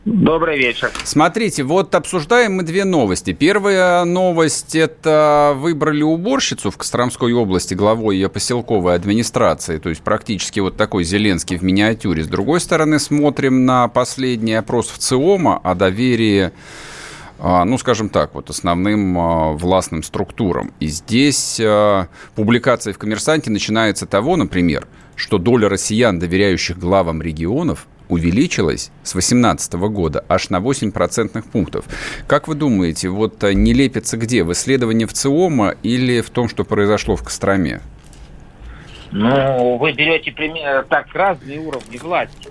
Добрый 0.08 0.58
вечер. 0.58 0.90
Смотрите, 1.04 1.64
вот 1.64 1.94
обсуждаем 1.94 2.54
мы 2.54 2.64
две 2.64 2.86
новости. 2.86 3.34
Первая 3.34 4.06
новость– 4.06 4.74
это 4.76 5.54
выбрали 5.58 6.02
уборщицу 6.02 6.72
в 6.72 6.78
Костромской 6.78 7.34
области 7.34 7.74
главой 7.74 8.16
ее 8.16 8.30
поселковой 8.30 8.96
администрации, 8.96 9.80
то 9.80 9.90
есть 9.90 10.02
практически 10.02 10.62
вот 10.62 10.78
такой 10.78 11.04
Зеленский 11.04 11.58
в 11.58 11.62
миниатюре. 11.62 12.24
С 12.24 12.28
другой 12.28 12.62
стороны, 12.62 13.00
смотрим 13.00 13.66
на 13.66 13.90
последний 13.90 14.54
опрос 14.54 14.88
в 14.88 14.98
ЦИОМа 14.98 15.58
о 15.62 15.76
доверии 15.76 16.52
ну, 17.40 17.78
скажем 17.78 18.10
так, 18.10 18.34
вот 18.34 18.50
основным 18.50 19.18
а, 19.18 19.52
властным 19.52 20.04
структурам. 20.04 20.74
И 20.80 20.88
здесь 20.88 21.60
а, 21.64 22.08
публикация 22.36 22.94
в 22.94 22.98
«Коммерсанте» 22.98 23.52
начинается 23.52 24.06
того, 24.06 24.36
например, 24.38 24.88
что 25.16 25.38
доля 25.38 25.70
россиян, 25.70 26.20
доверяющих 26.20 26.80
главам 26.80 27.22
регионов, 27.22 27.88
увеличилась 28.10 28.92
с 29.04 29.12
2018 29.12 29.74
года 29.74 30.24
аж 30.30 30.50
на 30.50 30.60
8 30.60 30.92
процентных 30.92 31.46
пунктов. 31.46 31.86
Как 32.26 32.48
вы 32.48 32.56
думаете, 32.56 33.10
вот 33.10 33.44
не 33.44 33.74
лепится 33.74 34.18
где? 34.18 34.44
В 34.44 34.54
исследовании 34.54 35.06
в 35.06 35.14
ЦИОМа 35.14 35.76
или 35.84 36.22
в 36.22 36.30
том, 36.30 36.48
что 36.48 36.64
произошло 36.64 37.16
в 37.16 37.24
Костроме? 37.24 37.82
Ну, 39.12 39.78
вы 39.78 39.94
берете 39.94 40.32
пример, 40.32 40.86
так 40.90 41.08
разные 41.14 41.60
уровни 41.60 41.98
власти 41.98 42.50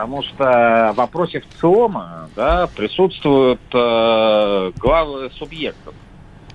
потому 0.00 0.22
что 0.22 0.92
в 0.94 0.96
вопросе 0.96 1.40
в 1.40 1.60
ЦИОМа 1.60 2.30
да, 2.34 2.70
присутствуют 2.74 3.60
э, 3.70 4.72
главы 4.78 5.30
субъектов. 5.36 5.94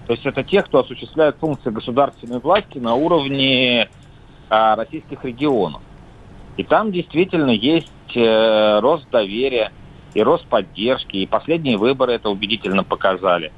То 0.08 0.14
есть 0.14 0.26
это 0.26 0.44
те, 0.44 0.64
кто 0.64 0.80
осуществляет 0.80 1.38
функции 1.38 1.70
государственной 1.70 2.40
власти 2.40 2.80
на 2.80 2.96
уровне 2.96 3.84
э, 3.84 3.88
российских 4.50 5.24
регионов. 5.24 5.84
И 6.58 6.64
там 6.64 6.92
действительно 6.92 7.52
есть 7.52 7.92
э, 8.16 8.80
рост 8.80 9.08
доверия 9.12 9.72
и 10.16 10.24
рост 10.24 10.48
поддержки, 10.48 11.18
и 11.18 11.28
последние 11.28 11.78
выборы 11.78 12.14
это 12.14 12.30
убедительно 12.30 12.84
показали. 12.84 13.54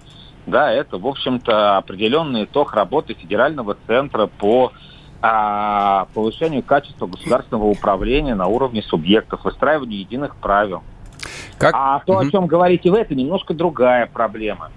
Да, 0.47 0.69
это, 0.69 0.97
в 0.97 1.07
общем-то, 1.07 1.77
определенный 1.77 2.43
итог 2.43 2.73
работы 2.73 3.13
федерального 3.13 3.77
центра 3.87 4.27
по 4.27 4.73
а, 5.21 6.07
повышению 6.13 6.63
качества 6.63 7.07
государственного 7.07 7.65
управления 7.65 8.35
на 8.35 8.47
уровне 8.47 8.81
субъектов, 8.83 9.43
выстраиванию 9.43 9.99
единых 9.99 10.35
правил. 10.35 10.83
Как? 11.57 11.73
А 11.73 12.01
то, 12.05 12.19
о 12.19 12.29
чем 12.29 12.45
говорите 12.45 12.91
вы, 12.91 12.99
это 12.99 13.15
немножко 13.15 13.53
другая 13.53 14.05
проблема. 14.05 14.71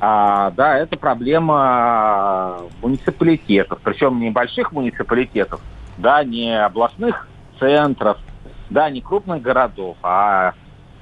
А, 0.00 0.50
да, 0.52 0.78
это 0.78 0.96
проблема 0.96 2.62
муниципалитетов, 2.80 3.80
причем 3.84 4.18
небольших 4.18 4.72
муниципалитетов, 4.72 5.60
да, 5.98 6.24
не 6.24 6.60
областных 6.60 7.28
центров, 7.60 8.18
да, 8.70 8.90
не 8.90 9.00
крупных 9.00 9.42
городов, 9.42 9.96
а 10.02 10.54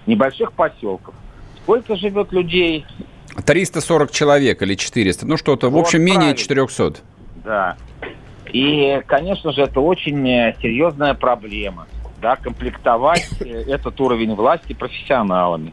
небольших 0.07 0.53
поселков. 0.53 1.15
Сколько 1.63 1.97
живет 1.97 2.33
людей? 2.33 2.85
340 3.47 4.11
человек 4.11 4.61
или 4.63 4.75
400, 4.75 5.27
ну 5.27 5.37
что-то, 5.37 5.71
вот 5.71 5.79
в 5.79 5.81
общем, 5.83 6.03
менее 6.03 6.35
400. 6.35 6.97
Да. 7.45 7.77
И, 8.53 9.03
конечно 9.07 9.53
же, 9.53 9.63
это 9.63 9.81
очень 9.81 10.29
э, 10.29 10.55
серьезная 10.61 11.15
проблема, 11.15 11.87
да, 12.21 12.37
комплектовать 12.37 13.29
э, 13.41 13.65
этот 13.69 14.01
уровень 14.01 14.35
власти 14.35 14.73
профессионалами. 14.73 15.73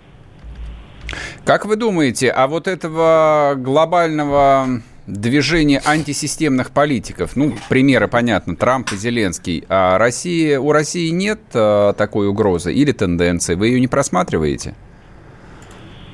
Как 1.46 1.66
вы 1.66 1.76
думаете, 1.78 2.30
а 2.30 2.48
вот 2.48 2.68
этого 2.68 3.54
глобального 3.56 4.68
движения 5.08 5.82
антисистемных 5.86 6.72
политиков, 6.72 7.36
ну, 7.36 7.56
примеры 7.70 8.08
понятно, 8.08 8.56
Трамп 8.56 8.92
и 8.92 8.98
Зеленский, 8.98 9.64
а 9.70 9.98
России, 9.98 10.56
у 10.58 10.72
России 10.72 11.10
нет 11.10 11.40
а, 11.54 11.94
такой 11.94 12.28
угрозы 12.28 12.74
или 12.74 12.92
тенденции? 12.92 13.56
Вы 13.56 13.70
ее 13.70 13.80
не 13.80 13.88
просматриваете? 13.88 14.76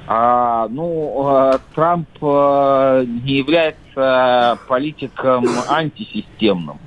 А, 0.06 0.68
ну, 0.70 1.52
э, 1.54 1.60
Трамп 1.76 2.10
а, 2.22 3.04
не 3.04 3.38
является 3.38 4.60
политиком 4.68 5.46
антисистемным. 5.70 6.80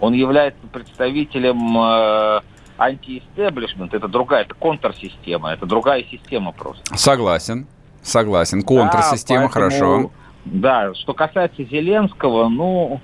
Он 0.00 0.12
является 0.12 0.66
представителем 0.66 2.42
антиэстеблишмент. 2.78 3.94
Это 3.94 4.08
другая, 4.08 4.42
это 4.42 4.54
контрсистема, 4.54 5.52
это 5.52 5.66
другая 5.66 6.04
система 6.10 6.52
просто. 6.52 6.96
Согласен, 6.96 7.66
согласен. 8.02 8.62
Контрсистема, 8.62 9.44
да, 9.44 9.48
хорошо. 9.48 10.10
Да, 10.44 10.92
что 10.94 11.14
касается 11.14 11.64
Зеленского, 11.64 12.48
ну, 12.48 13.00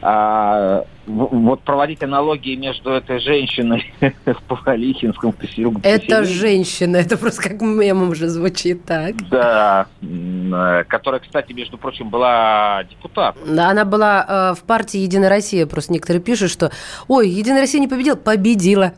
а, 0.00 0.84
вот 1.06 1.62
проводить 1.62 2.02
аналогии 2.02 2.54
между 2.54 2.90
этой 2.90 3.18
женщиной 3.20 3.92
в 4.00 4.42
Павлихинском 4.46 5.34
Это 5.82 6.24
женщина, 6.24 6.96
это 6.96 7.16
просто 7.16 7.42
как 7.42 7.60
мемом 7.60 8.10
уже 8.10 8.28
звучит 8.28 8.84
так. 8.84 9.16
Да, 9.28 9.86
э, 10.00 10.84
которая, 10.88 11.20
кстати, 11.20 11.52
между 11.52 11.78
прочим, 11.78 12.08
была 12.08 12.84
депутатом. 12.84 13.42
Да, 13.54 13.70
она 13.70 13.84
была 13.84 14.52
э, 14.52 14.54
в 14.60 14.64
партии 14.64 14.98
«Единая 14.98 15.28
Россия», 15.28 15.66
просто 15.66 15.92
некоторые 15.92 16.22
пишут, 16.22 16.50
что 16.50 16.70
«Ой, 17.08 17.28
«Единая 17.28 17.62
Россия» 17.62 17.80
не 17.80 17.88
победила», 17.88 18.16
победила. 18.16 18.92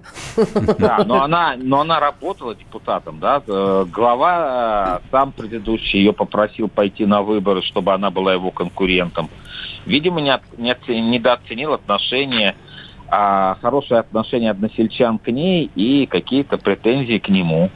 Да, 0.79 1.05
но 1.07 1.23
она, 1.23 1.55
но 1.57 1.81
она 1.81 2.01
работала 2.01 2.55
депутатом, 2.55 3.19
да, 3.19 3.43
э, 3.47 3.87
глава 3.91 5.01
э, 5.03 5.09
сам 5.11 5.33
предыдущий 5.33 6.01
ее 6.01 6.13
попросил 6.13 6.69
пойти 6.69 7.07
на 7.07 7.23
выборы, 7.23 7.63
чтобы 7.63 7.95
она 7.95 8.11
была 8.11 8.35
его 8.35 8.51
конкурентом 8.51 9.31
видимо, 9.87 10.21
не, 10.21 10.31
от, 10.31 10.43
не 10.57 10.75
недооценил 10.89 11.75
отношение, 12.05 12.55
а, 13.09 13.57
хорошее 13.61 14.01
отношение 14.01 14.51
односельчан 14.51 15.19
к 15.19 15.29
ней 15.29 15.71
и 15.75 16.07
какие-то 16.07 16.59
претензии 16.59 17.19
к 17.19 17.29
нему. 17.29 17.71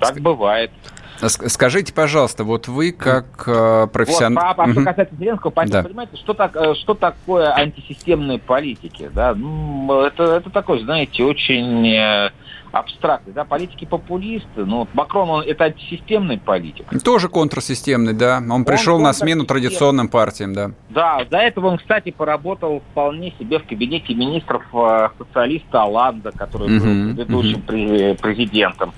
Так 0.00 0.20
бывает. 0.20 0.70
Скажите, 1.18 1.94
пожалуйста, 1.94 2.42
вот 2.42 2.66
вы 2.66 2.90
как 2.90 3.44
э, 3.46 3.86
профессионал... 3.92 4.54
Вот, 4.56 4.58
а, 4.58 4.72
что 4.72 4.84
касается 4.84 5.14
Зеленского, 5.14 5.52
да. 5.66 5.82
понимаете, 5.84 6.16
что, 6.16 6.34
так, 6.34 6.56
э, 6.56 6.74
что 6.74 6.94
такое 6.94 7.54
антисистемные 7.54 8.40
политики? 8.40 9.08
Да? 9.14 9.32
Ну, 9.32 10.00
это, 10.00 10.24
это 10.24 10.50
такой, 10.50 10.82
знаете, 10.82 11.22
очень 11.22 11.86
э, 11.86 12.30
абстрактный. 12.72 13.32
Да? 13.32 13.44
Политики-популисты, 13.44 14.64
ну, 14.64 14.88
Макрон, 14.94 15.30
он, 15.30 15.44
это 15.44 15.64
антисистемный 15.64 16.38
политик. 16.38 16.86
Тоже 17.04 17.28
контрсистемный, 17.28 18.14
да. 18.14 18.42
Он 18.50 18.64
пришел 18.64 18.96
он 18.96 19.02
на 19.02 19.12
смену 19.12 19.44
традиционным 19.44 20.08
партиям, 20.08 20.54
да. 20.54 20.70
Да, 20.88 21.24
до 21.24 21.38
этого 21.38 21.68
он, 21.68 21.78
кстати, 21.78 22.10
поработал 22.10 22.82
вполне 22.90 23.32
себе 23.38 23.58
в 23.58 23.66
кабинете 23.66 24.14
министров 24.14 24.64
э, 24.72 25.08
социалиста 25.18 25.82
Оланда, 25.82 26.32
который 26.32 26.76
угу, 26.76 26.84
был 26.84 27.14
предыдущим 27.14 27.58
угу. 27.58 28.22
президентом. 28.22 28.92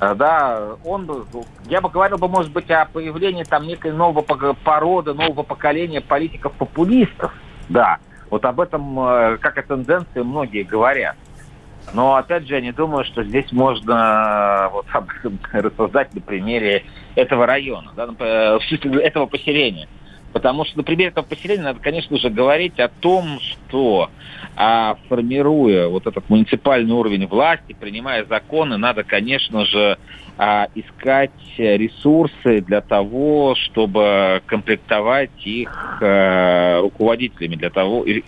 Э, 0.00 0.14
да, 0.14 0.76
он, 0.84 1.10
я 1.68 1.80
бы 1.80 1.90
говорил 1.90 2.18
бы, 2.18 2.28
может 2.28 2.52
быть, 2.52 2.70
о 2.70 2.86
появлении 2.86 3.42
там 3.42 3.66
некой 3.66 3.92
нового 3.92 4.22
породы, 4.22 5.12
нового 5.12 5.42
поколения 5.42 6.00
политиков-популистов. 6.00 7.32
Да, 7.68 7.98
вот 8.30 8.44
об 8.44 8.60
этом, 8.60 8.94
как 9.40 9.58
о 9.58 9.62
тенденции, 9.62 10.22
многие 10.22 10.62
говорят. 10.62 11.16
Но, 11.92 12.16
опять 12.16 12.46
же, 12.46 12.54
я 12.54 12.60
не 12.60 12.72
думаю, 12.72 13.04
что 13.04 13.22
здесь 13.24 13.50
можно 13.52 14.68
э, 14.68 14.72
вот 14.72 14.86
об 14.92 15.08
рассуждать 15.52 16.14
на 16.14 16.20
примере 16.20 16.84
этого 17.14 17.46
района, 17.46 17.92
да, 17.96 18.08
этого 18.18 19.26
поселения. 19.26 19.88
Потому 20.32 20.64
что 20.66 20.78
на 20.78 20.84
примере 20.84 21.08
этого 21.08 21.24
поселения 21.24 21.62
надо, 21.62 21.80
конечно 21.80 22.18
же, 22.18 22.28
говорить 22.28 22.78
о 22.78 22.88
том, 22.88 23.40
что 23.40 24.10
а, 24.56 24.96
формируя 25.08 25.88
вот 25.88 26.06
этот 26.06 26.28
муниципальный 26.28 26.92
уровень 26.92 27.26
власти, 27.26 27.72
принимая 27.72 28.24
законы, 28.26 28.76
надо, 28.76 29.04
конечно 29.04 29.64
же, 29.64 29.96
а, 30.36 30.68
искать 30.74 31.32
ресурсы 31.56 32.60
для 32.60 32.82
того, 32.82 33.54
чтобы 33.56 34.42
комплектовать 34.46 35.30
их 35.44 35.98
а, 36.02 36.82
руководителями, 36.82 37.56
для 37.56 37.70
того, 37.70 38.04
и, 38.04 38.22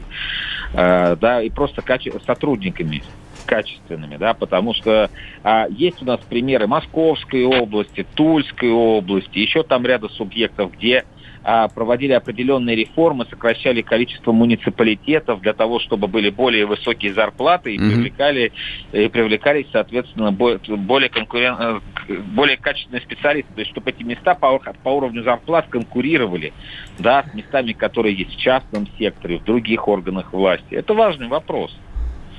а, 0.74 1.16
да, 1.16 1.42
и 1.42 1.50
просто 1.50 1.84
сотрудниками 2.26 3.02
качественными, 3.44 4.16
да, 4.16 4.34
потому 4.34 4.74
что 4.74 5.10
а, 5.42 5.66
есть 5.68 6.02
у 6.02 6.04
нас 6.04 6.20
примеры 6.28 6.66
Московской 6.66 7.44
области, 7.44 8.06
Тульской 8.14 8.70
области, 8.70 9.38
еще 9.38 9.62
там 9.62 9.84
ряда 9.86 10.08
субъектов, 10.08 10.72
где 10.72 11.04
а, 11.42 11.68
проводили 11.68 12.12
определенные 12.12 12.76
реформы, 12.76 13.24
сокращали 13.30 13.80
количество 13.80 14.32
муниципалитетов 14.32 15.40
для 15.40 15.54
того, 15.54 15.80
чтобы 15.80 16.06
были 16.06 16.28
более 16.28 16.66
высокие 16.66 17.14
зарплаты 17.14 17.74
и 17.74 17.78
mm-hmm. 17.78 17.90
привлекали 17.90 18.52
и 18.92 19.08
привлекались, 19.08 19.66
соответственно, 19.72 20.32
более 20.32 21.08
конкурен... 21.08 21.56
Э, 21.58 21.80
более 22.08 22.56
качественные 22.56 23.00
специалисты, 23.02 23.52
то 23.54 23.60
есть 23.60 23.70
чтобы 23.70 23.90
эти 23.90 24.02
места 24.02 24.34
по, 24.34 24.58
по 24.58 24.88
уровню 24.90 25.22
зарплат 25.22 25.66
конкурировали, 25.68 26.52
да, 26.98 27.24
с 27.30 27.34
местами, 27.34 27.72
которые 27.72 28.14
есть 28.14 28.34
в 28.34 28.40
частном 28.40 28.86
секторе, 28.98 29.38
в 29.38 29.44
других 29.44 29.88
органах 29.88 30.32
власти. 30.32 30.74
Это 30.74 30.92
важный 30.92 31.28
вопрос. 31.28 31.74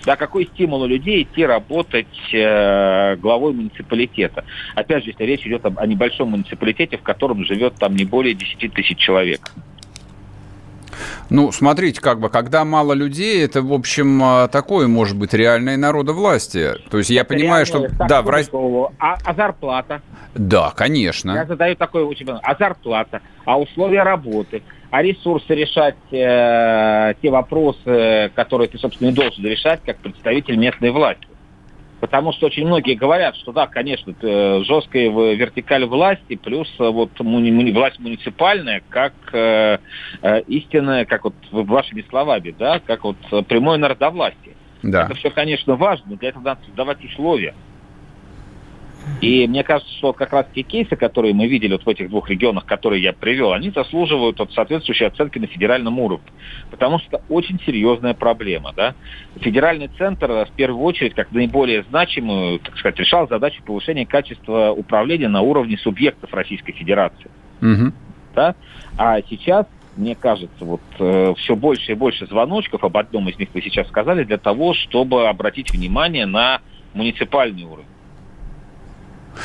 Да, 0.06 0.16
какой 0.16 0.46
стимул 0.46 0.82
у 0.82 0.88
людей 0.88 1.24
идти 1.24 1.46
работать 1.46 2.08
э, 2.34 3.16
главой 3.18 3.54
муниципалитета? 3.54 4.44
Опять 4.76 5.04
же, 5.04 5.12
если 5.12 5.24
речь 5.24 5.46
идет 5.46 5.66
об, 5.66 5.80
о 5.80 5.86
небольшом 5.86 6.30
муниципалитете, 6.30 6.98
в 6.98 7.04
котором 7.04 7.46
живет 7.46 7.76
там 7.76 7.96
не 7.96 8.06
более 8.06 8.34
10 8.34 8.74
тысяч 8.74 8.98
человек. 8.98 9.52
Ну, 11.30 11.52
смотрите, 11.52 12.02
как 12.02 12.20
бы, 12.20 12.30
когда 12.30 12.66
мало 12.66 12.94
людей, 12.94 13.44
это, 13.44 13.62
в 13.62 13.72
общем, 13.74 14.22
э, 14.22 14.48
такое 14.50 14.88
может 14.88 15.18
быть 15.18 15.34
реальное 15.34 15.78
народовластие. 15.78 16.78
То 16.90 16.98
есть 16.98 17.10
я 17.10 17.22
это 17.22 17.34
понимаю, 17.34 17.66
что... 17.66 17.88
Да, 18.08 18.22
в 18.22 18.30
России... 18.30 18.52
а, 19.00 19.18
а 19.24 19.34
зарплата? 19.34 20.02
Да, 20.36 20.74
конечно. 20.76 21.32
Я 21.32 21.46
задаю 21.46 21.76
такой 21.76 22.04
очень... 22.04 22.28
А 22.30 22.56
зарплата? 22.56 23.22
А 23.46 23.60
условия 23.60 24.04
работы? 24.04 24.62
А 24.92 25.02
ресурсы 25.02 25.56
решать 25.56 25.96
э, 26.12 27.14
те 27.22 27.30
вопросы, 27.32 28.30
которые 28.36 28.68
ты, 28.68 28.78
собственно, 28.78 29.10
не 29.10 29.16
должен 29.16 29.44
решать 29.46 29.82
как 29.86 29.98
представитель 29.98 30.58
местной 30.58 30.92
власти. 30.92 31.28
Потому 32.02 32.34
что 32.34 32.48
очень 32.48 32.66
многие 32.66 32.96
говорят, 32.96 33.38
что 33.38 33.54
да, 33.54 33.68
конечно, 33.68 34.14
жесткая 34.64 35.10
вертикаль 35.10 35.86
власти, 35.86 36.36
плюс 36.36 36.68
вот 36.78 37.18
муни, 37.20 37.52
муни, 37.52 37.72
власть 37.72 38.00
муниципальная, 38.00 38.82
как 38.90 39.14
э, 39.32 39.78
э, 40.22 40.42
истинная, 40.48 41.06
как 41.06 41.24
вот 41.24 41.36
вашими 41.52 42.04
словами, 42.10 42.54
да, 42.58 42.82
как 42.86 43.06
вот 43.06 43.18
прямое 43.48 43.78
народовластие. 43.78 44.56
Да. 44.84 45.06
Это 45.06 45.14
все, 45.14 45.30
конечно, 45.30 45.76
важно, 45.76 46.12
но 46.12 46.16
для 46.18 46.30
этого 46.30 46.44
надо 46.44 46.62
создавать 46.66 47.04
условия. 47.06 47.54
И 49.22 49.48
мне 49.48 49.64
кажется, 49.64 49.92
что 49.98 50.14
как 50.14 50.34
раз 50.34 50.48
те 50.54 50.64
кейсы, 50.64 50.96
которые 50.96 51.34
мы 51.34 51.48
видели 51.48 51.74
вот 51.74 51.86
в 51.86 51.90
этих 51.90 52.10
двух 52.10 52.30
регионах, 52.30 52.66
которые 52.66 53.04
я 53.04 53.14
привел, 53.14 53.54
они 53.54 53.70
заслуживают 53.70 54.40
от 54.40 54.52
соответствующей 54.54 55.06
оценки 55.06 55.38
на 55.38 55.48
федеральном 55.48 56.00
уровне. 56.00 56.26
Потому 56.72 57.00
что 57.00 57.18
это 57.18 57.24
очень 57.30 57.60
серьезная 57.66 58.14
проблема. 58.14 58.74
Да? 58.76 58.96
Федеральный 59.40 59.90
центр 59.98 60.46
в 60.46 60.52
первую 60.56 60.84
очередь, 60.84 61.14
как 61.14 61.32
наиболее 61.32 61.84
значимую, 61.84 62.60
так 62.60 62.78
сказать, 62.78 63.00
решал 63.00 63.28
задачу 63.28 63.62
повышения 63.64 64.06
качества 64.06 64.72
управления 64.72 65.28
на 65.28 65.42
уровне 65.42 65.78
субъектов 65.78 66.34
Российской 66.34 66.74
Федерации. 66.74 67.30
Угу. 67.62 67.94
Да? 68.36 68.56
А 68.98 69.22
сейчас 69.30 69.68
мне 69.98 70.16
кажется, 70.16 70.64
вот 70.64 70.82
э, 71.00 71.34
все 71.38 71.56
больше 71.56 71.92
и 71.92 71.96
больше 71.96 72.26
звоночков, 72.26 72.84
об 72.84 72.96
одном 72.96 73.28
из 73.28 73.38
них 73.38 73.50
вы 73.54 73.62
сейчас 73.62 73.88
сказали, 73.90 74.24
для 74.24 74.38
того, 74.38 74.74
чтобы 74.74 75.28
обратить 75.28 75.72
внимание 75.72 76.26
на 76.26 76.62
муниципальный 76.94 77.64
уровень. 77.64 77.91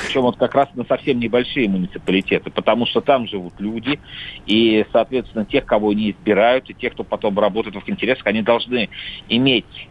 Причем 0.05 0.23
вот 0.23 0.37
как 0.37 0.55
раз 0.55 0.69
на 0.75 0.85
совсем 0.85 1.19
небольшие 1.21 1.69
муниципалитеты, 1.69 2.51
потому 2.51 2.87
что 2.87 3.01
там 3.01 3.27
живут 3.27 3.55
люди, 3.59 3.99
и, 4.47 4.85
соответственно, 4.93 5.45
тех, 5.45 5.65
кого 5.65 5.91
они 5.91 6.11
избирают, 6.11 6.69
и 6.71 6.75
тех, 6.75 6.93
кто 6.93 7.05
потом 7.05 7.39
работает 7.39 7.77
в 7.77 7.79
их 7.79 7.89
интересах, 7.89 8.27
они 8.27 8.43
должны 8.43 8.89
иметь 9.29 9.89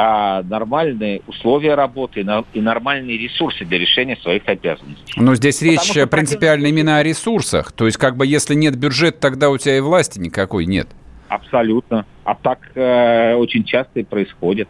а 0.00 0.44
нормальные 0.44 1.22
условия 1.26 1.74
работы 1.74 2.24
и 2.52 2.60
нормальные 2.60 3.18
ресурсы 3.18 3.64
для 3.64 3.80
решения 3.80 4.16
своих 4.18 4.46
обязанностей. 4.46 5.14
Но 5.16 5.34
здесь 5.34 5.60
речь 5.60 5.80
что, 5.82 6.06
принципиально 6.06 6.68
именно 6.68 6.98
о 6.98 7.02
ресурсах. 7.02 7.72
То 7.72 7.86
есть, 7.86 7.98
как 7.98 8.16
бы, 8.16 8.24
если 8.24 8.54
нет 8.54 8.76
бюджета, 8.76 9.18
тогда 9.18 9.50
у 9.50 9.58
тебя 9.58 9.76
и 9.76 9.80
власти 9.80 10.20
никакой 10.20 10.66
нет. 10.66 10.86
Абсолютно. 11.26 12.06
А 12.22 12.36
так 12.36 12.60
э, 12.76 13.34
очень 13.34 13.64
часто 13.64 13.98
и 13.98 14.04
происходит. 14.04 14.68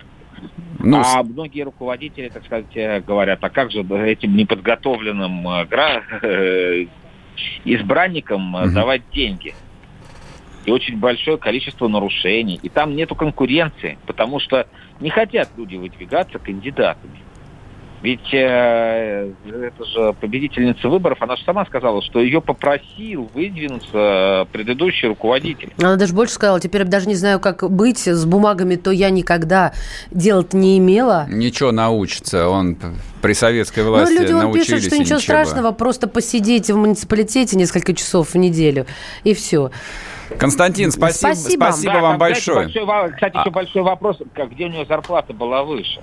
Ну, 0.79 1.03
а 1.05 1.23
многие 1.23 1.63
руководители, 1.63 2.29
так 2.29 2.45
сказать, 2.45 2.75
э, 2.75 3.01
говорят, 3.01 3.43
а 3.43 3.51
как 3.51 3.71
же 3.71 3.81
этим 3.81 4.37
неподготовленным 4.37 5.49
э, 5.49 5.67
э, 6.23 6.87
избранникам 7.65 8.55
угу. 8.55 8.71
давать 8.71 9.03
деньги? 9.13 9.55
И 10.65 10.71
очень 10.71 10.99
большое 10.99 11.39
количество 11.39 11.89
нарушений. 11.89 12.61
И 12.63 12.69
там 12.69 12.95
нету 12.95 13.15
конкуренции, 13.15 13.99
потому 14.07 14.39
что 14.39 14.67
не 15.01 15.11
хотят 15.11 15.49
люди 15.57 15.77
выдвигаться 15.77 16.39
кандидатами. 16.39 17.19
Ведь 18.01 18.33
э, 18.33 19.33
это 19.45 19.85
же 19.85 20.13
победительница 20.21 20.89
выборов, 20.89 21.19
она 21.21 21.37
же 21.37 21.43
сама 21.45 21.67
сказала, 21.67 22.01
что 22.03 22.21
ее 22.21 22.41
попросил 22.41 23.29
выдвинуться 23.35 24.47
предыдущий 24.53 25.09
руководитель. 25.09 25.73
Она 25.79 25.97
даже 25.97 26.15
больше 26.15 26.35
сказала, 26.35 26.61
теперь 26.61 26.85
даже 26.85 27.09
не 27.09 27.17
знаю, 27.17 27.41
как 27.41 27.69
быть 27.69 28.07
с 28.07 28.25
бумагами, 28.25 28.77
то 28.77 28.93
я 28.93 29.11
никогда 29.11 29.73
делать 30.13 30.53
не 30.53 30.79
имела. 30.79 31.27
Ничего 31.29 31.73
научится, 31.73 32.49
он 32.49 32.79
при 33.21 33.33
советской 33.33 33.83
ну, 33.83 33.91
власти 33.91 34.15
Ну, 34.15 34.21
люди 34.21 34.33
он 34.33 34.53
пишут, 34.53 34.83
что 34.85 34.97
ничего 34.97 35.19
страшного, 35.19 35.73
просто 35.73 36.07
посидеть 36.07 36.71
в 36.71 36.77
муниципалитете 36.77 37.57
несколько 37.57 37.95
часов 37.95 38.35
в 38.35 38.37
неделю, 38.37 38.87
и 39.25 39.35
все. 39.35 39.73
Константин, 40.39 40.91
спасибо, 40.91 41.35
спасибо. 41.35 41.65
спасибо 41.65 41.93
да, 41.95 42.01
вам 42.01 42.19
большое. 42.19 42.67
Большой. 42.67 43.13
Кстати, 43.13 43.37
а... 43.37 43.41
еще 43.41 43.51
большой 43.51 43.83
вопрос, 43.83 44.19
как, 44.35 44.51
где 44.51 44.67
у 44.67 44.69
нее 44.69 44.85
зарплата 44.87 45.33
была 45.33 45.65
выше? 45.65 46.01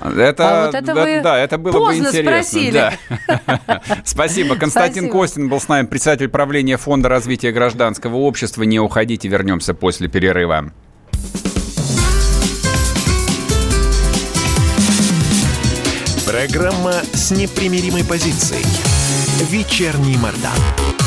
Это, 0.00 0.64
а 0.64 0.66
вот 0.66 0.74
это 0.74 0.94
да, 0.94 1.20
да, 1.20 1.38
это 1.38 1.58
было 1.58 1.86
бы 1.86 1.96
интересно. 1.96 2.72
Да. 2.72 3.82
Спасибо. 4.04 4.56
Константин 4.56 5.04
Спасибо. 5.04 5.12
Костин 5.12 5.48
был 5.48 5.60
с 5.60 5.68
нами, 5.68 5.86
председатель 5.86 6.28
правления 6.28 6.76
Фонда 6.76 7.08
развития 7.08 7.52
гражданского 7.52 8.16
общества. 8.16 8.62
Не 8.62 8.80
уходите, 8.80 9.28
вернемся 9.28 9.74
после 9.74 10.08
перерыва. 10.08 10.72
Программа 16.26 16.94
с 17.12 17.30
непримиримой 17.30 18.04
позицией. 18.04 18.64
Вечерний 19.50 20.16
Мордан. 20.16 21.01